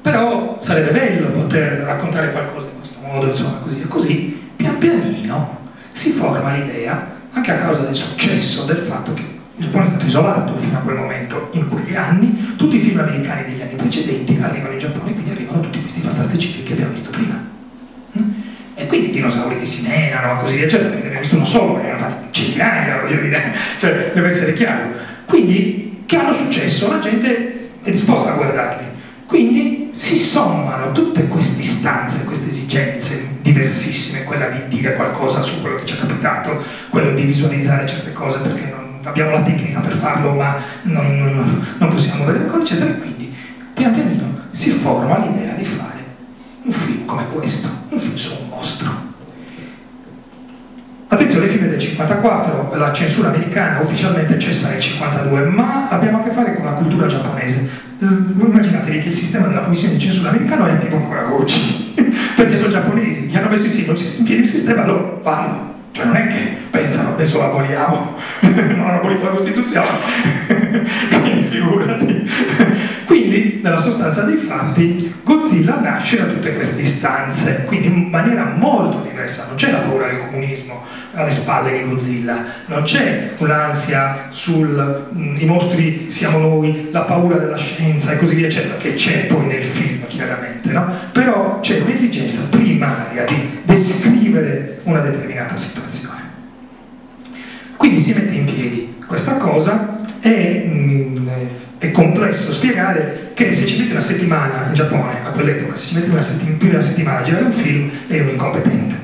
Però 0.02 0.58
sarebbe 0.60 0.90
bello 0.90 1.28
poter 1.28 1.78
raccontare 1.78 2.32
qualcosa 2.32 2.68
in 2.68 2.78
questo 2.78 2.98
modo, 3.00 3.28
insomma, 3.28 3.60
così 3.62 3.80
e 3.80 3.88
così, 3.88 4.42
pian 4.56 4.76
pianino 4.76 5.62
si 5.92 6.10
forma 6.10 6.54
l'idea, 6.54 7.12
anche 7.32 7.52
a 7.52 7.56
causa 7.56 7.82
del 7.82 7.94
successo 7.94 8.64
del 8.64 8.78
fatto 8.78 9.14
che 9.14 9.22
il 9.56 9.64
Giappone 9.64 9.84
è 9.84 9.88
stato 9.88 10.04
isolato 10.04 10.58
fino 10.58 10.76
a 10.76 10.80
quel 10.80 10.96
momento, 10.96 11.48
in 11.52 11.68
quegli 11.68 11.94
anni, 11.94 12.54
tutti 12.56 12.76
i 12.76 12.80
film 12.80 12.98
americani 12.98 13.44
degli 13.44 13.62
anni 13.62 13.76
precedenti 13.76 14.38
arrivano 14.42 14.74
in 14.74 14.80
Giappone, 14.80 15.12
quindi 15.12 15.30
arrivano 15.30 15.60
tutti 15.60 15.80
questi 15.80 16.00
fantastici 16.00 16.48
film 16.48 16.66
che 16.66 16.72
abbiamo 16.74 16.90
visto 16.90 17.10
prima. 17.10 17.52
E 18.76 18.86
quindi 18.86 19.10
dinosauri 19.10 19.58
che 19.58 19.66
si 19.66 19.86
menano, 19.86 20.40
così 20.40 20.56
via, 20.56 20.64
eccetera, 20.64 20.94
ne 20.94 21.20
visto 21.20 21.36
uno 21.36 21.44
solo, 21.44 21.80
ne 21.80 21.90
hanno 21.90 21.98
fatti 21.98 22.28
centinaia, 22.32 23.00
voglio 23.02 23.20
dire, 23.20 23.54
cioè 23.78 24.10
deve 24.12 24.28
essere 24.28 24.52
chiaro. 24.54 24.90
Quindi, 25.26 26.02
che 26.06 26.16
hanno 26.16 26.32
successo, 26.32 26.90
la 26.90 26.98
gente 26.98 27.70
è 27.82 27.90
disposta 27.90 28.32
a 28.32 28.36
guardarli. 28.36 28.84
Quindi 29.26 29.90
si 29.94 30.18
sommano 30.18 30.92
tutte 30.92 31.28
queste 31.28 31.62
istanze, 31.62 32.24
queste 32.24 32.50
esigenze 32.50 33.38
diversissime, 33.42 34.24
quella 34.24 34.48
di 34.48 34.68
dire 34.68 34.94
qualcosa 34.94 35.42
su 35.42 35.60
quello 35.60 35.76
che 35.76 35.86
ci 35.86 35.94
è 35.94 35.98
capitato, 35.98 36.62
quello 36.90 37.14
di 37.14 37.22
visualizzare 37.22 37.86
certe 37.86 38.12
cose 38.12 38.40
perché 38.40 38.70
non 38.70 39.00
abbiamo 39.02 39.32
la 39.32 39.42
tecnica 39.42 39.80
per 39.80 39.96
farlo 39.96 40.32
ma 40.32 40.62
non, 40.82 41.18
non, 41.18 41.66
non 41.78 41.88
possiamo 41.90 42.24
vedere 42.24 42.46
cose, 42.46 42.62
eccetera, 42.62 42.92
quindi 42.94 43.34
pian 43.74 43.92
pianino 43.92 44.42
si 44.52 44.70
forma 44.70 45.18
l'idea 45.18 45.52
di 45.54 45.64
fare 45.64 45.93
un 46.64 46.72
film 46.72 47.04
come 47.04 47.26
questo, 47.28 47.68
un 47.90 47.98
film 47.98 48.16
su 48.16 48.32
un 48.40 48.48
mostro. 48.48 49.12
Attenzione, 51.08 51.44
il 51.44 51.50
film 51.52 51.68
del 51.68 51.78
54, 51.78 52.74
la 52.74 52.92
censura 52.92 53.28
americana 53.28 53.80
ufficialmente 53.80 54.38
cessa 54.38 54.70
nel 54.70 54.80
52, 54.80 55.44
ma 55.44 55.88
abbiamo 55.90 56.18
a 56.18 56.22
che 56.22 56.30
fare 56.30 56.54
con 56.54 56.64
la 56.64 56.72
cultura 56.72 57.06
giapponese. 57.06 57.82
Immaginatevi 57.98 59.00
che 59.00 59.08
il 59.08 59.14
sistema 59.14 59.46
della 59.46 59.60
commissione 59.60 59.94
di 59.94 60.00
censura 60.00 60.30
americana 60.30 60.68
è 60.68 60.72
attivo 60.72 60.96
ancora 60.96 61.32
oggi, 61.32 61.94
perché 62.34 62.58
sono 62.58 62.70
giapponesi, 62.70 63.26
gli 63.26 63.36
hanno 63.36 63.48
messo 63.50 63.66
in 63.66 64.24
piedi 64.24 64.42
un 64.42 64.48
sistema, 64.48 64.86
loro 64.86 65.20
fanno. 65.22 65.72
Cioè 65.92 66.06
non 66.06 66.16
è 66.16 66.26
che 66.26 66.56
pensano 66.70 67.10
adesso 67.10 67.38
lo 67.38 67.44
aboliamo, 67.44 68.16
non 68.40 68.80
hanno 68.80 68.98
abolito 68.98 69.24
la 69.24 69.30
Costituzione, 69.30 69.86
quindi 71.20 71.48
figurati. 71.48 72.30
Quindi, 73.06 73.60
nella 73.62 73.78
sostanza 73.78 74.22
dei 74.22 74.36
fatti, 74.36 75.14
Godzilla 75.22 75.80
nasce 75.80 76.18
da 76.18 76.24
tutte 76.24 76.54
queste 76.54 76.82
istanze, 76.82 77.64
quindi 77.66 77.86
in 77.88 78.08
maniera 78.08 78.44
molto 78.56 79.00
diversa. 79.00 79.46
Non 79.46 79.56
c'è 79.56 79.70
la 79.70 79.78
paura 79.78 80.06
del 80.06 80.20
comunismo 80.20 80.82
alle 81.12 81.30
spalle 81.30 81.78
di 81.78 81.88
Godzilla, 81.88 82.44
non 82.66 82.82
c'è 82.82 83.32
un'ansia 83.38 84.28
sul 84.30 85.08
mm, 85.14 85.36
i 85.38 85.44
mostri 85.44 86.12
siamo 86.12 86.38
noi, 86.38 86.88
la 86.90 87.02
paura 87.02 87.36
della 87.36 87.56
scienza 87.56 88.12
e 88.12 88.18
così 88.18 88.34
via, 88.34 88.46
eccetera, 88.46 88.76
che 88.76 88.94
c'è 88.94 89.26
poi 89.26 89.46
nel 89.46 89.64
film, 89.64 90.06
chiaramente, 90.08 90.70
no? 90.70 90.86
Però 91.12 91.60
c'è 91.60 91.80
un'esigenza 91.80 92.48
primaria 92.50 93.24
di 93.24 93.60
descrivere 93.64 94.80
una 94.84 95.00
determinata 95.00 95.56
situazione. 95.56 96.22
Quindi 97.76 98.00
si 98.00 98.14
mette 98.14 98.34
in 98.34 98.44
piedi 98.44 98.94
questa 99.06 99.36
cosa 99.36 100.06
e 100.20 100.64
mh, 100.64 101.28
è 101.84 101.90
complesso 101.90 102.52
spiegare 102.52 103.32
che 103.34 103.52
se 103.52 103.66
ci 103.66 103.78
metti 103.78 103.92
una 103.92 104.00
settimana 104.00 104.66
in 104.68 104.74
Giappone, 104.74 105.20
a 105.22 105.30
quell'epoca, 105.30 105.76
se 105.76 105.88
ci 105.88 105.94
metti 105.94 106.08
una 106.08 106.22
settim- 106.22 106.56
più 106.56 106.68
di 106.68 106.74
una 106.74 106.82
settimana 106.82 107.18
a 107.18 107.22
girare 107.22 107.44
un 107.44 107.52
film, 107.52 107.90
eri 108.06 108.20
un 108.20 108.28
incompetente. 108.30 109.02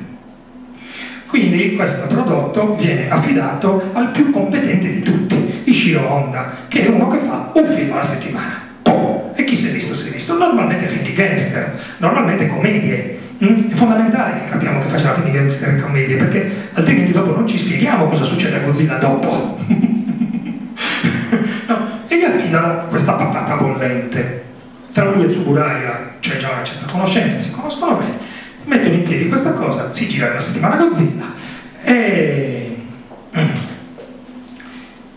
Quindi 1.27 1.77
questo 1.77 2.07
prodotto 2.07 2.75
viene 2.77 3.11
affidato 3.11 3.91
al 3.93 4.11
più 4.11 4.31
competente 4.31 4.93
di 4.93 5.03
tutti, 5.03 5.63
Ishiro 5.65 6.11
Honda, 6.11 6.55
che 6.69 6.87
è 6.87 6.89
uno 6.89 7.09
che 7.09 7.19
fa 7.19 7.51
un 7.55 7.67
film 7.67 7.93
alla 7.93 8.03
settimana. 8.03 8.69
Oh, 8.83 9.33
e 9.37 9.45
chi 9.45 9.57
si 9.57 9.69
è 9.69 9.73
visto 9.73 9.95
si 9.95 10.09
è 10.09 10.13
visto? 10.13 10.37
Normalmente 10.37 10.87
film 10.87 11.05
di 11.05 11.13
gangster, 11.13 11.79
normalmente 11.99 12.49
commedie. 12.49 13.19
Mm? 13.45 13.71
È 13.71 13.75
fondamentale 13.75 14.41
che 14.41 14.51
capiamo 14.51 14.81
che 14.81 14.89
faceva 14.89 15.15
film 15.15 15.27
di 15.27 15.33
gangster 15.33 15.77
e 15.77 15.81
commedie, 15.81 16.17
perché 16.17 16.51
altrimenti 16.73 17.13
dopo 17.13 17.35
non 17.35 17.47
ci 17.47 17.59
spieghiamo 17.59 18.09
cosa 18.09 18.25
succede 18.25 18.57
a 18.57 18.61
Godzilla 18.61 18.97
dopo. 18.97 19.59
gli 22.21 22.25
affidano 22.25 22.87
questa 22.89 23.13
patata 23.13 23.57
bollente. 23.57 24.45
Tra 24.93 25.11
lui 25.11 25.25
e 25.25 25.29
Tsuburaya 25.29 26.17
c'è 26.21 26.37
già 26.39 26.51
una 26.51 26.65
certa 26.65 26.91
conoscenza, 26.91 27.41
si 27.41 27.51
conoscono 27.53 27.97
bene. 27.97 28.29
Mettono 28.65 28.95
in 28.95 29.03
piedi 29.05 29.29
questa 29.29 29.53
cosa, 29.53 29.93
si 29.93 30.09
gira 30.09 30.31
una 30.31 30.41
settimana 30.41 30.77
Godzilla 30.77 31.33
e, 31.83 32.77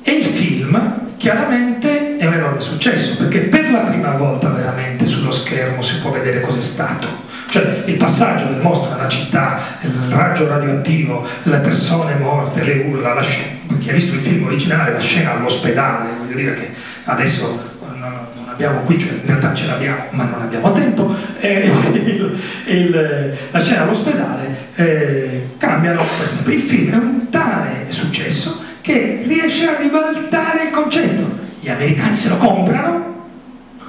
e 0.02 0.12
il 0.12 0.26
film 0.26 1.02
chiaramente 1.18 2.18
è 2.18 2.26
un 2.26 2.34
enorme 2.34 2.62
successo 2.62 3.18
perché 3.18 3.40
per 3.42 3.70
la 3.70 3.80
prima 3.80 4.12
volta 4.12 4.50
veramente 4.50 5.03
sullo 5.24 5.32
schermo 5.32 5.82
si 5.82 6.00
può 6.00 6.12
vedere 6.12 6.42
cos'è 6.42 6.62
stato. 6.62 7.08
Cioè 7.50 7.84
il 7.86 7.96
passaggio 7.96 8.46
del 8.46 8.62
mostro 8.62 8.92
nella 8.92 9.08
città, 9.08 9.60
il 9.82 9.92
raggio 10.10 10.48
radioattivo, 10.48 11.26
le 11.44 11.58
persone 11.60 12.16
morte, 12.16 12.64
le 12.64 12.84
urla, 12.88 13.14
la 13.14 13.22
scena, 13.22 13.58
chi 13.80 13.90
ha 13.90 13.94
visto 13.94 14.16
il 14.16 14.22
film 14.22 14.46
originale, 14.46 14.92
la 14.92 15.00
scena 15.00 15.34
all'ospedale, 15.34 16.10
voglio 16.18 16.36
dire 16.36 16.54
che 16.56 16.70
adesso 17.06 17.72
non 17.80 18.48
abbiamo 18.50 18.80
qui, 18.82 19.00
cioè 19.00 19.12
in 19.12 19.22
realtà 19.26 19.54
ce 19.54 19.68
l'abbiamo 19.68 20.04
ma 20.12 20.24
non 20.26 20.42
abbiamo 20.42 20.74
tempo, 20.74 21.16
eh, 21.40 21.72
il, 21.94 22.40
il, 22.66 23.38
la 23.52 23.62
scena 23.62 23.84
all'ospedale 23.84 24.58
eh, 24.76 25.50
cambiano 25.58 26.02
sempre. 26.26 26.56
Il 26.56 26.64
film 26.64 26.92
è 26.92 26.98
un 26.98 27.30
tale 27.30 27.86
successo 27.90 28.62
che 28.82 29.24
riesce 29.26 29.68
a 29.68 29.78
ribaltare 29.78 30.64
il 30.66 30.72
concetto. 30.72 31.42
Gli 31.60 31.70
americani 31.70 32.18
se 32.18 32.30
lo 32.30 32.38
comprano, 32.38 33.13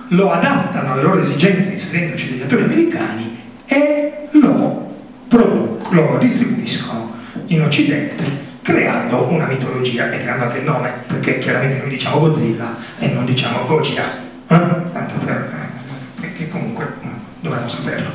lo 0.08 0.30
adattano 0.30 0.92
alle 0.92 1.02
loro 1.02 1.20
esigenze 1.20 1.72
inserendoci 1.72 2.30
degli 2.30 2.42
attori 2.42 2.62
americani 2.64 3.38
e 3.66 4.28
lo, 4.32 4.90
lo 5.90 6.18
distribuiscono 6.18 7.12
in 7.46 7.62
Occidente 7.62 8.42
creando 8.64 9.28
una 9.30 9.46
mitologia 9.46 10.10
e 10.10 10.20
creando 10.20 10.44
anche 10.44 10.58
il 10.58 10.64
nome, 10.64 10.90
perché 11.06 11.38
chiaramente 11.38 11.82
noi 11.82 11.90
diciamo 11.90 12.18
Godzilla 12.18 12.76
e 12.98 13.08
non 13.08 13.26
diciamo 13.26 13.66
Gojira, 13.66 14.04
eh? 14.48 14.56
tanto 14.92 15.14
per, 15.22 15.52
perché 16.18 16.48
comunque 16.48 16.86
dovremmo 17.40 17.68
saperlo. 17.68 18.08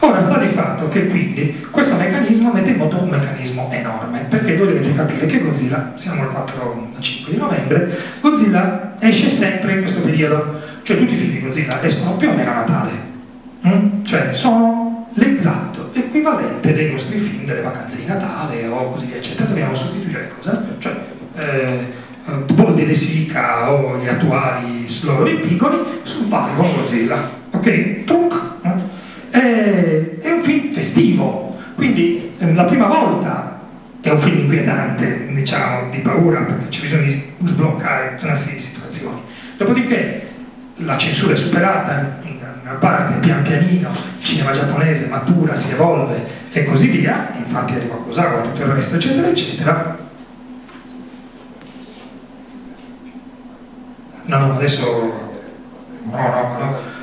Ora 0.00 0.20
sta 0.20 0.36
di 0.38 0.48
fatto 0.48 0.88
che 0.90 1.06
quindi 1.06 1.66
questo 1.70 1.94
meccanismo 1.94 2.52
mette 2.52 2.70
in 2.70 2.76
moto 2.76 3.02
un 3.02 3.08
meccanismo 3.08 3.70
enorme, 3.72 4.26
perché 4.28 4.54
voi 4.54 4.68
dovete 4.68 4.94
capire 4.94 5.26
che 5.26 5.40
Godzilla, 5.40 5.94
siamo 5.96 6.24
il 6.24 6.28
4 6.28 6.88
5 7.00 7.32
di 7.32 7.38
novembre, 7.38 7.98
Godzilla 8.20 8.85
esce 8.98 9.30
sempre 9.30 9.74
in 9.74 9.80
questo 9.82 10.00
periodo, 10.00 10.60
cioè 10.82 10.98
tutti 10.98 11.12
i 11.12 11.16
film 11.16 11.32
di 11.32 11.40
Godzilla 11.40 11.82
escono 11.82 12.16
più 12.16 12.28
o 12.28 12.34
meno 12.34 12.50
a 12.50 12.54
Natale, 12.54 12.92
mm? 13.66 14.04
cioè 14.04 14.34
sono 14.34 15.08
l'esatto 15.14 15.90
equivalente 15.92 16.72
dei 16.72 16.92
nostri 16.92 17.18
film 17.18 17.44
delle 17.44 17.62
vacanze 17.62 17.98
di 17.98 18.06
Natale 18.06 18.66
o 18.66 18.92
così 18.92 19.06
via, 19.06 19.16
eccetera, 19.16 19.48
dobbiamo 19.48 19.76
sostituire 19.76 20.20
le 20.20 20.28
cose, 20.28 20.58
cioè 20.78 20.94
eh, 21.36 22.04
Boldi 22.52 22.84
de 22.84 22.94
Sica 22.94 23.72
o 23.72 23.98
gli 23.98 24.08
attuali 24.08 24.86
loro 25.02 25.24
piccoli 25.24 25.78
valgono 26.28 26.72
Godzilla, 26.74 27.30
ok? 27.50 28.04
Trunk, 28.04 28.40
eh? 29.30 30.18
è, 30.20 30.30
un 30.32 30.42
film 30.42 30.72
festivo, 30.72 31.56
quindi 31.74 32.32
eh, 32.38 32.52
la 32.52 32.64
prima 32.64 32.86
volta 32.86 33.60
è 34.00 34.10
un 34.10 34.18
film 34.18 34.40
inquietante, 34.40 35.26
diciamo, 35.32 35.90
di 35.90 35.98
paura, 35.98 36.40
perché 36.40 36.68
c'è 36.68 36.82
bisogno 36.82 37.04
di 37.06 37.22
sbloccare 37.44 38.18
una 38.22 38.36
serie 38.36 38.60
di 38.96 39.06
situazioni. 39.06 39.20
Dopodiché 39.56 40.28
la 40.76 40.98
censura 40.98 41.34
è 41.34 41.36
superata, 41.36 42.18
in 42.22 42.38
una 42.62 42.74
parte 42.74 43.14
pian 43.20 43.42
pianino 43.42 43.90
il 43.90 44.24
cinema 44.24 44.50
giapponese 44.52 45.08
matura, 45.08 45.54
si 45.56 45.72
evolve 45.72 46.44
e 46.52 46.64
così 46.64 46.88
via, 46.88 47.32
infatti 47.36 47.74
arriva 47.74 47.96
Kurosawa, 47.96 48.42
tutto 48.42 48.62
il 48.62 48.68
resto, 48.68 48.96
eccetera, 48.96 49.28
eccetera. 49.28 49.98
No, 54.24 54.38
no, 54.38 54.54
adesso... 54.56 55.24
No, 56.02 56.16
no, 56.16 56.56
no. 56.58 56.94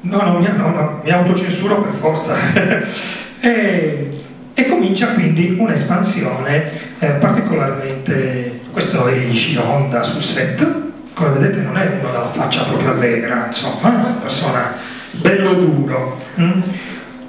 No, 0.00 0.22
no, 0.22 0.38
mi, 0.38 0.46
no, 0.56 0.70
no, 0.70 1.00
mi 1.02 1.10
autocensuro 1.10 1.82
per 1.82 1.92
forza. 1.92 2.34
e, 3.40 4.10
e, 4.54 4.66
comincia 4.66 5.12
quindi 5.12 5.56
un'espansione 5.58 6.98
eh, 6.98 7.08
particolarmente... 7.12 8.60
Questo 8.72 9.08
è 9.08 9.14
Ishiro 9.14 9.64
Honda 9.64 10.02
sul 10.02 10.22
set, 10.22 10.77
come 11.18 11.38
vedete 11.38 11.60
non 11.62 11.76
è 11.76 11.98
uno 12.00 12.12
dalla 12.12 12.28
faccia 12.28 12.62
proprio 12.62 12.92
allegra, 12.92 13.46
insomma, 13.46 13.92
è 13.92 13.94
una 13.94 14.18
persona 14.22 14.74
bello 15.10 15.54
duro. 15.54 16.20
Mm? 16.40 16.60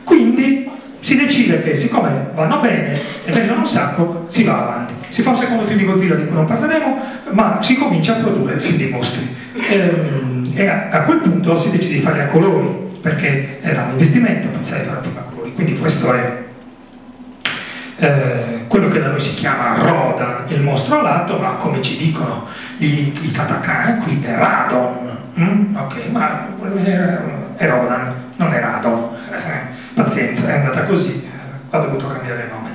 Quindi 0.03 0.69
si 0.99 1.17
decide 1.17 1.63
che 1.63 1.75
siccome 1.75 2.29
vanno 2.35 2.59
bene 2.59 2.99
e 3.25 3.31
vengono 3.31 3.61
un 3.61 3.67
sacco, 3.67 4.25
si 4.29 4.43
va 4.43 4.59
avanti. 4.59 4.93
Si 5.09 5.23
fa 5.23 5.31
un 5.31 5.37
secondo 5.37 5.65
film 5.65 5.79
di 5.79 5.85
Godzilla 5.85 6.15
di 6.15 6.25
cui 6.25 6.35
non 6.35 6.45
parleremo, 6.45 7.01
ma 7.31 7.59
si 7.63 7.75
comincia 7.77 8.13
a 8.15 8.19
produrre 8.19 8.59
film 8.59 8.77
di 8.77 8.89
mostri. 8.89 9.35
Ehm, 9.71 10.51
e 10.53 10.67
a, 10.67 11.01
quel 11.03 11.19
punto 11.19 11.59
si 11.59 11.71
decide 11.71 11.95
di 11.95 12.01
farli 12.01 12.21
a 12.21 12.27
colori 12.27 12.87
perché 13.01 13.59
era 13.61 13.83
un 13.83 13.91
investimento 13.91 14.49
pensare 14.49 14.83
fare 14.83 14.99
a 15.15 15.21
colori 15.21 15.53
quindi 15.53 15.77
questo 15.77 16.13
è 16.13 16.48
eh, 17.99 18.65
quello 18.67 18.87
che 18.87 19.01
da 19.01 19.09
noi 19.09 19.19
si 19.19 19.35
chiama 19.35 19.75
Rodan, 19.75 20.43
il 20.47 20.61
mostro 20.61 20.99
alato, 20.99 21.37
ma 21.37 21.55
come 21.55 21.81
ci 21.81 21.97
dicono 21.97 22.47
i, 22.77 23.13
i 23.21 23.31
katakana 23.31 23.97
qui 23.97 24.23
è 24.23 24.35
Radon. 24.35 25.17
Mm? 25.37 25.75
Ok, 25.75 25.95
ma 26.11 26.47
è 27.55 27.67
Rodan, 27.67 28.13
non 28.37 28.53
è 28.53 28.59
Radon. 28.59 29.09
Eh, 29.31 29.93
pazienza, 29.93 30.49
è 30.49 30.59
andata 30.59 30.83
così, 30.83 31.27
ha 31.69 31.77
dovuto 31.77 32.07
cambiare 32.07 32.49
nome. 32.53 32.69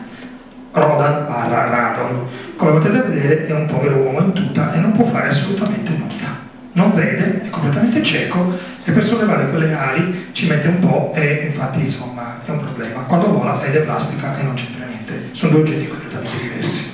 Rodan 0.73 1.27
barra 1.27 1.71
Radon. 1.71 2.29
Come 2.57 2.73
potete 2.73 3.01
vedere 3.09 3.47
è 3.47 3.53
un 3.53 3.67
povero 3.67 3.97
uomo 3.97 4.21
in 4.21 4.33
tuta 4.33 4.73
e 4.75 4.79
non 4.79 4.93
può 4.93 5.07
fare 5.07 5.29
assolutamente 5.29 5.91
nulla. 5.91 6.43
Non 6.73 6.93
vede, 6.93 7.45
è 7.45 7.51
completamente 7.51 8.03
cieco 8.03 8.59
e 8.85 8.93
per 8.93 9.05
sollevare 9.05 9.45
quelle 9.45 9.75
ali 9.75 10.29
ci 10.33 10.49
mette 10.49 10.69
un 10.69 10.81
po' 10.81 11.13
e 11.15 11.47
infatti 11.47 11.81
insomma 11.81 12.41
è 12.45 12.51
un 12.51 12.59
problema. 12.59 13.01
Quando 13.03 13.29
vola 13.29 13.63
è 13.63 13.71
plastica 13.81 14.37
e 14.39 14.43
non 14.43 14.55
c'entra 14.55 14.84
niente, 15.05 15.29
sono 15.33 15.53
due 15.53 15.61
oggetti 15.61 15.87
completamente 15.87 16.39
diversi. 16.41 16.93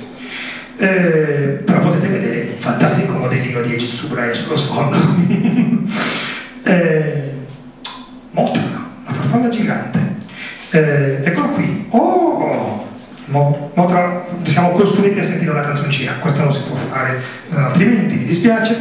Eh, 0.76 1.60
però 1.64 1.80
potete 1.80 2.08
vedere 2.08 2.48
un 2.52 2.58
fantastico 2.58 3.12
modellino 3.12 3.60
di 3.60 3.70
Aegis 3.70 3.96
Subraia 3.96 4.34
sullo 4.34 4.56
sfondo. 4.56 4.96
eh, 6.64 7.34
Motra, 8.30 8.62
la 9.06 9.12
farfalla 9.12 9.48
gigante. 9.48 9.98
Eh, 10.70 11.20
eccolo 11.22 11.48
qui. 11.50 11.86
Oh! 11.90 12.88
Mo, 13.26 13.70
Motra, 13.74 14.26
siamo 14.44 14.70
costruiti 14.70 15.20
a 15.20 15.24
sentire 15.24 15.52
una 15.52 15.62
canzoncina, 15.62 16.14
questo 16.14 16.42
non 16.42 16.52
si 16.52 16.62
può 16.66 16.76
fare 16.90 17.20
altrimenti, 17.52 18.16
mi 18.16 18.24
dispiace. 18.24 18.76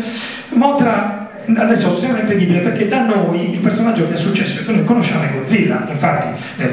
Motra 0.49 1.17
adesso 1.55 1.97
sembra 1.97 2.21
incredibile 2.21 2.59
perché 2.59 2.88
da 2.88 3.05
noi 3.05 3.53
il 3.53 3.59
personaggio 3.59 4.07
che 4.07 4.13
è 4.13 4.17
successo 4.17 4.61
è 4.61 4.65
che 4.65 4.71
noi 4.71 4.86
conosciamo 4.86 5.23
è 5.23 5.34
Godzilla, 5.34 5.86
infatti 5.88 6.41
nel 6.57 6.69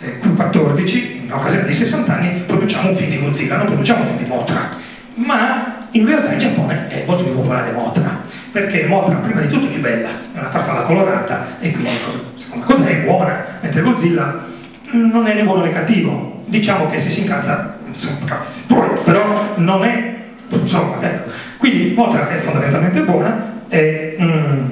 2014, 0.00 1.22
in 1.24 1.32
occasione 1.32 1.64
dei 1.64 1.74
60 1.74 2.12
anni, 2.12 2.42
produciamo 2.46 2.90
un 2.90 2.96
film 2.96 3.10
di 3.10 3.18
Godzilla, 3.20 3.56
non 3.56 3.66
produciamo 3.66 4.00
un 4.00 4.06
film 4.06 4.18
di 4.18 4.28
Motra, 4.28 4.70
ma 5.14 5.86
in 5.90 6.06
realtà 6.06 6.32
in 6.32 6.38
Giappone 6.38 6.88
è 6.88 7.04
molto 7.06 7.24
più 7.24 7.34
popolare 7.34 7.72
Motra, 7.72 8.22
perché 8.50 8.86
Motra 8.86 9.16
prima 9.16 9.42
di 9.42 9.48
tutto 9.48 9.66
è 9.66 9.70
più 9.70 9.80
bella, 9.80 10.08
è 10.08 10.38
una 10.38 10.50
farfalla 10.50 10.82
colorata 10.82 11.56
e 11.60 11.72
quindi 11.72 11.90
seconda 12.36 12.64
cosa 12.64 12.86
è 12.86 12.96
buona, 12.96 13.44
mentre 13.60 13.82
Godzilla 13.82 14.46
non 14.92 15.26
è 15.26 15.34
né 15.34 15.42
buono 15.44 15.64
né 15.64 15.72
cattivo, 15.72 16.42
diciamo 16.46 16.88
che 16.88 16.98
se 16.98 17.10
si 17.10 17.20
incazza 17.20 17.78
sono 17.92 18.16
cazzi 18.24 18.66
però 19.04 19.54
non 19.56 19.84
è, 19.84 20.14
insomma, 20.48 20.96
ecco. 21.00 21.30
Quindi 21.58 21.92
Motra 21.94 22.28
è 22.28 22.38
fondamentalmente 22.38 23.02
buona 23.02 23.64
e, 23.68 24.16
mm, 24.20 24.64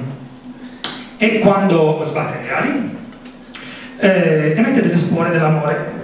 e 1.17 1.39
quando 1.39 2.03
sbatte 2.05 2.39
le 2.41 2.53
ali 2.53 2.97
eh, 3.99 4.53
emette 4.55 4.81
delle 4.81 4.97
spore 4.97 5.31
dell'amore. 5.31 5.97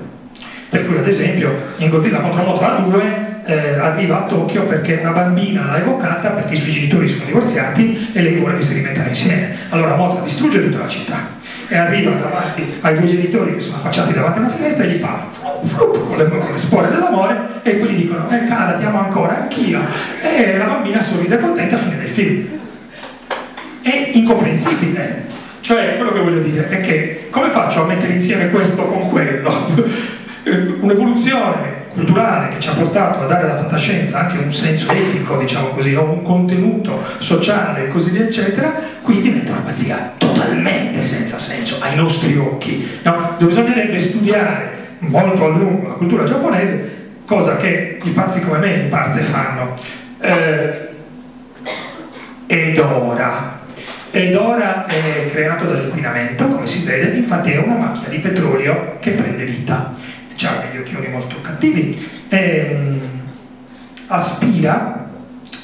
Per 0.69 0.85
cui 0.85 0.97
ad 0.97 1.07
esempio 1.07 1.53
in 1.77 1.89
Godzilla 1.89 2.19
contro 2.19 2.43
Motra 2.43 2.75
2 2.79 3.25
eh, 3.45 3.79
arriva 3.79 4.23
a 4.23 4.27
Tokyo 4.27 4.65
perché 4.65 4.97
una 5.01 5.11
bambina 5.11 5.65
l'ha 5.65 5.77
evocata 5.77 6.29
perché 6.29 6.55
i 6.55 6.57
suoi 6.57 6.71
genitori 6.71 7.07
sono 7.07 7.25
divorziati 7.25 8.09
e 8.11 8.21
lei 8.21 8.35
vuole 8.35 8.57
che 8.57 8.63
si 8.63 8.73
rimettano 8.73 9.07
insieme. 9.07 9.57
Allora 9.69 9.95
Motra 9.95 10.21
distrugge 10.21 10.63
tutta 10.63 10.79
la 10.79 10.87
città 10.87 11.43
e 11.67 11.77
arriva 11.77 12.11
davanti 12.11 12.77
ai 12.81 12.97
due 12.97 13.07
genitori 13.07 13.53
che 13.53 13.59
sono 13.59 13.77
affacciati 13.77 14.13
davanti 14.13 14.39
a 14.39 14.41
una 14.41 14.51
finestra 14.51 14.83
e 14.83 14.87
gli 14.89 14.99
fa 14.99 15.27
con, 15.75 16.17
le, 16.17 16.27
con 16.27 16.51
le 16.51 16.59
spore 16.59 16.89
dell'amore 16.89 17.61
e 17.63 17.79
quelli 17.79 17.95
dicono 17.95 18.29
eh 18.29 18.45
cara 18.45 18.77
ti 18.77 18.85
amo 18.85 18.99
ancora 18.99 19.41
anch'io 19.41 19.79
e 20.21 20.57
la 20.57 20.65
bambina 20.65 21.01
sorride 21.01 21.39
contenta 21.39 21.75
a 21.75 21.79
fine 21.79 21.97
del 21.97 22.09
film 22.09 22.45
è 23.81 24.09
incomprensibile 24.13 25.23
cioè 25.66 25.95
quello 25.95 26.11
che 26.11 26.20
voglio 26.20 26.41
dire 26.41 26.70
è 26.70 26.80
che 26.82 27.28
come 27.32 27.49
faccio 27.49 27.82
a 27.82 27.86
mettere 27.88 28.13
insieme 28.13 28.51
questo 28.51 28.84
con 28.84 29.09
quello 29.09 29.51
un'evoluzione 30.80 31.86
culturale 31.91 32.53
che 32.53 32.59
ci 32.59 32.70
ha 32.70 32.74
portato 32.74 33.24
a 33.24 33.26
dare 33.26 33.49
alla 33.49 33.57
fantascienza 33.57 34.20
anche 34.20 34.38
un 34.38 34.53
senso 34.53 34.91
etico, 34.91 35.38
diciamo 35.38 35.70
così, 35.70 35.93
no? 35.93 36.03
un 36.03 36.22
contenuto 36.22 37.01
sociale 37.18 37.86
e 37.86 37.88
così 37.88 38.11
via, 38.11 38.26
eccetera, 38.26 38.80
qui 39.01 39.22
diventa 39.22 39.53
una 39.53 39.61
pazzia 39.61 40.13
totalmente 40.18 41.03
senza 41.03 41.39
senso 41.39 41.78
ai 41.82 41.95
nostri 41.95 42.38
occhi. 42.38 42.88
No? 43.01 43.36
Bisognerebbe 43.39 43.99
studiare 43.99 44.97
molto 44.99 45.45
a 45.45 45.47
lungo 45.47 45.88
la 45.88 45.93
cultura 45.95 46.26
giapponese, 46.26 46.93
cosa 47.26 47.57
che 47.57 47.97
i 48.03 48.09
pazzi 48.11 48.39
come 48.41 48.59
me 48.59 48.74
in 48.76 48.89
parte 48.89 49.22
fanno. 49.22 49.76
Eh, 50.20 50.89
ed 52.45 52.78
ora, 52.78 53.54
ed 54.16 54.34
ora 54.34 54.86
è 54.86 55.30
creato 55.30 55.66
dall'inquinamento, 55.66 56.47
come 56.47 56.68
si 56.68 56.86
vede, 56.86 57.18
infatti 57.18 57.51
è 57.51 57.57
una 57.57 57.76
macchia 57.76 58.07
di 58.07 58.20
petrolio 58.20 58.95
che 59.01 59.11
prende 59.11 59.43
vita 59.43 59.93
ha 60.41 60.63
degli 60.72 60.82
occhioni 60.82 61.09
molto 61.09 61.41
cattivi, 61.41 62.09
ehm, 62.30 62.99
aspira 64.07 65.09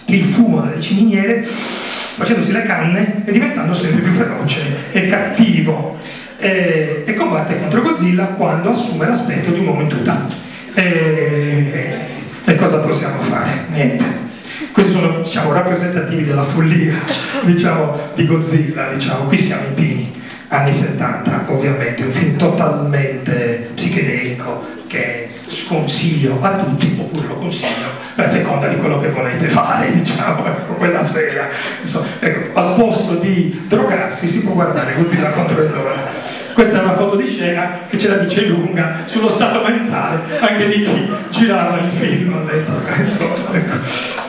il 0.08 0.26
fumo 0.26 0.60
dalle 0.60 0.82
ciminiere 0.82 1.43
facendosi 1.43 2.52
le 2.52 2.64
canne 2.64 3.24
e 3.24 3.32
diventando 3.32 3.74
sempre 3.74 4.02
più 4.02 4.12
feroce 4.12 4.60
e 4.91 5.08
cattivo 5.08 5.97
eh, 6.38 7.04
e 7.06 7.14
combatte 7.14 7.58
contro 7.58 7.82
Godzilla 7.82 8.26
quando 8.26 8.72
assume 8.72 9.08
l'aspetto 9.08 9.52
di 9.52 9.60
un 9.60 9.68
uomo 9.68 9.82
in 9.82 9.88
tuta. 9.88 10.26
Eh, 10.74 11.99
e 12.43 12.56
cosa 12.56 12.80
possiamo 12.80 13.22
fare? 13.22 13.66
Niente. 13.70 14.30
Questi 14.72 14.91
sono 14.91 15.22
diciamo, 15.22 15.53
rappresentativi 15.53 16.26
della 16.26 16.43
follia 16.43 16.95
diciamo, 17.43 17.97
di 18.16 18.26
Godzilla, 18.26 18.93
diciamo. 18.93 19.26
qui 19.26 19.38
siamo 19.38 19.68
in 19.68 19.74
Pini 19.74 20.12
anni 20.51 20.74
70, 20.74 21.45
ovviamente, 21.47 22.03
un 22.03 22.12
film 22.12 22.36
totalmente 22.36 23.72
psichedelico 23.74 24.80
che 24.88 25.30
sconsiglio 25.47 26.39
a 26.41 26.57
tutti, 26.57 26.97
oppure 26.99 27.28
lo 27.28 27.36
consiglio 27.36 27.88
a 28.16 28.28
seconda 28.28 28.68
di 28.68 28.76
quello 28.78 28.99
che 28.99 29.09
volete 29.09 29.47
fare, 29.47 29.91
diciamo, 29.95 30.45
ecco, 30.45 30.74
quella 30.74 31.03
sera. 31.03 31.47
Insomma, 31.80 32.07
ecco, 32.20 32.59
al 32.59 32.76
posto 32.76 33.16
di 33.16 33.66
drogarsi 33.68 34.30
si 34.30 34.43
può 34.43 34.53
guardare 34.53 34.95
Godzilla 34.95 35.30
contro 35.30 35.64
il 35.64 35.72
loro. 35.72 36.20
Questa 36.54 36.80
è 36.80 36.84
una 36.84 36.95
foto 36.95 37.16
di 37.16 37.28
scena 37.28 37.80
che 37.88 37.97
ce 37.97 38.10
la 38.10 38.18
dice 38.18 38.45
lunga 38.45 39.04
sullo 39.06 39.30
stato 39.30 39.62
mentale 39.64 40.39
anche 40.39 40.68
di 40.68 40.84
chi 40.84 41.12
girava 41.30 41.80
il 41.80 41.91
film 41.91 42.45
dentro, 42.45 42.82
insomma, 42.97 43.34
ecco. 43.52 43.76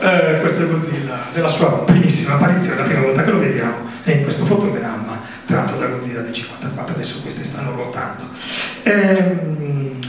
eh, 0.01 0.39
questo 0.39 0.63
è 0.63 0.67
Godzilla, 0.67 1.17
nella 1.33 1.49
sua 1.49 1.83
primissima 1.83 2.35
apparizione, 2.35 2.81
la 2.81 2.85
prima 2.85 3.01
volta 3.01 3.23
che 3.23 3.31
lo 3.31 3.39
vediamo 3.39 3.75
è 4.03 4.11
in 4.11 4.23
questo 4.23 4.45
fotogramma 4.45 5.21
tratto 5.45 5.77
da 5.77 5.85
Godzilla 5.87 6.21
del 6.21 6.33
54, 6.33 6.95
adesso 6.95 7.21
queste 7.21 7.43
stanno 7.43 7.71
ruotando. 7.71 8.23
Ehm, 8.83 9.99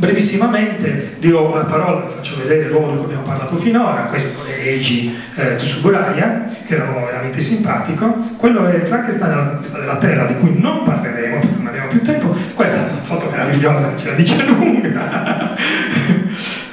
brevissimamente 0.00 1.16
dirò 1.18 1.52
una 1.52 1.64
parola, 1.64 2.06
vi 2.06 2.14
faccio 2.14 2.36
vedere 2.38 2.68
l'uomo 2.68 2.92
di 2.92 2.96
cui 2.96 3.04
abbiamo 3.04 3.22
parlato 3.22 3.56
finora, 3.58 4.04
questo 4.04 4.46
è 4.46 4.58
Eiji 4.58 5.14
eh, 5.34 5.56
Tsuburaya, 5.56 6.56
che 6.66 6.74
era 6.74 6.84
un 6.84 6.94
uomo 6.94 7.06
veramente 7.06 7.42
simpatico, 7.42 8.06
quello 8.38 8.66
è 8.66 8.80
Frankenstein 8.86 9.60
della 9.70 9.98
Terra, 9.98 10.24
di 10.24 10.38
cui 10.38 10.58
non 10.58 10.84
parleremo 10.84 11.38
perché 11.40 11.54
non 11.58 11.66
abbiamo 11.66 11.88
più 11.88 12.02
tempo, 12.02 12.34
questa 12.54 12.78
è 12.78 12.90
una 12.90 13.02
foto 13.02 13.28
meravigliosa 13.28 13.94
ce 13.98 14.08
la 14.08 14.14
dice 14.14 14.42
lunga, 14.48 15.56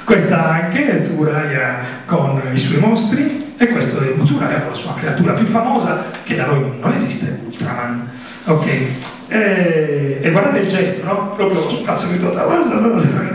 questa 0.04 0.50
anche 0.50 1.00
Tsuburaya 1.02 1.80
con 2.06 2.40
i 2.50 2.58
suoi 2.58 2.80
mostri, 2.80 3.54
e 3.58 3.68
questo 3.68 4.00
è 4.00 4.14
Mutsuraya 4.16 4.60
con 4.60 4.70
la 4.70 4.76
sua 4.76 4.94
creatura 4.94 5.34
più 5.34 5.44
famosa, 5.44 6.06
che 6.24 6.34
da 6.34 6.46
noi 6.46 6.78
non 6.80 6.92
esiste, 6.94 7.40
Ultraman. 7.44 8.08
Ok? 8.44 9.16
E, 9.28 10.18
e 10.22 10.30
guardate 10.30 10.60
il 10.60 10.68
gesto, 10.68 11.04
no? 11.04 11.34
Proprio 11.36 11.60
sul 11.68 11.84
cazzo 11.84 12.08
di 12.08 12.18
totale, 12.18 12.62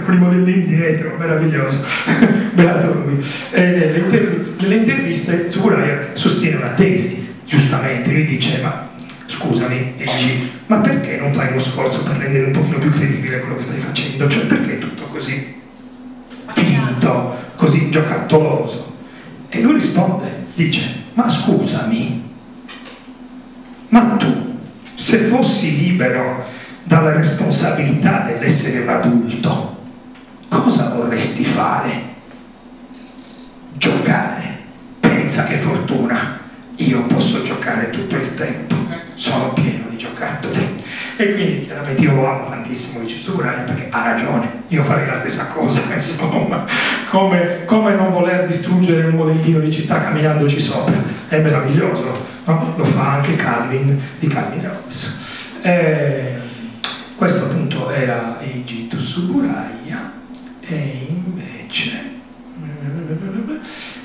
con 0.03 0.13
i 0.13 0.17
modellini 0.17 0.65
dietro, 0.65 1.15
meraviglioso. 1.17 1.83
Beato 2.53 2.93
lui. 2.93 3.23
E, 3.51 3.93
inter- 4.03 4.55
nelle 4.59 4.75
interviste 4.75 5.45
Tsuburaya 5.45 6.09
sostiene 6.13 6.55
una 6.55 6.69
tesi, 6.69 7.33
giustamente, 7.45 8.11
lui 8.11 8.25
dice, 8.25 8.59
ma 8.61 8.89
scusami, 9.27 9.93
Eiji, 9.97 10.51
ma 10.65 10.77
perché 10.77 11.17
non 11.17 11.33
fai 11.33 11.51
uno 11.51 11.61
sforzo 11.61 12.03
per 12.03 12.17
rendere 12.17 12.45
un 12.45 12.51
pochino 12.53 12.79
più 12.79 12.91
credibile 12.91 13.39
quello 13.39 13.55
che 13.57 13.63
stai 13.63 13.79
facendo? 13.79 14.27
Cioè, 14.27 14.45
perché 14.45 14.75
è 14.75 14.79
tutto 14.79 15.03
così 15.05 15.61
finto, 16.47 17.35
così 17.55 17.89
giocattoloso? 17.89 18.91
E 19.49 19.61
lui 19.61 19.75
risponde, 19.75 20.45
dice, 20.55 21.03
ma 21.13 21.29
scusami, 21.29 22.23
ma 23.89 24.01
tu, 24.17 24.52
se 25.03 25.17
fossi 25.17 25.77
libero 25.77 26.45
dalla 26.83 27.11
responsabilità 27.11 28.23
dell'essere 28.25 28.79
un 28.79 28.89
adulto, 28.89 29.77
cosa 30.47 30.95
vorresti 30.95 31.43
fare? 31.43 32.01
Giocare. 33.73 34.59
Pensa 35.01 35.43
che 35.43 35.57
fortuna, 35.57 36.39
io 36.77 37.03
posso 37.07 37.43
giocare 37.43 37.89
tutto 37.89 38.15
il 38.15 38.33
tempo, 38.35 38.75
sono 39.15 39.51
pieno 39.51 39.89
di 39.89 39.97
giocattoli. 39.97 40.82
E 41.15 41.33
quindi 41.33 41.65
chiaramente 41.65 42.01
io 42.01 42.15
lo 42.15 42.27
amo 42.27 42.49
tantissimo 42.49 43.03
di 43.03 43.09
Cisurani 43.09 43.71
perché 43.71 43.87
ha 43.91 44.13
ragione, 44.13 44.63
io 44.67 44.83
farei 44.83 45.05
la 45.05 45.13
stessa 45.13 45.47
cosa, 45.47 45.81
insomma, 45.93 46.65
come, 47.09 47.65
come, 47.65 47.93
non 47.95 48.11
voler 48.11 48.47
distruggere 48.47 49.07
un 49.07 49.15
modellino 49.15 49.59
di 49.59 49.71
città 49.71 49.99
camminandoci 49.99 50.59
sopra, 50.59 50.95
è 51.27 51.39
meraviglioso, 51.39 52.11
no? 52.45 52.73
lo 52.75 52.85
fa 52.85 53.13
anche 53.13 53.35
Calvin 53.35 54.01
di 54.17 54.27
Calvin 54.27 54.65
Hobbes. 54.65 55.19
Eh, 55.61 56.37
questo 57.15 57.45
appunto 57.45 57.91
era 57.91 58.39
Egitto 58.41 58.99
Suburaya 58.99 60.11
e 60.61 61.07
invece 61.09 62.11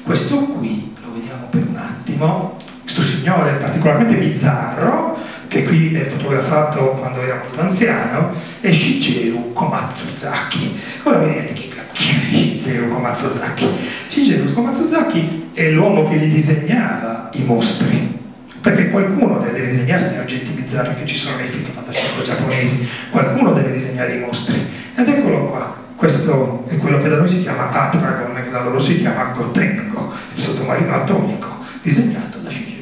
questo 0.09 0.39
qui, 0.39 0.97
lo 1.03 1.13
vediamo 1.13 1.49
per 1.51 1.67
un 1.69 1.77
attimo, 1.77 2.57
questo 2.83 3.03
signore 3.03 3.57
particolarmente 3.57 4.17
bizzarro, 4.17 5.19
che 5.49 5.65
qui 5.65 5.95
è 5.95 6.05
fotografato 6.05 6.91
quando 6.99 7.23
era 7.23 7.41
molto 7.43 7.61
anziano, 7.61 8.33
è 8.61 8.71
Shigeru 8.71 9.53
Komatsuzaki. 9.55 10.81
Ora 11.05 11.19
vedete 11.19 11.55
chi 11.55 11.71
è 11.71 12.57
Shigeru 12.57 12.93
Komatsuzaki? 12.93 13.67
Shigeru 14.09 14.53
Komatsuzaki 14.53 15.51
è 15.55 15.71
l'uomo 15.71 16.09
che 16.09 16.17
li 16.17 16.29
disegnava 16.29 17.31
i 17.33 17.43
mostri 17.43 18.17
perché 18.61 18.91
qualcuno 18.91 19.39
deve 19.39 19.69
disegnare 19.69 20.03
questi 20.03 20.19
oggetti 20.19 20.53
bizzarri 20.53 20.95
che 20.97 21.07
ci 21.07 21.17
sono 21.17 21.37
nei 21.37 21.49
film 21.49 21.65
di 21.65 21.71
fantascienza 21.71 22.23
giapponesi, 22.23 22.87
qualcuno 23.11 23.53
deve 23.53 23.73
disegnare 23.73 24.17
i 24.17 24.19
mostri. 24.19 24.67
Ed 24.95 25.09
eccolo 25.09 25.47
qua, 25.47 25.75
questo 25.97 26.65
è 26.69 26.77
quello 26.77 27.01
che 27.01 27.09
da 27.09 27.17
noi 27.17 27.29
si 27.29 27.41
chiama 27.41 27.71
Atragon, 27.71 28.35
che 28.43 28.51
da 28.51 28.63
loro 28.63 28.81
si 28.81 28.99
chiama 28.99 29.33
Gotengo, 29.35 30.13
il 30.35 30.43
sottomarino 30.43 30.95
atomico, 30.95 31.49
disegnato 31.83 32.39
da 32.39 32.51
Shigeru 32.51 32.78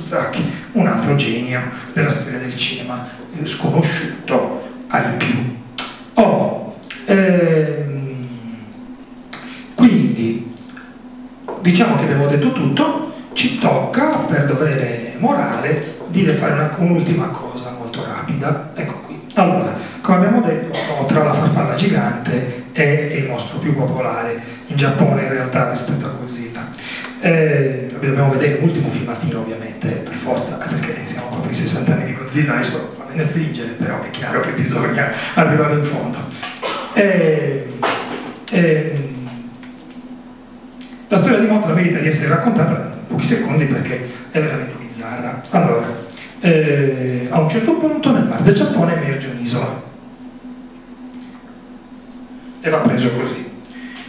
Komatsuzaki, 0.00 0.52
un 0.72 0.86
altro 0.86 1.16
genio 1.16 1.60
della 1.92 2.10
storia 2.10 2.38
del 2.38 2.56
cinema, 2.56 3.08
eh, 3.32 3.46
sconosciuto 3.46 4.62
ai 4.88 5.16
più. 5.16 5.56
Oh, 6.14 6.76
ehm, 7.04 8.26
quindi, 9.74 10.52
diciamo 11.60 11.96
che 11.96 12.04
abbiamo 12.04 12.26
detto 12.28 12.52
tutto, 12.52 13.12
ci 13.34 13.58
tocca 13.58 14.08
per 14.28 14.46
dovere 14.46 15.14
morale 15.18 15.98
dire 16.08 16.32
fare 16.34 16.52
una, 16.52 16.74
un'ultima 16.76 17.26
cosa 17.26 17.74
molto 17.78 18.04
rapida. 18.04 18.72
Ecco 18.74 19.00
qui. 19.06 19.20
Allora, 19.34 19.76
come 20.00 20.16
abbiamo 20.16 20.40
detto, 20.40 20.78
Otra, 21.00 21.24
la 21.24 21.32
farfalla 21.32 21.74
gigante, 21.76 22.64
è 22.72 22.82
il 22.82 23.28
mostro 23.28 23.58
più 23.58 23.74
popolare 23.74 24.40
in 24.66 24.76
Giappone 24.76 25.22
in 25.22 25.28
realtà 25.28 25.70
rispetto 25.70 26.06
a 26.06 26.10
Godzilla. 26.10 26.68
Eh, 27.22 27.88
dobbiamo 27.92 28.30
vedere 28.30 28.58
l'ultimo 28.60 28.88
filmatino 28.88 29.40
ovviamente, 29.40 29.88
per 29.88 30.14
forza, 30.14 30.56
perché 30.56 31.04
siamo 31.04 31.28
proprio 31.28 31.50
i 31.50 31.54
60 31.54 31.92
anni 31.92 32.04
di 32.06 32.14
Godzilla, 32.14 32.54
adesso 32.54 32.96
va 32.96 33.04
bene 33.04 33.26
stringere, 33.26 33.72
però 33.72 34.02
è 34.02 34.10
chiaro 34.10 34.40
che 34.40 34.52
bisogna 34.52 35.12
arrivare 35.34 35.74
in 35.74 35.84
fondo. 35.84 36.18
Eh, 36.94 37.66
eh, 38.50 39.08
la 41.08 41.18
storia 41.18 41.38
di 41.40 41.46
Motra 41.46 41.74
merita 41.74 41.98
di 41.98 42.08
essere 42.08 42.28
raccontata 42.28 42.96
in 42.98 43.06
pochi 43.08 43.26
secondi 43.26 43.66
perché 43.66 44.08
è 44.30 44.40
veramente 44.40 44.74
bizzarra. 44.78 45.42
Allora, 45.50 45.86
eh, 46.40 47.28
a 47.30 47.38
un 47.38 47.50
certo 47.50 47.74
punto 47.74 48.12
nel 48.12 48.26
mar 48.26 48.40
del 48.40 48.54
Giappone 48.54 48.94
emerge 48.94 49.28
un'isola 49.28 49.82
e 52.60 52.70
va 52.70 52.78
preso 52.78 53.10
così. 53.10 53.46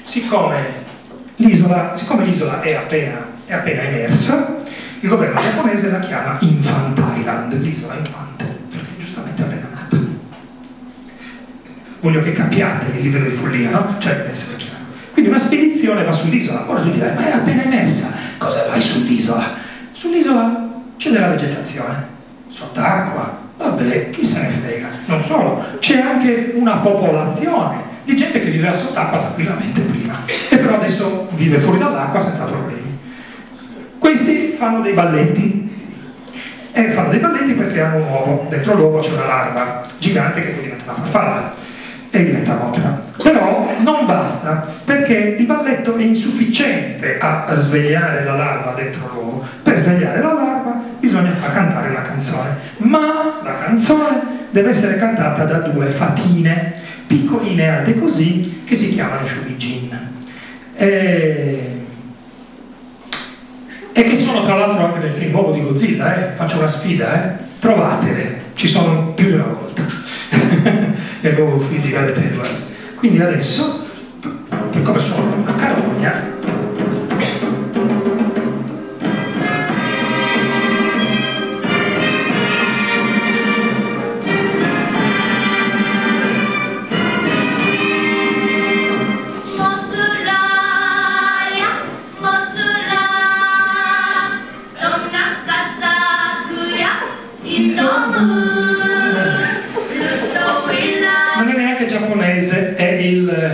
Siccome 0.03 0.89
l'isola, 1.41 1.95
siccome 1.95 2.25
l'isola 2.25 2.61
è, 2.61 2.75
appena, 2.75 3.25
è 3.45 3.53
appena 3.53 3.81
emersa, 3.81 4.57
il 4.99 5.09
governo 5.09 5.41
giapponese 5.41 5.89
la 5.89 5.99
chiama 5.99 6.37
Infant 6.41 7.01
Island, 7.17 7.53
l'isola 7.59 7.95
infante, 7.95 8.45
perché 8.69 8.97
giustamente 8.97 9.41
è 9.41 9.45
appena 9.45 9.67
nata. 9.73 9.97
Voglio 11.99 12.21
che 12.23 12.33
capiate 12.33 12.97
il 12.97 13.01
livello 13.01 13.25
di 13.25 13.31
follia, 13.31 13.69
no? 13.71 13.95
Cioè 13.99 14.15
deve 14.15 14.31
essere 14.31 14.57
chiaro. 14.57 14.79
Quindi 15.11 15.29
una 15.29 15.39
spedizione 15.39 16.03
va 16.03 16.11
sull'isola. 16.11 16.69
Ora 16.69 16.81
tu 16.81 16.91
dirai, 16.91 17.15
ma 17.15 17.27
è 17.27 17.31
appena 17.31 17.63
emersa, 17.63 18.13
cosa 18.37 18.67
vai 18.69 18.81
sull'isola? 18.81 19.43
Sull'isola 19.91 20.69
c'è 20.97 21.09
della 21.09 21.29
vegetazione, 21.29 22.07
sott'acqua, 22.49 23.39
vabbè, 23.57 24.11
chi 24.11 24.25
se 24.25 24.41
ne 24.41 24.49
frega. 24.49 24.87
Non 25.05 25.21
solo, 25.23 25.65
c'è 25.79 25.99
anche 25.99 26.51
una 26.55 26.77
popolazione 26.77 27.90
di 28.03 28.15
gente 28.15 28.41
che 28.41 28.49
viveva 28.49 28.73
sott'acqua 28.73 29.19
tranquillamente 29.19 29.81
prima 29.81 30.13
e 30.49 30.57
però 30.57 30.75
adesso 30.75 31.27
vive 31.31 31.57
fuori 31.57 31.79
dall'acqua 31.79 32.21
senza 32.21 32.45
problemi. 32.45 32.99
Questi 33.97 34.55
fanno 34.57 34.81
dei 34.81 34.93
balletti 34.93 35.69
e 36.71 36.91
fanno 36.91 37.09
dei 37.09 37.19
balletti 37.19 37.53
perché 37.53 37.81
hanno 37.81 37.97
un 37.97 38.09
uovo, 38.09 38.47
dentro 38.49 38.75
l'uovo 38.75 38.99
c'è 38.99 39.11
una 39.11 39.25
larva 39.25 39.81
gigante 39.99 40.41
che 40.41 40.49
poi 40.49 40.63
diventa 40.63 40.91
una 40.91 40.93
farfalla 40.93 41.53
e 42.09 42.23
diventa 42.25 42.55
motra. 42.55 42.99
Però 43.21 43.69
non 43.83 44.05
basta, 44.05 44.67
perché 44.83 45.35
il 45.39 45.45
balletto 45.45 45.95
è 45.95 46.03
insufficiente 46.03 47.17
a 47.19 47.55
svegliare 47.57 48.23
la 48.25 48.35
larva 48.35 48.73
dentro 48.73 49.09
l'uovo. 49.13 49.45
Per 49.63 49.77
svegliare 49.77 50.21
la 50.21 50.33
larva 50.33 50.80
bisogna 51.01 51.33
far 51.35 51.51
cantare 51.51 51.89
una 51.89 52.03
canzone, 52.03 52.57
ma 52.77 53.41
la 53.43 53.55
canzone 53.55 54.39
deve 54.51 54.69
essere 54.69 54.97
cantata 54.97 55.45
da 55.45 55.57
due 55.57 55.87
fatine, 55.87 56.73
piccoline 57.07 57.77
alte 57.77 57.99
così, 57.99 58.61
che 58.63 58.75
si 58.75 58.93
chiamano 58.93 59.27
shubijin. 59.27 60.09
E... 60.75 61.85
e 63.93 64.03
che 64.03 64.15
sono 64.15 64.43
tra 64.43 64.55
l'altro 64.55 64.85
anche 64.85 64.99
nel 64.99 65.13
film 65.13 65.31
nuovo 65.31 65.51
di 65.51 65.61
Godzilla, 65.61 66.15
eh? 66.15 66.35
faccio 66.35 66.59
una 66.59 66.67
sfida, 66.67 67.13
eh? 67.15 67.43
trovatele, 67.59 68.41
ci 68.53 68.67
sono 68.67 69.13
più 69.13 69.25
di 69.25 69.33
una 69.33 69.43
volta. 69.43 69.83
e 71.21 71.27
avevo 71.27 71.57
quindi 71.57 71.89
Gale 71.89 72.13
Edwards. 72.13 72.73
Quindi 72.95 73.21
adesso, 73.21 73.87
come 74.83 74.99
sono 74.99 75.33
una 75.33 75.55
carogna, 75.55 76.13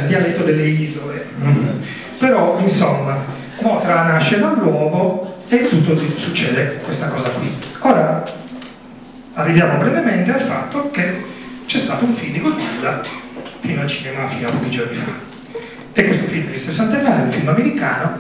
dialetto 0.08 0.44
delle 0.44 0.66
isole. 0.66 1.26
Però, 2.18 2.60
insomma, 2.60 3.18
Motra 3.62 4.04
nasce 4.04 4.40
dall'uovo 4.40 5.44
e 5.48 5.68
tutto 5.68 5.98
succede 6.16 6.80
questa 6.84 7.08
cosa 7.08 7.30
qui. 7.30 7.50
Ora, 7.80 8.24
arriviamo 9.34 9.78
brevemente 9.78 10.34
al 10.34 10.42
fatto 10.42 10.90
che 10.92 11.26
c'è 11.66 11.78
stato 11.78 12.06
un 12.06 12.14
film 12.14 12.34
di 12.34 12.42
Godzilla 12.42 13.02
fino 13.60 13.82
al 13.82 13.88
cinema 13.88 14.28
fino 14.30 14.48
a 14.48 14.52
pochi 14.52 14.70
giorni 14.70 14.96
fa. 14.96 15.12
E 15.94 16.06
questo 16.06 16.26
film 16.28 16.50
del 16.50 16.60
69 16.60 17.18
è 17.18 17.22
un 17.24 17.32
film 17.32 17.48
americano, 17.48 18.18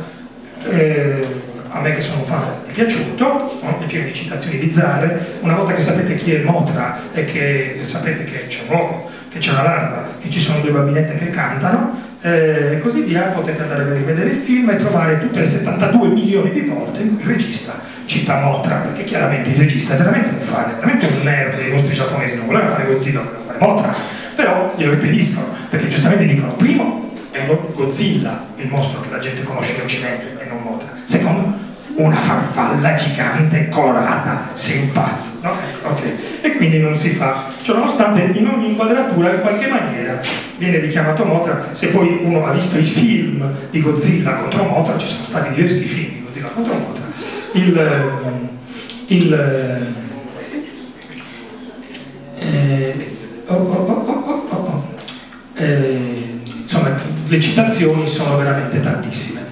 eh, 0.63 1.25
a 1.69 1.79
me 1.79 1.93
che 1.93 2.01
sono 2.01 2.23
fan 2.23 2.43
è 2.67 2.71
piaciuto, 2.71 3.59
è 3.61 3.85
pieno 3.85 4.05
di 4.05 4.13
citazioni 4.13 4.57
bizzarre, 4.57 5.37
una 5.41 5.55
volta 5.55 5.73
che 5.73 5.81
sapete 5.81 6.15
chi 6.15 6.33
è 6.33 6.43
Motra 6.43 6.99
e 7.13 7.25
che 7.25 7.81
sapete 7.83 8.25
che 8.25 8.47
c'è 8.47 8.61
un 8.67 8.75
uomo, 8.75 9.06
che 9.29 9.39
c'è 9.39 9.51
una 9.51 9.63
larva, 9.63 10.07
che 10.21 10.29
ci 10.29 10.39
sono 10.39 10.61
due 10.61 10.71
bambinette 10.71 11.17
che 11.17 11.29
cantano, 11.29 12.05
eh, 12.21 12.73
e 12.73 12.79
così 12.81 13.01
via, 13.01 13.23
potete 13.23 13.61
andare 13.61 13.83
a 13.83 13.93
rivedere 13.93 14.29
il 14.29 14.39
film 14.39 14.69
e 14.69 14.77
trovare 14.77 15.19
tutte 15.19 15.39
le 15.39 15.45
72 15.45 16.07
milioni 16.09 16.51
di 16.51 16.61
volte 16.61 17.01
in 17.01 17.15
cui 17.15 17.23
il 17.23 17.27
regista 17.27 17.95
cita 18.07 18.39
Motra, 18.39 18.77
perché 18.77 19.03
chiaramente 19.03 19.49
il 19.49 19.57
regista 19.57 19.93
è 19.93 19.97
veramente 19.97 20.29
un 20.29 20.39
fan, 20.39 20.71
è 20.71 20.73
veramente 20.75 21.05
un 21.07 21.23
nerd 21.23 21.55
dei 21.57 21.71
mostri 21.71 21.93
giapponesi, 21.93 22.37
non 22.37 22.47
voleva 22.47 22.69
fare 22.69 22.85
Godzilla, 22.85 23.19
voleva 23.19 23.43
fare 23.45 23.57
Motra, 23.59 23.95
però 24.35 24.73
glielo 24.75 24.93
impediscono, 24.93 25.47
perché 25.69 25.89
giustamente 25.89 26.25
dicono, 26.25 26.53
primo, 26.53 27.11
è 27.31 27.45
Godzilla 27.73 28.45
il 28.55 28.67
mostro 28.67 29.01
che 29.01 29.09
la 29.11 29.19
gente 29.19 29.43
conosce 29.43 29.75
in 29.75 29.81
Occidente 29.81 30.41
e 30.41 30.47
non 30.47 30.61
Motra, 30.63 30.89
secondo, 31.03 31.66
una 31.97 32.17
farfalla 32.17 32.93
gigante 32.93 33.69
colorata, 33.69 34.49
sei 34.53 34.81
un 34.81 34.91
pazzo, 34.91 35.31
no? 35.41 35.55
Ok, 35.83 36.01
e 36.41 36.55
quindi 36.55 36.79
non 36.79 36.95
si 36.95 37.09
fa, 37.11 37.45
cioè 37.63 37.75
nonostante 37.75 38.37
in 38.37 38.47
ogni 38.47 38.69
inquadratura 38.69 39.33
in 39.33 39.41
qualche 39.41 39.67
maniera 39.67 40.19
viene 40.57 40.77
richiamato 40.79 41.25
Motra, 41.25 41.69
se 41.71 41.87
poi 41.87 42.19
uno 42.23 42.45
ha 42.45 42.51
visto 42.51 42.77
i 42.77 42.83
film 42.83 43.51
di 43.71 43.81
Godzilla 43.81 44.33
contro 44.35 44.63
Motra, 44.63 44.97
ci 44.97 45.07
sono 45.07 45.25
stati 45.25 45.53
diversi 45.55 45.85
film 45.85 46.11
di 46.11 46.23
Godzilla 46.23 46.47
contro 46.49 46.73
Motra, 46.73 47.03
il, 47.53 48.31
il 49.07 49.33
eh, 52.39 53.15
oh, 53.47 53.55
oh, 53.55 54.45
oh, 54.49 54.95
eh, 55.55 56.41
insomma 56.61 56.95
le 57.27 57.41
citazioni 57.41 58.07
sono 58.07 58.37
veramente 58.37 58.81
tantissime. 58.81 59.45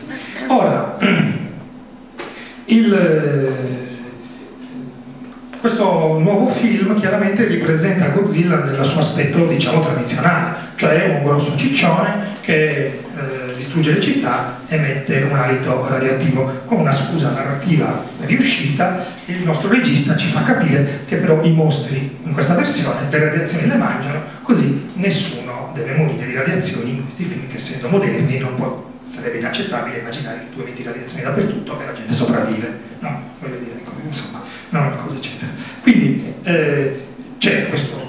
Ora, 0.48 0.98
il, 2.66 3.58
questo 5.60 6.20
nuovo 6.20 6.48
film 6.48 7.00
chiaramente 7.00 7.46
ripresenta 7.46 8.10
Godzilla 8.10 8.64
nel 8.64 8.86
suo 8.86 9.02
aspetto 9.02 9.46
diciamo 9.48 9.82
tradizionale, 9.82 10.56
cioè 10.76 11.18
un 11.18 11.24
grosso 11.24 11.56
ciccione 11.58 12.34
che 12.42 12.86
eh, 12.86 13.56
distrugge 13.58 13.94
le 13.94 14.02
città, 14.02 14.60
emette 14.68 15.28
un 15.30 15.36
alito 15.38 15.88
radioattivo. 15.88 16.62
Con 16.66 16.80
una 16.80 16.92
scusa 16.92 17.32
narrativa 17.32 18.04
riuscita, 18.22 19.06
il 19.26 19.42
nostro 19.44 19.70
regista 19.70 20.16
ci 20.16 20.28
fa 20.28 20.44
capire 20.44 21.02
che 21.08 21.18
però 21.18 21.42
i 21.44 21.52
mostri 21.52 22.18
in 22.24 22.34
questa 22.34 22.56
versione 22.56 23.08
le 23.10 23.20
radiazioni 23.20 23.68
le 23.68 23.76
mangiano, 23.76 24.22
così 24.42 24.92
nessuno 24.94 25.72
deve 25.74 25.96
morire 25.96 26.26
di 26.26 26.36
radiazioni 26.36 26.92
in 26.92 27.04
questi 27.04 27.24
film 27.26 27.48
che 27.50 27.58
essendo 27.58 27.90
moderni 27.90 28.38
non 28.38 28.56
può, 28.56 28.85
sarebbe 29.08 29.38
inaccettabile 29.38 30.00
immaginare 30.00 30.40
che 30.40 30.56
tu 30.56 30.62
emetti 30.62 30.84
radiazioni 30.84 31.24
dappertutto 31.24 31.80
e 31.80 31.86
la 31.86 31.94
gente 31.94 32.14
sopravvive. 32.14 32.80
No, 33.00 33.22
voglio 33.40 33.58
dire, 33.58 33.80
insomma, 34.06 34.44
non 34.70 34.88
una 34.88 34.96
cosa 34.96 35.18
eccetera. 35.18 35.52
Quindi 35.82 36.34
eh, 36.44 37.06
c'è 37.38 37.70
questo 37.70 38.06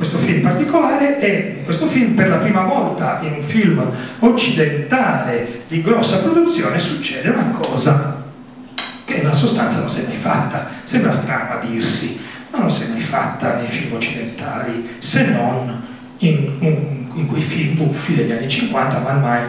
questo 0.00 0.16
film 0.16 0.40
particolare 0.40 1.20
e 1.20 1.62
questo 1.62 1.86
film 1.86 2.14
per 2.14 2.30
la 2.30 2.38
prima 2.38 2.62
volta 2.62 3.18
in 3.20 3.32
un 3.32 3.44
film 3.44 3.86
occidentale 4.20 5.64
di 5.68 5.82
grossa 5.82 6.20
produzione 6.20 6.80
succede 6.80 7.28
una 7.28 7.50
cosa 7.50 8.24
che 9.04 9.16
nella 9.18 9.34
sostanza 9.34 9.80
non 9.80 9.90
si 9.90 10.04
è 10.04 10.06
mai 10.06 10.16
fatta, 10.16 10.68
sembra 10.84 11.12
strano 11.12 11.60
a 11.60 11.64
dirsi, 11.66 12.18
ma 12.50 12.60
non 12.60 12.72
si 12.72 12.84
è 12.84 12.88
mai 12.88 13.02
fatta 13.02 13.56
nei 13.56 13.66
film 13.66 13.92
occidentali 13.92 14.96
se 15.00 15.26
non 15.26 15.86
in, 16.18 16.56
in, 16.60 17.10
in 17.12 17.26
quei 17.26 17.42
film 17.42 17.76
buffi 17.76 18.14
degli 18.14 18.32
anni 18.32 18.48
50 18.48 18.98
ma 19.00 19.12
mai 19.12 19.42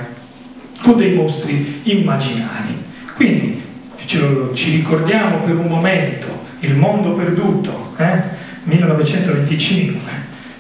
con 0.82 0.98
dei 0.98 1.14
mostri 1.14 1.82
immaginari. 1.84 2.84
Quindi 3.16 3.62
ci 4.06 4.72
ricordiamo 4.72 5.38
per 5.40 5.56
un 5.56 5.68
momento 5.68 6.28
il 6.60 6.76
mondo 6.76 7.14
perduto, 7.14 7.94
eh? 7.98 8.40
1925 8.64 10.10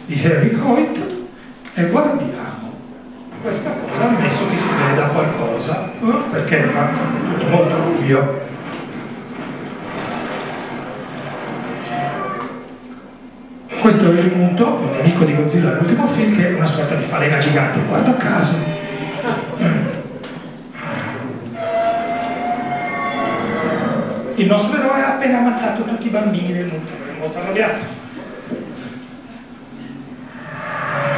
di 0.06 0.22
Harry 0.24 0.58
Hoyt 0.60 1.00
e 1.74 1.86
guardiamo 1.86 2.40
questa 3.42 3.72
cosa, 3.72 4.08
ammesso 4.08 4.50
che 4.50 4.58
si 4.58 4.70
veda 4.88 5.08
qualcosa, 5.08 5.92
eh? 6.00 6.30
perché 6.32 6.64
è 6.64 6.70
tutto 7.34 7.48
molto 7.48 7.76
buio. 7.76 8.50
Questo 13.80 14.12
è 14.12 14.20
il 14.20 14.32
muto, 14.36 14.90
il 14.92 14.98
nemico 14.98 15.24
di 15.24 15.36
Godzilla 15.36 15.74
l'ultimo 15.74 16.08
film, 16.08 16.36
che 16.36 16.50
è 16.50 16.54
una 16.54 16.68
sorta 16.68 16.96
di 16.96 17.04
falena 17.04 17.40
gigante, 17.40 17.80
guarda 17.88 18.16
caso. 18.16 18.81
Il 24.42 24.48
nostro 24.48 24.76
eroe 24.76 25.04
ha 25.04 25.14
appena 25.14 25.38
ammazzato 25.38 25.84
tutti 25.84 26.08
i 26.08 26.10
bambini 26.10 26.52
del 26.52 26.66
mondo, 26.66 26.89
è 26.89 27.20
molto 27.20 27.38
arrabbiato. 27.38 28.00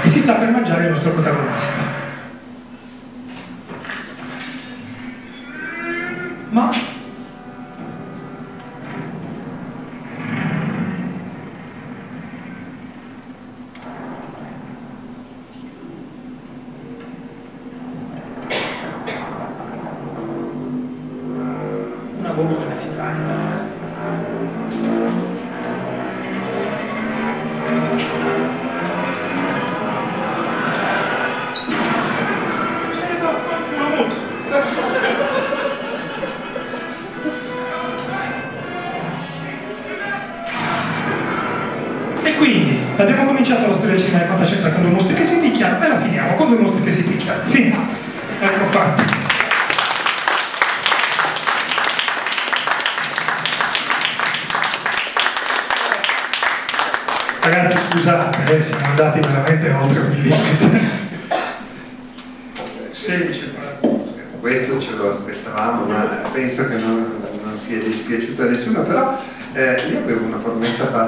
e 0.01 0.07
si 0.09 0.19
sta 0.19 0.34
per 0.34 0.49
mangiare 0.49 0.88
il 0.88 0.91
nostro 0.91 1.11
protagonista. 1.11 2.03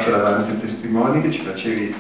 Fatta 0.06 0.18
davanti 0.18 0.52
ai 0.52 0.60
testimoni 0.60 1.22
che 1.22 1.32
ci 1.32 1.42
facevi 1.42 1.96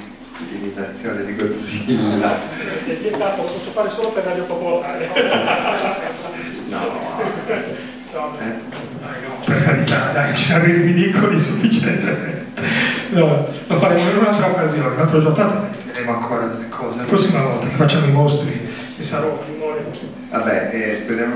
l'imitazione 0.51 1.25
di 1.25 1.35
Godzilla. 1.35 2.37
È 2.85 2.93
vietato, 2.93 3.41
lo 3.41 3.47
posso 3.47 3.71
fare 3.71 3.89
solo 3.89 4.09
per 4.09 4.23
radio 4.23 4.43
popolare. 4.43 5.09
No, 6.67 7.23
No, 8.15 8.31
eh? 8.39 8.53
dai, 9.01 9.21
no, 9.27 9.43
per 9.43 9.61
carità, 9.61 10.11
dai, 10.13 10.33
ci 10.33 10.45
siamo 10.45 10.63
resi 10.63 10.83
ridicoli 10.83 11.37
sufficientemente. 11.37 12.45
No, 13.09 13.45
lo 13.67 13.75
faremo 13.77 14.09
in 14.09 14.17
un'altra 14.19 14.47
occasione, 14.47 14.95
un'altra 14.95 15.19
giornata 15.19 15.67
e 15.69 15.91
diremo 15.91 16.13
ancora 16.13 16.45
delle 16.45 16.69
cose. 16.69 16.99
La 16.99 17.03
prossima 17.03 17.41
volta 17.41 17.67
che 17.67 17.75
facciamo 17.75 18.05
i 18.05 18.11
mostri 18.11 18.69
e 18.97 19.03
sarò 19.03 19.43
limone. 19.49 19.79
Vabbè, 20.29 20.69
eh, 20.71 20.95
speriamo. 20.95 21.35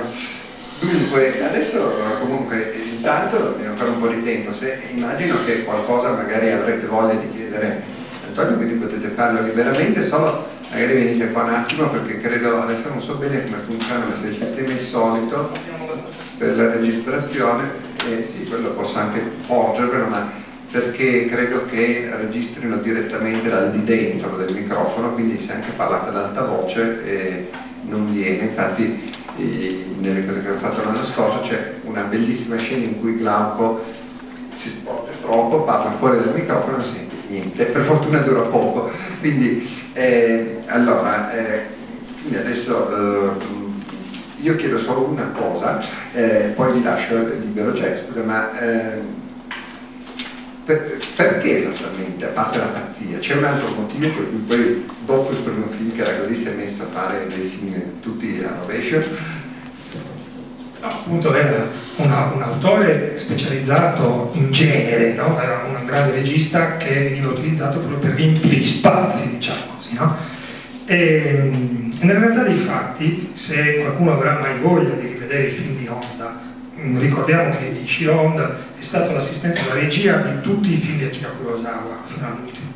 Dunque, 0.79 1.43
adesso 1.43 1.91
eh, 1.91 2.19
comunque 2.21 2.73
intanto 2.95 3.35
abbiamo 3.49 3.71
ancora 3.73 3.91
un 3.91 3.99
po' 3.99 4.07
di 4.07 4.23
tempo, 4.23 4.53
se 4.53 4.81
immagino 4.95 5.35
che 5.45 5.65
qualcosa 5.65 6.11
magari 6.11 6.51
avrete 6.51 6.85
voglia 6.85 7.15
di 7.15 7.31
chiedere 7.33 7.83
Antonio, 8.27 8.55
quindi 8.55 8.75
potete 8.75 9.09
farlo 9.09 9.41
liberamente, 9.41 10.01
solo 10.01 10.47
magari 10.71 10.93
venite 10.93 11.31
qua 11.31 11.43
un 11.43 11.53
attimo 11.53 11.89
perché 11.89 12.21
credo, 12.21 12.61
adesso 12.61 12.87
non 12.87 13.01
so 13.01 13.15
bene 13.15 13.43
come 13.43 13.57
funziona, 13.65 14.05
ma 14.05 14.15
se 14.15 14.27
il 14.27 14.35
sistema 14.35 14.69
è 14.69 14.73
il 14.73 14.81
solito 14.81 15.51
per 16.37 16.55
la 16.55 16.71
registrazione, 16.71 17.71
eh, 18.07 18.25
sì, 18.25 18.45
quello 18.47 18.69
posso 18.69 18.99
anche 18.99 19.19
porgervelo, 19.47 20.05
ma 20.05 20.31
perché 20.71 21.25
credo 21.25 21.65
che 21.65 22.09
registrino 22.15 22.77
direttamente 22.77 23.49
dal 23.49 23.71
di 23.71 23.83
dentro 23.83 24.37
del 24.37 24.53
microfono, 24.53 25.13
quindi 25.13 25.41
se 25.41 25.53
anche 25.53 25.71
parlate 25.75 26.09
ad 26.09 26.15
alta 26.15 26.43
voce 26.43 27.03
eh, 27.03 27.49
non 27.81 28.13
viene, 28.13 28.45
infatti 28.45 29.17
nelle 29.97 30.25
cose 30.25 30.41
che 30.41 30.49
ho 30.49 30.57
fatto 30.57 30.83
l'anno 30.83 31.03
scorso 31.03 31.41
c'è 31.41 31.75
una 31.83 32.03
bellissima 32.03 32.57
scena 32.57 32.85
in 32.85 32.99
cui 32.99 33.17
Glauco 33.17 33.83
si 34.53 34.69
sporge 34.69 35.11
troppo, 35.21 35.61
parla 35.61 35.91
fuori 35.91 36.19
dal 36.19 36.33
microfono 36.33 36.75
e 36.75 36.79
non 36.79 36.85
sente 36.85 37.15
niente, 37.27 37.65
per 37.65 37.83
fortuna 37.83 38.19
dura 38.19 38.41
poco, 38.41 38.89
quindi 39.19 39.69
eh, 39.93 40.63
allora, 40.65 41.31
eh, 41.31 41.65
quindi 42.21 42.37
adesso 42.37 43.29
eh, 43.29 43.29
io 44.41 44.55
chiedo 44.55 44.79
solo 44.79 45.01
una 45.01 45.31
cosa, 45.31 45.81
eh, 46.13 46.51
poi 46.55 46.73
vi 46.73 46.83
lascio 46.83 47.15
libero 47.39 47.71
Jack, 47.71 48.05
scusa, 48.07 48.23
ma 48.23 48.59
eh, 48.59 49.01
per- 50.69 50.99
perché 51.15 51.57
esattamente, 51.57 52.25
a 52.25 52.29
parte 52.29 52.59
la 52.59 52.65
pazzia, 52.65 53.17
c'è 53.17 53.35
un 53.35 53.43
altro 53.43 53.69
motivo 53.69 54.07
per 54.09 54.29
cui 54.29 54.37
poi 54.45 54.85
dopo 55.03 55.31
il 55.31 55.37
primo 55.39 55.65
film 55.75 55.95
che 55.95 56.01
era 56.03 56.19
così 56.19 56.35
si 56.35 56.47
è 56.49 56.53
messo 56.53 56.83
a 56.83 56.87
fare 56.93 57.25
dei 57.27 57.47
film 57.47 57.81
tutti 58.01 58.39
a 58.45 58.55
rovescio? 58.61 59.03
Appunto 60.81 61.33
era 61.33 61.67
una- 61.97 62.31
un 62.33 62.41
autore 62.41 63.17
specializzato 63.17 64.29
in 64.35 64.51
genere, 64.51 65.13
no? 65.13 65.41
era 65.41 65.63
un 65.67 65.83
grande 65.85 66.11
regista 66.13 66.77
che 66.77 66.93
veniva 66.93 67.29
utilizzato 67.31 67.79
proprio 67.79 67.97
per 67.99 68.11
riempire 68.11 68.55
gli 68.55 68.65
spazi, 68.67 69.37
diciamo 69.37 69.61
così. 69.75 69.93
No? 69.95 70.15
E, 70.85 71.51
mm, 71.53 71.91
nella 72.01 72.19
realtà 72.19 72.43
dei 72.43 72.57
fatti, 72.57 73.31
se 73.33 73.77
qualcuno 73.79 74.13
avrà 74.13 74.37
mai 74.39 74.59
voglia 74.59 74.93
di 74.93 75.07
rivedere 75.07 75.47
i 75.47 75.51
film 75.51 75.77
di 75.77 75.87
Honda, 75.87 76.38
ricordiamo 76.97 77.55
che 77.55 77.81
Ishiro 77.83 78.19
Honda 78.19 78.57
è 78.77 78.81
stato 78.81 79.11
l'assistente 79.11 79.61
della 79.61 79.75
regia 79.75 80.17
di 80.17 80.41
tutti 80.41 80.73
i 80.73 80.77
film 80.77 80.97
di 80.97 81.05
Akira 81.05 81.29
Kurosawa 81.29 82.03
fino 82.05 82.25
all'ultimo 82.25 82.69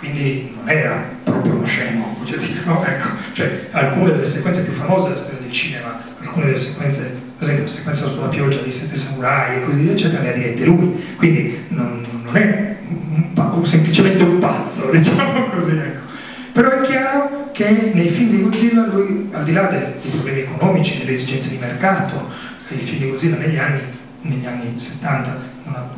quindi 0.00 0.50
non 0.56 0.66
era 0.66 1.10
proprio 1.22 1.52
uno 1.52 1.66
scemo, 1.66 2.16
voglio 2.18 2.38
dire, 2.38 2.60
no? 2.64 2.82
Ecco, 2.82 3.08
cioè, 3.34 3.68
alcune 3.70 4.12
delle 4.12 4.26
sequenze 4.26 4.64
più 4.64 4.72
famose 4.72 5.08
della 5.08 5.20
storia 5.20 5.40
del 5.40 5.52
cinema, 5.52 6.00
alcune 6.20 6.46
delle 6.46 6.56
sequenze, 6.56 7.20
per 7.36 7.42
esempio 7.42 7.64
la 7.64 7.70
sequenza 7.70 8.06
sotto 8.06 8.22
la 8.22 8.28
pioggia 8.28 8.62
dei 8.62 8.72
Sette 8.72 8.96
Samurai 8.96 9.58
e 9.58 9.64
così 9.64 9.80
via, 9.80 9.92
eccetera, 9.92 10.22
le 10.22 10.32
dirette 10.32 10.64
lui, 10.64 11.04
quindi 11.16 11.64
non, 11.68 12.02
non 12.24 12.34
è 12.34 12.76
un 12.88 13.32
pa- 13.34 13.54
semplicemente 13.64 14.22
un 14.22 14.38
pazzo, 14.38 14.88
diciamo 14.90 15.50
così, 15.50 15.76
ecco. 15.76 16.08
Però 16.52 16.70
è 16.70 16.80
chiaro 16.80 17.50
che 17.52 17.90
nei 17.92 18.08
film 18.08 18.30
di 18.30 18.42
Godzilla 18.42 18.86
lui, 18.86 19.28
al 19.32 19.44
di 19.44 19.52
là 19.52 19.64
dei 19.64 20.10
problemi 20.10 20.40
economici, 20.40 20.98
delle 21.00 21.12
esigenze 21.12 21.50
di 21.50 21.58
mercato, 21.58 22.28
i 22.74 22.82
film 22.82 23.02
di 23.02 23.10
Godzilla 23.10 23.36
negli 23.36 23.58
anni, 23.58 23.80
negli 24.22 24.46
anni 24.46 24.74
70, 24.78 25.36
una- 25.64 25.88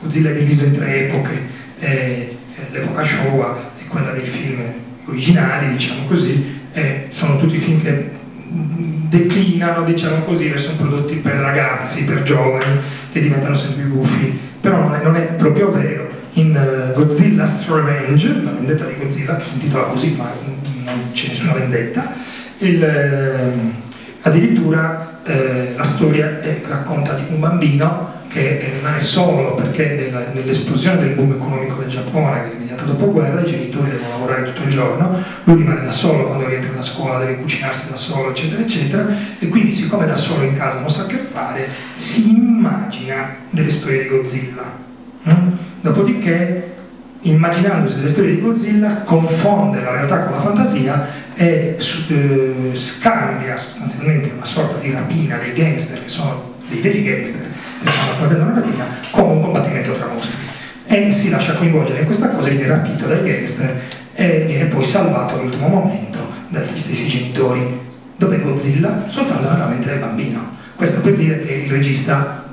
Godzilla 0.00 0.30
è 0.30 0.34
diviso 0.34 0.64
in 0.66 0.74
tre 0.74 1.08
epoche, 1.08 1.40
eh, 1.78 2.36
l'epoca 2.70 3.04
Showa 3.04 3.72
e 3.80 3.86
quella 3.86 4.12
dei 4.12 4.26
film 4.26 4.60
originali, 5.06 5.72
diciamo 5.72 6.06
così, 6.06 6.60
eh, 6.72 7.08
sono 7.10 7.38
tutti 7.38 7.56
film 7.58 7.82
che 7.82 8.10
declinano, 9.08 9.84
diciamo 9.84 10.24
così, 10.24 10.48
verso 10.48 10.76
prodotti 10.76 11.16
per 11.16 11.36
ragazzi, 11.36 12.04
per 12.04 12.22
giovani, 12.22 12.80
che 13.12 13.20
diventano 13.20 13.56
sempre 13.56 13.84
più 13.84 13.94
buffi, 13.94 14.38
però 14.60 14.78
non 14.80 14.94
è, 14.94 15.02
non 15.02 15.16
è 15.16 15.26
proprio 15.34 15.70
vero. 15.70 16.08
In 16.34 16.54
eh, 16.56 16.92
Godzilla's 16.92 17.68
Revenge, 17.68 18.42
la 18.42 18.50
vendetta 18.50 18.84
di 18.86 18.94
Godzilla, 18.98 19.36
che 19.36 19.44
si 19.44 19.54
intitola 19.54 19.84
così, 19.84 20.14
ma 20.16 20.32
non 20.84 21.12
c'è 21.12 21.28
nessuna 21.28 21.52
vendetta, 21.52 22.14
il, 22.58 22.82
ehm, 22.82 23.72
addirittura 24.24 25.20
eh, 25.22 25.74
la 25.76 25.84
storia 25.84 26.40
eh, 26.40 26.62
racconta 26.66 27.14
di 27.14 27.24
un 27.28 27.40
bambino 27.40 28.12
che 28.28 28.58
eh, 28.58 28.72
rimane 28.76 29.00
solo 29.00 29.54
perché 29.54 29.94
nella- 29.94 30.32
nell'esplosione 30.32 30.98
del 31.00 31.10
boom 31.10 31.32
economico 31.32 31.80
del 31.80 31.88
Giappone, 31.88 32.42
che 32.42 32.50
è 32.50 32.54
immediato 32.54 32.84
dopoguerra, 32.84 33.42
i 33.42 33.46
genitori 33.46 33.90
devono 33.90 34.08
lavorare 34.08 34.44
tutto 34.44 34.62
il 34.62 34.70
giorno, 34.70 35.22
lui 35.44 35.56
rimane 35.56 35.84
da 35.84 35.92
solo 35.92 36.26
quando 36.26 36.48
rientra 36.48 36.72
da 36.72 36.82
scuola, 36.82 37.18
deve 37.18 37.36
cucinarsi 37.36 37.90
da 37.90 37.96
solo, 37.96 38.30
eccetera, 38.30 38.62
eccetera, 38.62 39.06
e 39.38 39.48
quindi 39.48 39.74
siccome 39.74 40.06
da 40.06 40.16
solo 40.16 40.42
in 40.42 40.56
casa 40.56 40.80
non 40.80 40.90
sa 40.90 41.06
che 41.06 41.16
fare, 41.16 41.68
si 41.92 42.34
immagina 42.34 43.36
delle 43.50 43.70
storie 43.70 44.02
di 44.02 44.08
Godzilla. 44.08 44.62
mm? 45.28 45.48
Dopodiché, 45.82 46.72
immaginandosi 47.20 47.96
delle 47.96 48.10
storie 48.10 48.34
di 48.34 48.40
Godzilla, 48.40 49.02
confonde 49.04 49.80
la 49.80 49.92
realtà 49.92 50.24
con 50.24 50.32
la 50.32 50.40
fantasia 50.40 51.06
e 51.34 51.76
eh, 51.78 52.70
scambia 52.74 53.56
sostanzialmente 53.56 54.30
una 54.34 54.44
sorta 54.44 54.78
di 54.78 54.92
rapina 54.92 55.36
dei 55.36 55.52
gangster, 55.52 56.02
che 56.02 56.08
sono 56.08 56.54
dei 56.68 56.80
veri 56.80 57.02
gangster, 57.02 57.46
che 57.82 57.90
stanno 57.90 58.12
combattendo 58.12 58.44
una 58.44 58.54
rapina, 58.54 58.86
come 59.10 59.32
un 59.32 59.42
combattimento 59.42 59.92
tra 59.92 60.06
mostri. 60.06 60.36
E 60.86 61.12
si 61.12 61.30
lascia 61.30 61.54
coinvolgere 61.54 62.00
in 62.00 62.06
questa 62.06 62.28
cosa, 62.28 62.50
viene 62.50 62.66
rapito 62.66 63.06
dai 63.06 63.22
gangster 63.22 63.82
e 64.14 64.44
viene 64.46 64.66
poi 64.66 64.84
salvato 64.84 65.34
all'ultimo 65.34 65.68
momento 65.68 66.18
dagli 66.48 66.78
stessi 66.78 67.08
genitori. 67.08 67.80
Dove 68.16 68.40
Godzilla? 68.40 69.06
Soltanto 69.08 69.50
nella 69.50 69.66
mente 69.66 69.88
del 69.88 69.98
bambino. 69.98 70.56
Questo 70.76 71.00
per 71.00 71.14
dire 71.14 71.40
che 71.40 71.52
il 71.52 71.70
regista 71.70 72.43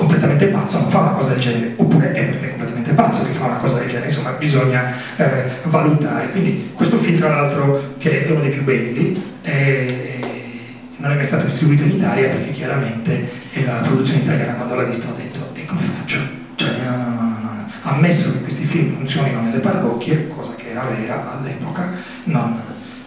completamente 0.00 0.46
pazzo 0.46 0.78
non 0.78 0.88
fa 0.88 1.00
una 1.00 1.10
cosa 1.10 1.32
del 1.32 1.40
genere, 1.40 1.72
oppure 1.76 2.12
è 2.12 2.24
perché 2.24 2.46
è 2.46 2.48
completamente 2.48 2.92
pazzo 2.92 3.22
che 3.26 3.32
fa 3.32 3.44
una 3.44 3.56
cosa 3.56 3.80
del 3.80 3.88
genere, 3.88 4.06
insomma 4.06 4.32
bisogna 4.32 4.94
eh, 5.16 5.44
valutare. 5.64 6.30
Quindi 6.30 6.70
questo 6.74 6.96
film 6.96 7.18
tra 7.18 7.28
l'altro 7.28 7.94
che 7.98 8.24
è 8.24 8.30
uno 8.30 8.40
dei 8.40 8.50
più 8.50 8.64
belli, 8.64 9.22
eh, 9.42 10.18
non 10.96 11.12
è 11.12 11.14
mai 11.16 11.24
stato 11.24 11.46
distribuito 11.46 11.82
in 11.82 11.90
Italia 11.90 12.28
perché 12.28 12.52
chiaramente 12.52 13.30
la 13.66 13.80
produzione 13.82 14.22
italiana 14.22 14.52
quando 14.54 14.74
l'ha 14.74 14.84
visto 14.84 15.08
ha 15.08 15.16
detto 15.16 15.38
e 15.52 15.66
come 15.66 15.82
faccio? 15.82 16.18
Cioè 16.54 16.70
no, 16.82 16.96
no, 16.96 17.04
no, 17.04 17.20
no, 17.20 17.38
no. 17.42 17.70
Ammesso 17.82 18.32
che 18.32 18.40
questi 18.40 18.64
film 18.64 18.96
funzionino 18.96 19.42
nelle 19.42 19.58
parrocchie, 19.58 20.28
cosa 20.28 20.54
che 20.54 20.70
era 20.70 20.86
vera 20.96 21.38
all'epoca, 21.38 21.90
non. 22.24 22.58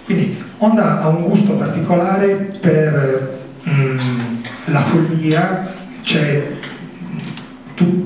Quindi 0.05 0.43
Onda 0.59 1.01
ha 1.01 1.07
un 1.07 1.23
gusto 1.23 1.53
particolare 1.53 2.35
per 2.59 3.41
mm, 3.67 4.43
la 4.65 4.81
follia, 4.81 5.73
c'è 6.03 6.61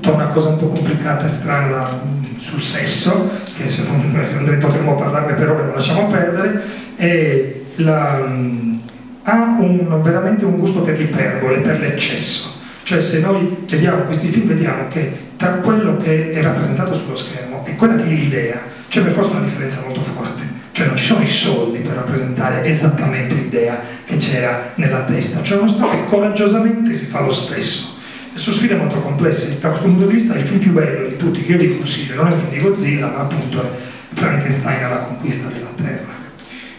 tutta 0.08 0.12
una 0.24 0.28
cosa 0.28 0.49
un 0.49 0.58
po' 0.58 0.68
complicata 0.68 1.26
e 1.26 1.30
strana 1.30 1.89
mh, 1.89 2.39
sul 2.39 2.62
sesso, 2.62 3.30
che 3.58 3.70
se 3.70 3.84
se 3.84 4.58
potremmo 4.60 4.95
parlarne 4.95 5.34
per 5.34 5.49
ore, 5.49 5.66
lo 5.66 5.76
lasciamo 5.76 6.08
perdere, 6.08 6.62
e 6.95 7.66
la, 7.76 8.18
mh, 8.20 8.82
ha 9.24 9.34
un- 9.60 10.01
veramente 10.01 10.45
un 10.45 10.58
gusto 10.58 10.82
per 10.82 10.97
l'iperbole, 10.97 11.60
per 11.60 11.80
l'eccesso. 11.80 12.55
Cioè 12.84 13.01
se 13.01 13.20
noi 13.20 13.66
vediamo 13.68 14.03
questi 14.03 14.30
film 14.30 14.47
vediamo 14.47 14.88
che 14.88 15.32
tra 15.36 15.55
quello 15.55 15.97
che 15.97 16.32
è 16.32 16.41
rappresentato 16.41 16.95
sullo 16.95 17.18
schermo 17.18 17.66
e 17.66 17.76
quella 17.76 17.97
che 17.97 18.03
è 18.03 18.14
l'idea 18.14 18.60
c'è 18.88 19.01
per 19.01 19.12
forza 19.12 19.32
una 19.32 19.43
differenza 19.43 19.82
molto 19.84 20.01
forte. 20.01 20.43
Cioè 20.72 20.88
non 20.88 20.95
ci 20.95 21.03
sono 21.03 21.22
i 21.22 21.28
soldi 21.28 21.80
per 21.80 21.95
rappresentare 21.95 22.64
esattamente 22.64 23.36
l'idea 23.36 23.82
che 24.05 24.16
c'era 24.16 24.72
nella 24.76 25.01
testa. 25.01 25.41
C'è 25.41 25.58
uno 25.58 25.70
Stato 25.70 25.89
che 25.89 26.05
coraggiosamente 26.08 26.95
si 26.95 27.08
fa 27.08 27.20
lo 27.20 27.34
stesso. 27.34 27.96
Sono 28.38 28.55
sfide 28.55 28.75
molto 28.75 28.99
complesse. 28.99 29.57
Da 29.59 29.69
questo 29.69 29.88
punto 29.88 30.05
di 30.05 30.13
vista 30.13 30.35
il 30.35 30.45
film 30.45 30.59
più 30.59 30.71
bello 30.71 31.07
di 31.07 31.17
tutti 31.17 31.43
che 31.43 31.53
io 31.53 31.57
vi 31.57 31.77
consiglio 31.77 32.15
non 32.15 32.27
è 32.27 32.33
un 32.33 32.39
film 32.39 32.51
di 32.51 32.59
Godzilla, 32.59 33.07
ma 33.07 33.19
appunto 33.21 33.63
è 33.63 33.67
Frankenstein 34.13 34.83
alla 34.83 34.97
conquista 34.97 35.49
della 35.49 35.71
Terra. 35.75 36.13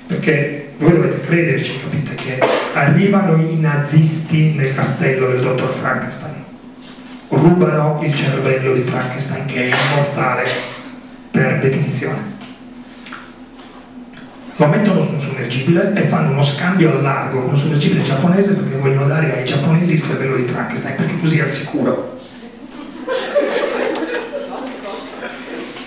Perché 0.07 0.73
voi 0.79 0.93
dovete 0.93 1.21
crederci, 1.21 1.81
capite, 1.81 2.15
che 2.15 2.39
arrivano 2.75 3.37
i 3.43 3.59
nazisti 3.59 4.55
nel 4.55 4.73
castello 4.73 5.27
del 5.27 5.41
dottor 5.41 5.73
Frankenstein, 5.73 6.45
rubano 7.29 8.01
il 8.05 8.15
cervello 8.15 8.75
di 8.75 8.83
Frankenstein 8.83 9.47
che 9.47 9.69
è 9.69 9.75
immortale 9.75 10.45
per 11.33 11.59
definizione. 11.59 12.38
Lo 14.61 14.67
mettono 14.67 15.05
su 15.05 15.13
un 15.13 15.21
sommergibile 15.21 15.93
e 15.95 16.09
fanno 16.09 16.33
uno 16.33 16.45
scambio 16.45 16.91
al 16.91 17.03
largo 17.03 17.39
con 17.43 17.55
un 17.55 17.59
sommergibile 17.61 18.03
giapponese 18.03 18.57
perché 18.57 18.77
vogliono 18.77 19.07
dare 19.07 19.37
ai 19.37 19.45
giapponesi 19.45 19.95
il 19.95 20.03
cervello 20.03 20.35
di 20.35 20.43
Frankenstein, 20.43 20.97
perché 20.97 21.17
così 21.17 21.39
è 21.39 21.43
al 21.43 21.51
sicuro. 21.51 22.19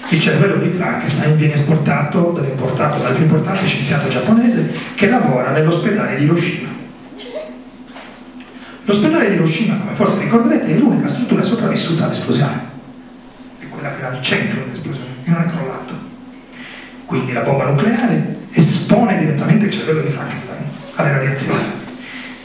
Il 0.07 0.21
cervello 0.21 0.55
di 0.55 0.69
Frankenstein 0.69 1.35
viene 1.35 1.55
esportato, 1.55 2.41
importato 2.49 3.01
dal 3.01 3.13
più 3.13 3.23
importante 3.23 3.67
scienziato 3.67 4.07
giapponese 4.07 4.73
che 4.95 5.09
lavora 5.09 5.51
nell'ospedale 5.51 6.15
di 6.15 6.23
Hiroshima. 6.23 6.69
L'ospedale 8.85 9.27
di 9.27 9.35
Hiroshima, 9.35 9.79
come 9.79 9.95
forse 9.95 10.21
ricorderete, 10.21 10.73
è 10.73 10.77
l'unica 10.77 11.09
struttura 11.09 11.43
sopravvissuta 11.43 12.05
all'esplosione. 12.05 12.69
È 13.59 13.65
quella 13.67 13.93
che 13.95 13.99
era 13.99 14.15
al 14.15 14.21
centro 14.21 14.61
dell'esplosione 14.63 15.09
e 15.25 15.29
non 15.29 15.41
è 15.41 15.45
crollato. 15.45 15.93
Quindi 17.05 17.33
la 17.33 17.41
bomba 17.41 17.65
nucleare 17.65 18.39
espone 18.91 19.19
direttamente 19.19 19.67
il 19.67 19.71
cervello 19.71 20.01
di 20.01 20.09
Frankenstein 20.09 20.63
alle 20.95 21.11
radiazioni. 21.11 21.63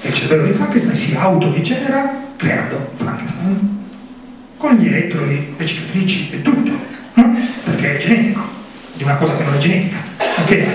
E 0.01 0.09
il 0.09 0.15
cervello 0.15 0.45
di 0.45 0.53
Frankenstein 0.53 0.95
si 0.95 1.17
autorigenera 1.17 2.25
creando 2.37 2.93
Frankenstein 2.97 3.85
con 4.57 4.75
gli 4.77 4.87
elettrodi, 4.87 5.55
le 5.57 5.67
cicatrici 5.67 6.31
e 6.35 6.43
tutto, 6.43 6.71
no? 7.15 7.37
perché 7.65 7.97
è 7.97 8.01
genetico, 8.01 8.43
di 8.95 9.03
una 9.03 9.17
cosa 9.17 9.37
che 9.37 9.43
non 9.43 9.55
è 9.55 9.59
genetica. 9.59 9.97
Ok? 10.39 10.67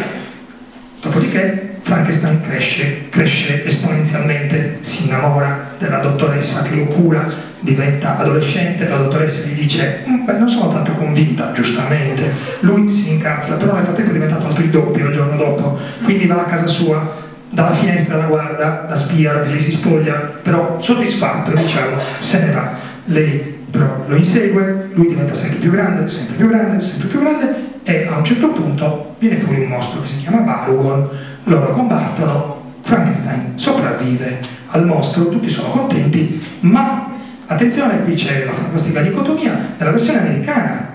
Dopodiché 0.99 1.70
Frankenstein 1.91 2.39
cresce, 2.41 3.09
cresce 3.09 3.65
esponenzialmente, 3.65 4.77
si 4.80 5.07
innamora 5.07 5.72
della 5.77 5.97
dottoressa 5.97 6.61
che 6.61 6.76
lo 6.76 6.85
cura, 6.85 7.27
diventa 7.59 8.18
adolescente, 8.18 8.88
la 8.88 8.95
dottoressa 8.95 9.45
gli 9.45 9.59
dice, 9.59 10.05
"Mm, 10.07 10.23
beh 10.23 10.38
non 10.38 10.49
sono 10.49 10.72
tanto 10.72 10.93
convinta, 10.93 11.51
giustamente, 11.53 12.31
lui 12.61 12.89
si 12.89 13.11
incazza, 13.11 13.57
però 13.57 13.73
nel 13.73 13.84
frattempo 13.84 14.11
è 14.11 14.13
diventato 14.13 14.47
altro 14.47 14.63
il 14.63 14.69
doppio 14.69 15.07
il 15.07 15.13
giorno 15.13 15.35
dopo, 15.35 15.77
quindi 16.01 16.27
va 16.27 16.35
a 16.35 16.45
casa 16.45 16.68
sua, 16.68 17.13
dalla 17.49 17.73
finestra 17.73 18.15
la 18.15 18.26
guarda, 18.27 18.85
la 18.88 18.95
spia, 18.95 19.41
lei 19.41 19.59
si 19.59 19.73
spoglia, 19.73 20.13
però 20.41 20.77
soddisfatto, 20.80 21.51
diciamo, 21.53 21.97
se 22.19 22.45
ne 22.45 22.53
va. 22.53 22.73
Lei 23.03 23.59
però 23.69 24.05
lo 24.07 24.15
insegue, 24.15 24.91
lui 24.93 25.09
diventa 25.09 25.35
sempre 25.35 25.59
più 25.59 25.72
grande, 25.72 26.07
sempre 26.07 26.35
più 26.38 26.47
grande, 26.47 26.80
sempre 26.80 27.09
più 27.09 27.19
grande 27.19 27.70
e 27.83 28.07
a 28.07 28.17
un 28.17 28.23
certo 28.23 28.49
punto 28.49 29.15
viene 29.19 29.37
fuori 29.37 29.61
un 29.61 29.69
mostro 29.69 30.01
che 30.01 30.07
si 30.07 30.17
chiama 30.17 30.41
Barugon, 30.41 31.09
loro 31.45 31.71
combattono, 31.71 32.61
Frankenstein 32.83 33.53
sopravvive. 33.55 34.39
Al 34.73 34.85
mostro, 34.85 35.27
tutti 35.27 35.49
sono 35.49 35.69
contenti, 35.69 36.41
ma 36.61 37.11
attenzione, 37.47 38.03
qui 38.03 38.15
c'è 38.15 38.45
la 38.45 38.53
fantastica 38.53 39.01
dicotomia, 39.01 39.75
nella 39.77 39.91
versione 39.91 40.19
americana. 40.19 40.89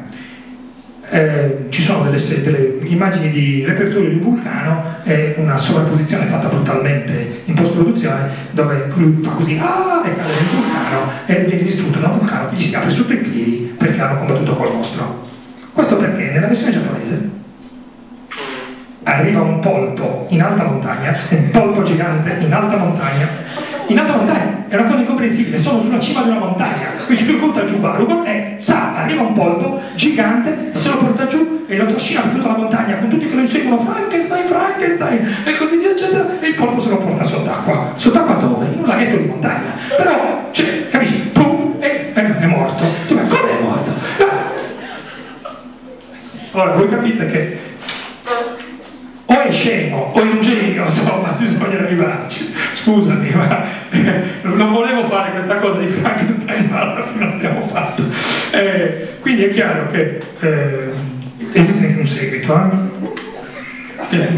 Eh, 1.08 1.66
ci 1.68 1.82
sono 1.82 2.10
delle, 2.10 2.42
delle 2.42 2.78
immagini 2.86 3.30
di 3.30 3.64
repertorio 3.64 4.08
di 4.08 4.18
vulcano 4.18 4.96
e 5.04 5.36
una 5.38 5.56
sovrapposizione 5.56 6.24
fatta 6.24 6.48
brutalmente 6.48 7.42
in 7.44 7.54
post-produzione 7.54 8.28
dove 8.50 8.90
lui 8.96 9.22
fa 9.22 9.30
così 9.30 9.56
ah, 9.56 10.02
e 10.04 10.16
cade 10.16 10.32
nel 10.32 10.48
vulcano 10.52 11.10
e 11.26 11.44
viene 11.44 11.62
distrutto 11.62 12.00
da 12.00 12.08
un 12.08 12.18
vulcano 12.18 12.48
che 12.48 12.56
gli 12.56 12.62
si 12.62 12.74
apre 12.74 12.90
sotto 12.90 13.12
i 13.12 13.18
piedi 13.18 13.74
perché 13.78 14.00
hanno 14.00 14.18
combattuto 14.18 14.56
col 14.56 14.74
mostro. 14.74 15.34
Questo 15.76 15.96
perché 15.98 16.30
nella 16.30 16.46
versione 16.46 16.72
giapponese 16.72 17.30
arriva 19.02 19.42
un 19.42 19.58
polpo 19.58 20.24
in 20.30 20.40
alta 20.40 20.64
montagna, 20.64 21.14
un 21.28 21.50
polpo 21.50 21.82
gigante 21.82 22.34
in 22.40 22.50
alta 22.50 22.78
montagna, 22.78 23.28
in 23.88 23.98
alta 23.98 24.16
montagna, 24.16 24.64
è 24.68 24.74
una 24.74 24.86
cosa 24.86 25.00
incomprensibile, 25.00 25.58
sono 25.58 25.82
sulla 25.82 26.00
cima 26.00 26.22
di 26.22 26.30
una 26.30 26.38
montagna, 26.38 26.92
quindi 27.04 27.26
lui 27.26 27.40
butta 27.40 27.66
giù 27.66 27.78
Barugon 27.78 28.26
e 28.26 28.56
sa, 28.60 28.94
arriva 28.96 29.20
un 29.20 29.34
polpo 29.34 29.82
gigante, 29.96 30.70
se 30.72 30.88
lo 30.88 30.96
porta 30.96 31.26
giù 31.26 31.66
e 31.68 31.76
lo 31.76 31.86
trascina 31.88 32.22
per 32.22 32.30
tutta 32.30 32.48
la 32.48 32.56
montagna 32.56 32.96
con 32.96 33.10
tutti 33.10 33.28
che 33.28 33.34
lo 33.34 33.42
inseguono, 33.42 33.82
Frankenstein, 33.82 34.46
Frankenstein 34.48 35.36
e 35.44 35.56
così 35.58 35.76
via 35.76 35.90
eccetera, 35.90 36.40
e 36.40 36.46
il 36.46 36.54
polpo 36.54 36.80
se 36.80 36.88
lo 36.88 36.96
porta 36.96 37.22
sott'acqua. 37.22 37.92
Sott'acqua 37.96 38.36
dove? 38.36 38.64
In 38.72 38.78
un 38.78 38.86
laghetto 38.86 39.18
di 39.18 39.26
montagna. 39.26 39.74
Però, 39.94 40.48
cioè, 40.52 40.88
capisci? 40.88 41.18
Pum, 41.34 41.74
e 41.80 42.14
è 42.14 42.46
morto. 42.46 42.82
Tu, 43.08 43.14
come 43.14 43.58
è 43.58 43.62
morto? 43.62 44.46
Allora, 46.58 46.76
voi 46.76 46.88
capite 46.88 47.26
che 47.30 47.58
o 49.26 49.40
è 49.42 49.52
scemo 49.52 50.10
o 50.14 50.18
è 50.18 50.22
un 50.22 50.40
genio, 50.40 50.86
insomma, 50.88 51.32
bisogna 51.32 51.80
arrivarci. 51.80 52.54
Scusami, 52.76 53.30
ma 53.34 53.64
eh, 53.90 54.22
non 54.40 54.72
volevo 54.72 55.04
fare 55.04 55.32
questa 55.32 55.56
cosa 55.56 55.80
di 55.80 55.88
Frankenstein, 55.88 56.68
ma 56.70 56.80
alla 56.80 57.06
fine 57.06 57.26
l'abbiamo 57.26 57.66
fatto. 57.66 58.04
Eh, 58.52 59.18
quindi 59.20 59.44
è 59.44 59.50
chiaro 59.50 59.90
che 59.90 60.18
eh, 60.40 60.92
esiste 61.52 61.88
anche 61.88 62.00
un 62.00 62.06
seguito. 62.06 62.54
eh? 64.08 64.30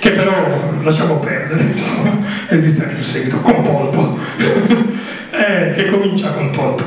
Che 0.00 0.10
però 0.10 0.72
lasciamo 0.82 1.20
perdere, 1.20 1.62
insomma, 1.62 2.10
esiste 2.48 2.82
anche 2.82 2.98
il 2.98 3.04
seguito, 3.04 3.38
con 3.38 3.62
Polpo, 3.62 4.18
eh, 5.30 5.74
che 5.76 5.90
comincia 5.90 6.32
con 6.32 6.50
Polpo. 6.50 6.82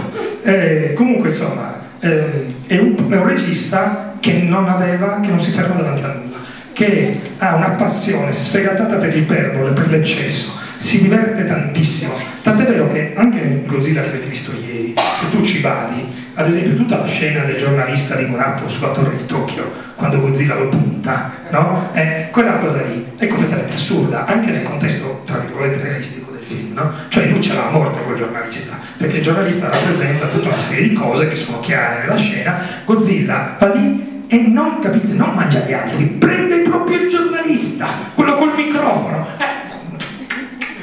Comunque, 0.96 1.30
insomma, 1.30 1.81
eh, 2.02 2.54
è, 2.68 2.78
un, 2.78 2.96
è 3.10 3.16
un 3.16 3.26
regista 3.26 4.16
che 4.20 4.34
non 4.34 4.68
aveva, 4.68 5.20
che 5.20 5.30
non 5.30 5.40
si 5.40 5.52
ferma 5.52 5.76
davanti 5.76 6.04
a 6.04 6.08
nulla, 6.14 6.38
che 6.74 7.20
ha 7.38 7.56
una 7.56 7.70
passione 7.70 8.34
sfegatata 8.34 8.96
per 8.96 9.14
l'iperbole, 9.14 9.72
per 9.72 9.90
l'eccesso, 9.90 10.60
si 10.78 11.02
diverte 11.02 11.46
tantissimo, 11.46 12.14
tant'è 12.42 12.66
vero 12.66 12.92
che 12.92 13.14
anche 13.16 13.40
in 13.40 13.68
Godzilla 13.68 14.02
che 14.02 14.10
avete 14.10 14.28
visto 14.28 14.52
ieri, 14.52 14.94
se 14.96 15.30
tu 15.30 15.44
ci 15.44 15.62
vadi, 15.62 16.20
ad 16.34 16.50
esempio 16.50 16.76
tutta 16.76 16.98
la 16.98 17.08
scena 17.08 17.44
del 17.44 17.58
giornalista 17.58 18.16
rigorato 18.16 18.68
sulla 18.70 18.92
torre 18.92 19.18
di 19.18 19.26
Tokyo, 19.26 19.72
quando 19.96 20.20
Godzilla 20.22 20.56
lo 20.56 20.70
punta, 20.70 21.32
no? 21.52 21.90
Eh, 21.94 22.30
quella 22.32 22.54
cosa 22.54 22.82
lì 22.84 23.06
è 23.18 23.28
completamente 23.28 23.76
assurda, 23.76 24.26
anche 24.26 24.50
nel 24.50 24.64
contesto, 24.64 25.22
tra 25.26 25.38
virgolette, 25.38 25.84
realistico 25.84 26.31
film, 26.52 26.74
no? 26.74 26.92
Cioè 27.08 27.28
lui 27.28 27.42
ce 27.42 27.54
l'ha 27.54 27.68
a 27.68 27.72
morte 27.72 28.02
quel 28.02 28.18
giornalista, 28.18 28.78
perché 28.98 29.18
il 29.18 29.24
giornalista 29.24 29.70
rappresenta 29.70 30.28
tutta 30.28 30.50
una 30.50 30.60
serie 30.60 30.90
di 30.90 30.94
cose 30.94 31.30
che 31.30 31.36
sono 31.36 31.60
chiare 31.62 32.02
nella 32.02 32.18
scena, 32.18 32.60
Godzilla 32.86 33.56
va 33.60 33.74
lì 33.74 34.26
e 34.28 34.38
non, 34.48 34.80
capite, 34.80 35.14
non 35.14 35.34
mangia 35.34 35.60
gli 35.60 35.74
altri, 35.74 36.06
prende 36.06 36.60
proprio 36.60 37.02
il 37.02 37.10
giornalista, 37.10 37.88
quello 38.16 38.36
col 38.36 38.54
microfono, 38.56 39.28
eh, 39.38 39.46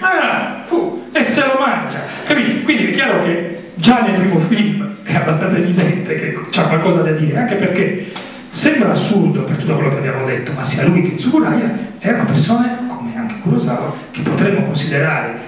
ah, 0.01 0.65
fu, 0.67 1.09
e 1.13 1.25
se 1.25 1.41
lo 1.41 1.59
mangia, 1.59 2.01
capite? 2.27 2.63
Quindi 2.63 2.89
è 2.89 2.93
chiaro 2.93 3.23
che 3.23 3.71
già 3.75 4.03
nel 4.03 4.21
primo 4.21 4.41
film 4.41 4.97
è 5.03 5.15
abbastanza 5.15 5.57
evidente 5.57 6.17
che 6.17 6.39
c'ha 6.51 6.63
qualcosa 6.65 7.03
da 7.03 7.13
dire, 7.13 7.39
anche 7.39 7.55
perché 7.55 8.13
sembra 8.51 8.93
assurdo 8.93 9.45
per 9.45 9.57
tutto 9.57 9.75
quello 9.75 9.91
che 9.91 9.99
abbiamo 9.99 10.27
detto, 10.27 10.53
ma 10.53 10.63
sia 10.63 10.87
lui 10.87 11.03
che 11.03 11.15
Tsuburaya 11.15 11.75
erano 12.01 12.25
persone, 12.25 12.77
come 12.87 13.17
anche 13.17 13.37
Kurosawa, 13.41 13.95
che 14.11 14.21
potremmo 14.21 14.67
considerare, 14.67 15.48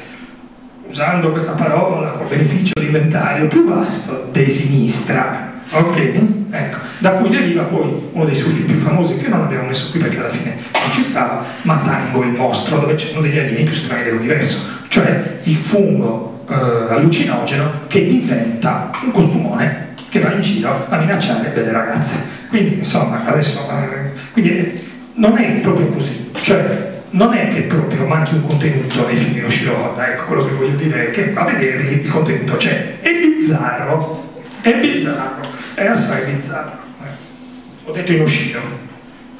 usando 0.90 1.30
questa 1.30 1.52
parola 1.52 2.10
con 2.10 2.28
beneficio 2.28 2.72
di 2.78 2.86
inventario 2.86 3.46
più 3.46 3.68
vasto, 3.68 4.28
di 4.32 4.50
sinistra. 4.50 5.48
Ok? 5.72 6.20
Ecco, 6.50 6.78
da 6.98 7.12
cui 7.12 7.30
deriva 7.30 7.62
poi 7.62 8.08
uno 8.10 8.24
dei 8.24 8.34
suoi 8.34 8.52
film 8.52 8.66
più 8.66 8.78
famosi 8.78 9.16
che 9.16 9.28
non 9.28 9.42
abbiamo 9.42 9.68
messo 9.68 9.88
qui 9.90 10.00
perché 10.00 10.18
alla 10.18 10.28
fine 10.28 10.56
non 10.72 10.90
ci 10.92 11.04
stava, 11.04 11.44
ma 11.62 11.80
Tango 11.84 12.24
il 12.24 12.30
mostro, 12.30 12.80
dove 12.80 12.96
c'erano 12.96 13.20
degli 13.20 13.38
alieni 13.38 13.62
più 13.62 13.74
strani 13.76 14.02
dell'universo, 14.02 14.58
cioè 14.88 15.38
il 15.44 15.54
fungo 15.54 16.44
eh, 16.48 16.54
allucinogeno 16.54 17.82
che 17.86 18.04
diventa 18.04 18.90
un 19.04 19.12
costumone 19.12 19.94
che 20.08 20.18
va 20.18 20.32
in 20.32 20.42
giro 20.42 20.86
a 20.88 20.96
minacciare 20.96 21.50
belle 21.50 21.70
ragazze. 21.70 22.38
Quindi, 22.48 22.78
insomma, 22.78 23.24
adesso 23.26 23.60
eh, 23.70 24.10
quindi, 24.32 24.88
non 25.14 25.38
è 25.38 25.60
proprio 25.60 25.86
così, 25.86 26.32
cioè 26.42 26.89
non 27.10 27.34
è 27.34 27.48
che 27.48 27.62
proprio 27.62 28.06
manchi 28.06 28.34
un 28.34 28.46
contenuto 28.46 29.06
nei 29.06 29.16
film 29.16 29.32
di 29.32 29.40
Noshiro 29.40 29.98
ecco 29.98 30.24
quello 30.26 30.44
che 30.44 30.52
voglio 30.52 30.76
dire 30.76 31.08
è 31.08 31.10
che 31.10 31.32
a 31.34 31.44
vederli 31.44 32.02
il 32.02 32.10
contenuto 32.10 32.56
c'è. 32.56 33.00
È 33.00 33.10
bizzarro, 33.10 34.32
è 34.60 34.78
bizzarro, 34.78 35.48
è 35.74 35.86
assai 35.86 36.32
bizzarro. 36.32 36.78
Eh, 37.02 37.88
Ho 37.88 37.92
detto 37.92 38.12
in 38.12 38.22
Oshiro, 38.22 38.60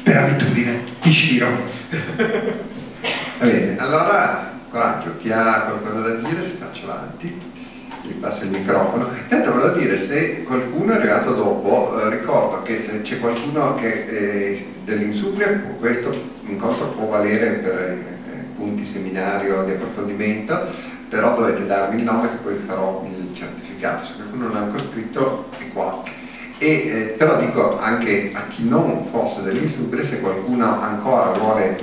per 0.02 0.16
abitudine, 0.16 0.80
Ishiro. 1.02 1.48
Va 3.38 3.47
bene, 3.47 3.78
allora 3.78 4.59
coraggio, 4.68 5.16
chi 5.20 5.30
ha 5.30 5.62
qualcosa 5.62 6.01
da 6.09 6.14
dire 6.28 6.44
si 6.44 6.56
faccia 6.59 6.84
avanti, 6.84 7.40
gli 8.02 8.12
passa 8.14 8.44
il 8.44 8.51
microfono. 8.51 9.10
Intanto 9.16 9.52
volevo 9.52 9.78
dire, 9.78 10.01
se 10.01 10.42
qualcuno 10.42 10.92
è 10.92 10.97
arrivato 10.97 11.34
dopo, 11.34 12.01
eh, 12.01 12.10
ricordo 12.10 12.62
che 12.62 12.80
se 12.80 13.02
c'è 13.02 13.18
qualcuno 13.20 13.76
che 13.76 14.06
eh, 14.06 14.66
dell'Insubria, 14.84 15.48
questo 15.78 16.38
incontro 16.51 16.89
può 16.89 17.06
valere 17.06 17.51
per 17.52 17.78
eh, 17.78 17.97
punti 18.56 18.85
seminario 18.85 19.62
di 19.64 19.72
approfondimento, 19.72 20.66
però 21.09 21.35
dovete 21.35 21.66
darmi 21.66 21.98
il 21.98 22.05
nome 22.05 22.31
che 22.31 22.36
poi 22.43 22.55
vi 22.55 22.66
farò 22.66 23.05
il 23.09 23.35
certificato. 23.35 24.06
Se 24.06 24.14
qualcuno 24.14 24.48
non 24.48 24.56
ha 24.56 24.60
ancora 24.60 24.85
scritto, 24.90 25.47
è 25.59 25.72
qua. 25.72 26.02
E, 26.59 26.66
eh, 26.66 27.14
però 27.16 27.39
dico 27.39 27.78
anche 27.81 28.31
a 28.35 28.43
chi 28.48 28.68
non 28.68 29.06
fosse 29.10 29.43
dell'Insubria, 29.43 30.05
se 30.05 30.20
qualcuno 30.20 30.78
ancora 30.78 31.31
vuole 31.31 31.78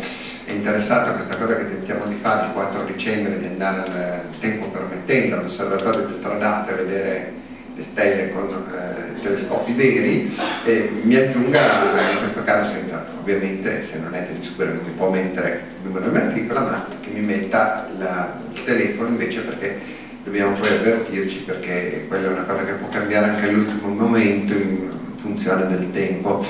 è 0.45 0.52
interessato 0.52 1.10
a 1.10 1.14
questa 1.14 1.35
cosa 1.35 1.57
che 1.57 1.68
tentiamo 1.68 2.06
di 2.06 2.15
fare 2.15 2.45
il 2.45 2.53
4 2.53 2.84
dicembre, 2.85 3.39
di 3.39 3.48
andare 3.48 3.81
al 3.81 4.39
tempo 4.39 4.68
permettendo 4.68 5.35
all'osservatorio 5.35 6.06
del 6.06 6.22
Tradate 6.22 6.72
a 6.72 6.76
vedere 6.76 7.34
le 7.78 7.84
stelle 7.84 8.34
con 8.34 8.49
eh, 8.49 9.22
telescopi 9.22 9.74
veri, 9.74 10.36
eh, 10.66 10.91
mi 11.04 11.16
aggiunga 11.16 12.12
in 12.12 12.18
questo 12.18 12.44
caso 12.44 12.72
senza, 12.72 13.06
ovviamente 13.20 13.86
se 13.86 13.99
non 13.99 14.16
è 14.16 14.26
dell'Insubria 14.26 14.74
non 14.74 14.84
mi 14.84 14.91
può 14.98 15.12
mettere 15.12 15.62
il 15.78 15.88
numero 15.88 16.10
di 16.10 16.18
matricola, 16.18 16.60
ma 16.62 16.88
che 16.99 17.10
mi 17.12 17.24
metta 17.24 17.88
la, 17.99 18.40
il 18.52 18.64
telefono 18.64 19.10
invece 19.10 19.41
perché 19.41 19.80
dobbiamo 20.24 20.56
poi 20.58 20.70
avvertirci 20.70 21.44
perché 21.44 22.06
quella 22.08 22.30
è 22.30 22.32
una 22.32 22.44
cosa 22.44 22.64
che 22.64 22.72
può 22.74 22.90
cambiare 22.90 23.30
anche 23.30 23.48
all'ultimo 23.48 23.94
momento 23.94 24.54
in 24.54 24.90
funzione 25.18 25.68
del 25.68 25.91
tempo. 25.91 26.44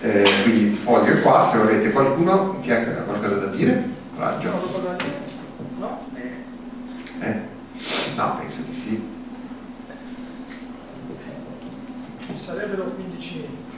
Eh, 0.00 0.28
quindi 0.42 0.76
foglio 0.76 1.16
qua, 1.22 1.48
se 1.50 1.58
volete 1.58 1.90
qualcuno 1.90 2.60
che 2.60 2.72
ha 2.72 2.82
qualcosa 3.02 3.34
da 3.34 3.46
dire, 3.46 3.84
coraggio. 4.14 4.50
No? 5.78 6.06
Eh? 7.20 7.34
No, 8.16 8.38
penso 8.38 8.58
di 8.68 8.74
sì. 8.74 9.11
Sarebbero 12.44 12.90
15 12.90 13.34
minuti. 13.36 13.70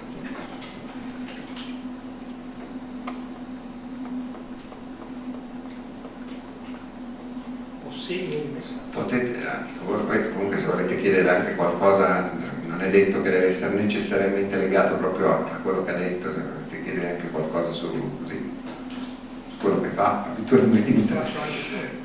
Potete, 8.90 9.38
eh, 9.38 10.30
comunque 10.32 10.58
se 10.58 10.64
volete 10.64 10.98
chiedere 10.98 11.28
anche 11.28 11.54
qualcosa, 11.56 12.30
non 12.66 12.80
è 12.80 12.88
detto 12.88 13.20
che 13.20 13.30
deve 13.30 13.48
essere 13.48 13.74
necessariamente 13.74 14.56
legato 14.56 14.96
proprio 14.96 15.32
a 15.32 15.58
quello 15.62 15.84
che 15.84 15.90
ha 15.90 15.98
detto, 15.98 16.32
se 16.32 16.40
volete 16.40 16.82
chiedere 16.84 17.10
anche 17.16 17.30
qualcosa 17.30 17.70
su, 17.70 17.90
così, 18.22 18.50
su 19.50 19.56
quello 19.58 19.82
che 19.82 19.88
fa 19.88 20.24
abitualmente. 20.24 21.12
Faccio 21.12 21.38
anche 21.38 21.58
te. 21.70 22.02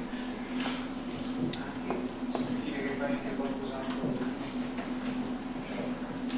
Significa 2.38 2.78
che 2.80 2.96
fai 2.98 3.12
anche 3.12 3.36
qualcos'altro. 3.38 4.28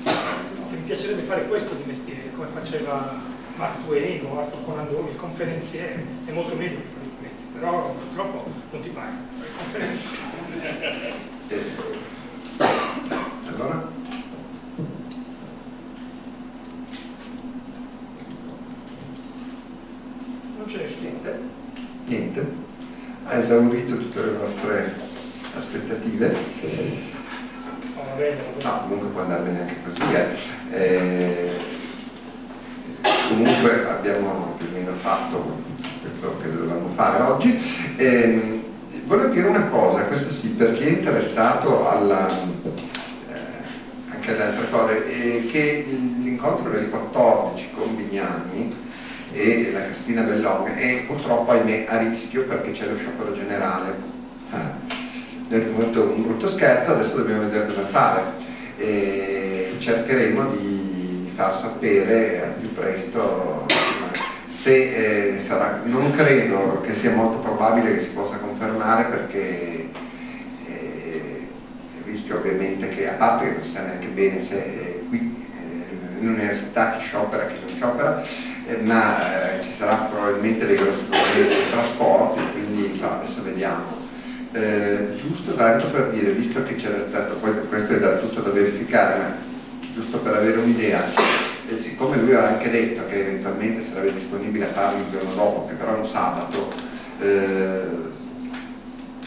Che 0.04 0.76
mi 0.76 0.82
piacerebbe 0.86 1.22
fare 1.24 1.48
questo 1.48 1.76
di 1.76 1.84
mestiere, 1.86 2.32
come 2.34 2.48
faceva 2.54 3.20
Mark 3.56 3.84
Twain 3.86 4.26
o 4.26 4.40
Arthur 4.40 4.64
Conan 4.66 4.88
Doyle, 4.90 5.12
il 5.12 5.16
conferenziere. 5.16 6.04
È 6.26 6.32
molto 6.32 6.56
meglio 6.56 6.78
che 6.82 6.88
fare 6.88 7.06
i 7.06 7.10
fumetti, 7.10 7.44
però 7.54 7.82
purtroppo 7.82 8.50
non 8.72 8.82
ti 8.82 8.90
paga 8.90 9.12
fare. 9.72 9.98
Eh, 11.48 11.64
Allora? 13.48 13.90
Non 20.58 20.66
c'è 20.66 20.78
nessuno. 20.78 21.02
Niente. 21.10 21.40
Niente. 22.06 22.46
Ha 23.26 23.38
esaurito 23.38 23.98
tutte 23.98 24.22
le 24.22 24.32
vostre 24.32 24.94
aspettative. 25.56 27.10
No, 28.64 28.82
comunque 28.82 29.08
può 29.10 29.22
andare 29.22 29.42
bene 29.44 29.62
anche 29.62 29.76
così. 29.84 30.02
eh. 30.14 30.78
Eh, 30.78 31.58
comunque 33.30 33.88
abbiamo 33.90 34.56
più 34.58 34.68
o 34.68 34.78
meno 34.78 34.94
fatto 35.02 35.60
quello 36.20 36.38
che 36.42 36.52
dovevamo 36.52 36.90
fare 36.96 37.24
oggi. 37.24 37.60
Ehm, 37.98 38.64
volevo 39.06 39.34
dire 39.34 39.48
una 39.48 39.68
cosa, 39.68 40.04
questo 40.06 40.32
sì, 40.32 40.50
per 40.50 40.74
chi 40.76 40.84
è 40.84 40.90
interessato 40.90 41.90
alla, 41.90 42.28
eh, 42.30 43.40
anche 44.14 44.32
alle 44.32 44.44
altre 44.44 44.70
cose, 44.70 45.10
eh, 45.10 45.48
che 45.52 45.86
l'incontro 45.88 46.72
del 46.72 46.90
14 46.90 47.70
con 47.74 47.96
Bignami 47.96 48.90
e 49.34 49.72
la 49.72 49.86
Cristina 49.86 50.24
Bellong 50.24 50.76
è 50.76 51.04
purtroppo 51.08 51.52
ahimè 51.52 51.86
a 51.88 51.98
rischio 52.00 52.44
perché 52.44 52.72
c'è 52.74 52.86
lo 52.86 52.98
sciopero 52.98 53.34
generale. 53.34 54.20
Fatto 55.52 56.14
un 56.16 56.24
brutto 56.24 56.48
scherzo, 56.48 56.92
adesso 56.92 57.18
dobbiamo 57.18 57.42
vedere 57.42 57.66
cosa 57.66 57.86
fare. 57.88 58.22
E 58.78 59.76
cercheremo 59.80 60.52
di, 60.52 61.30
far 61.36 61.58
sapere 61.58 62.42
al 62.42 62.52
più 62.54 62.74
presto 62.74 63.66
se 64.48 65.36
eh, 65.36 65.42
sarà. 65.42 65.82
Non 65.84 66.12
credo 66.12 66.80
che 66.86 66.96
sia 66.96 67.12
molto 67.12 67.40
probabile 67.40 67.96
che 67.96 68.00
si 68.00 68.12
possa 68.12 68.38
confermare 68.38 69.04
perché 69.10 69.90
eh, 70.68 71.48
rischio 72.06 72.38
ovviamente 72.38 72.88
che 72.88 73.10
a 73.10 73.14
parte 73.14 73.46
che 73.46 73.52
non 73.52 73.64
si 73.64 73.72
sa 73.72 73.82
neanche 73.82 74.08
bene 74.08 74.42
se 74.42 74.56
eh, 74.56 75.04
qui 75.10 75.20
eh, 75.20 76.22
in 76.22 76.30
università 76.30 76.96
chi 76.98 77.04
sciopera 77.04 77.48
chi 77.48 77.60
non 77.60 77.76
sciopera, 77.76 78.24
eh, 78.68 78.78
ma 78.78 79.58
eh, 79.58 79.64
ci 79.64 79.74
sarà 79.78 79.96
probabilmente 79.96 80.66
dei 80.66 80.78
grossi 80.78 81.04
problemi 81.04 81.56
di 81.56 81.70
trasporti, 81.72 82.42
quindi 82.54 82.92
insomma, 82.92 83.18
adesso 83.18 83.44
vediamo. 83.44 84.01
Eh, 84.54 85.08
giusto 85.18 85.54
tanto 85.56 85.88
per 85.88 86.10
dire, 86.10 86.32
visto 86.34 86.62
che 86.64 86.76
c'era 86.76 87.00
stato, 87.00 87.36
poi 87.36 87.54
questo 87.70 87.94
è 87.94 88.00
da 88.00 88.18
tutto 88.18 88.42
da 88.42 88.50
verificare, 88.50 89.18
ma 89.18 89.34
giusto 89.94 90.18
per 90.20 90.34
avere 90.36 90.58
un'idea, 90.58 91.02
eh, 91.70 91.78
siccome 91.78 92.18
lui 92.18 92.34
aveva 92.34 92.50
anche 92.50 92.70
detto 92.70 93.08
che 93.08 93.22
eventualmente 93.22 93.82
sarebbe 93.82 94.14
disponibile 94.14 94.66
a 94.66 94.74
farlo 94.74 95.00
il 95.00 95.10
giorno 95.10 95.34
dopo, 95.36 95.68
che 95.68 95.76
però 95.76 95.96
è 95.96 96.00
un 96.00 96.06
sabato, 96.06 96.68
eh, 97.22 97.82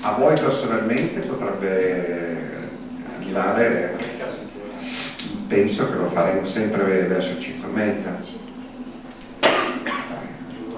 a 0.02 0.12
voi 0.12 0.38
personalmente 0.38 1.20
potrebbe 1.20 2.36
andare, 3.24 3.96
penso 5.48 5.88
che 5.90 5.96
lo 5.96 6.10
faremo 6.10 6.44
sempre 6.44 6.84
verso 7.06 7.40
5 7.40 7.66
e 7.66 7.72
mezza. 7.72 8.42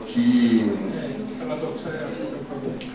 Chi, 0.07 0.71
Eh, 0.97 1.35
sabato 1.37 1.79
sera 1.83 2.07
sempre 2.17 2.39
un 2.39 2.47
po' 2.47 2.69
di- 2.69 2.95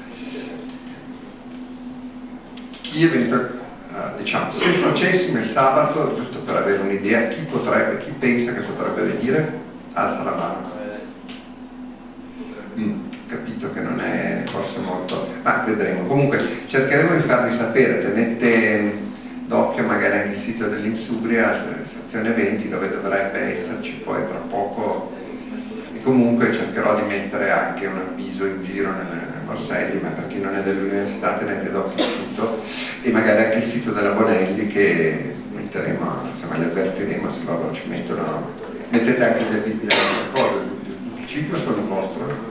chi 2.92 3.06
eventualmente, 3.06 3.60
diciamo, 4.18 4.52
se 4.52 4.66
facessimo 4.66 5.40
il 5.40 5.46
sabato, 5.46 6.14
giusto 6.16 6.40
per 6.40 6.58
avere 6.58 6.82
un'idea, 6.82 7.30
chi 7.30 7.42
potrebbe, 7.44 8.04
chi 8.04 8.12
pensa 8.12 8.54
che 8.54 8.60
potrebbe 8.60 9.14
venire, 9.14 9.62
alza 9.94 10.24
la 10.24 10.32
mano. 10.32 10.80
Mm, 12.78 13.10
capito 13.28 13.72
che 13.74 13.80
non 13.80 14.00
è 14.00 14.44
forse 14.50 14.80
molto, 14.80 15.30
ma 15.42 15.64
vedremo. 15.66 16.06
Comunque 16.06 16.40
cercheremo 16.68 17.16
di 17.16 17.22
farvi 17.22 17.56
sapere, 17.56 18.02
tenete 18.02 19.10
d'occhio 19.48 19.84
magari 19.84 20.20
anche 20.20 20.36
il 20.36 20.42
sito 20.42 20.68
dell'Insubria, 20.68 21.54
eh, 21.54 21.86
sezione 21.86 22.32
20, 22.32 22.70
dove 22.70 22.90
dovrebbe 22.90 23.54
esserci 23.54 24.02
poi 24.04 24.26
tra 24.28 24.38
poco. 24.38 25.14
E 25.94 26.02
comunque 26.02 26.54
cercherò 26.54 26.96
di 26.96 27.08
mettere 27.08 27.52
anche 27.52 27.88
un 27.88 27.98
avviso 27.98 28.46
in 28.46 28.64
giro 28.64 28.92
nel, 28.92 29.31
nel 29.52 29.58
Morselli, 29.58 30.00
ma 30.00 30.10
per 30.10 30.28
chi 30.28 30.40
non 30.40 30.56
è 30.56 30.64
dell'università 30.64 31.34
tenete 31.34 31.72
d'occhio 31.72 32.04
il 32.04 32.10
sito 32.10 32.62
e 33.02 33.12
magari 33.12 33.44
anche 33.44 33.58
il 33.58 33.66
sito 33.66 33.92
della 33.92 34.12
Bonelli 34.12 34.68
che 34.68 35.36
metteremo, 35.54 36.30
insomma 36.34 36.58
li 36.58 36.64
avvertiremo 36.66 37.32
se 37.32 37.40
loro 37.46 37.72
ci 37.74 37.88
mettono. 37.88 38.70
Mettete 38.90 39.24
anche 39.24 39.44
gli 39.44 39.56
avvisi 39.56 39.86
delle 39.86 39.94
altre 39.94 40.42
cose, 40.42 40.56
il 41.18 41.28
ciclo 41.28 41.58
sono 41.60 41.86
vostro. 41.88 42.50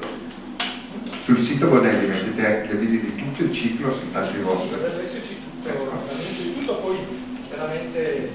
Sul 1.23 1.41
sito 1.41 1.67
Bonelli 1.67 2.07
mettete 2.07 2.47
anche 2.47 2.69
gli 2.69 2.77
avvisi 2.77 3.01
di 3.01 3.15
tutto 3.17 3.43
il 3.43 3.53
ciclo, 3.53 3.93
soltanto 3.93 4.37
i 4.37 4.43
vostri. 4.43 4.71
Dovrebbe 4.71 5.05
esserci 5.05 5.37
tutto, 5.39 6.03
di 6.43 6.55
tutto, 6.55 6.75
poi 6.77 6.97
chiaramente 7.49 8.31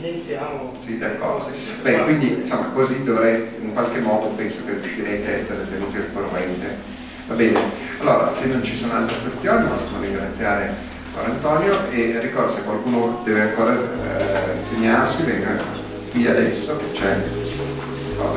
evidenziamo. 0.00 0.72
Sì, 0.84 0.98
d'accordo. 0.98 1.50
Beh, 1.82 2.02
quindi 2.04 2.32
insomma 2.40 2.70
così 2.72 3.02
dovrei, 3.04 3.46
in 3.60 3.72
qualche 3.72 4.00
modo 4.00 4.28
penso 4.28 4.64
che 4.64 4.72
riuscirete 4.80 5.26
a 5.26 5.36
essere 5.36 5.70
tenuti 5.70 5.96
al 5.96 6.12
corrente. 6.12 6.98
Va 7.26 7.34
bene, 7.34 7.60
allora 8.00 8.28
se 8.28 8.46
non 8.46 8.64
ci 8.64 8.74
sono 8.74 8.94
altre 8.94 9.18
questioni 9.22 9.68
possiamo 9.68 10.02
ringraziare 10.02 10.74
Juan 11.12 11.26
Antonio 11.26 11.90
e 11.90 12.18
ricordo 12.20 12.52
se 12.52 12.62
qualcuno 12.62 13.20
deve 13.24 13.42
ancora 13.42 13.72
eh, 13.72 14.56
insegnarsi, 14.56 15.22
venga 15.22 15.62
qui 16.10 16.26
adesso 16.26 16.76
che 16.76 16.92
c'è. 16.92 17.16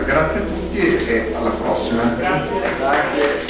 Grazie 0.05 0.39
a 0.39 0.43
tutti 0.43 0.77
e, 0.77 1.05
e 1.07 1.33
alla 1.35 1.49
prossima. 1.49 2.03
Grazie. 2.17 2.61
Grazie. 2.77 3.42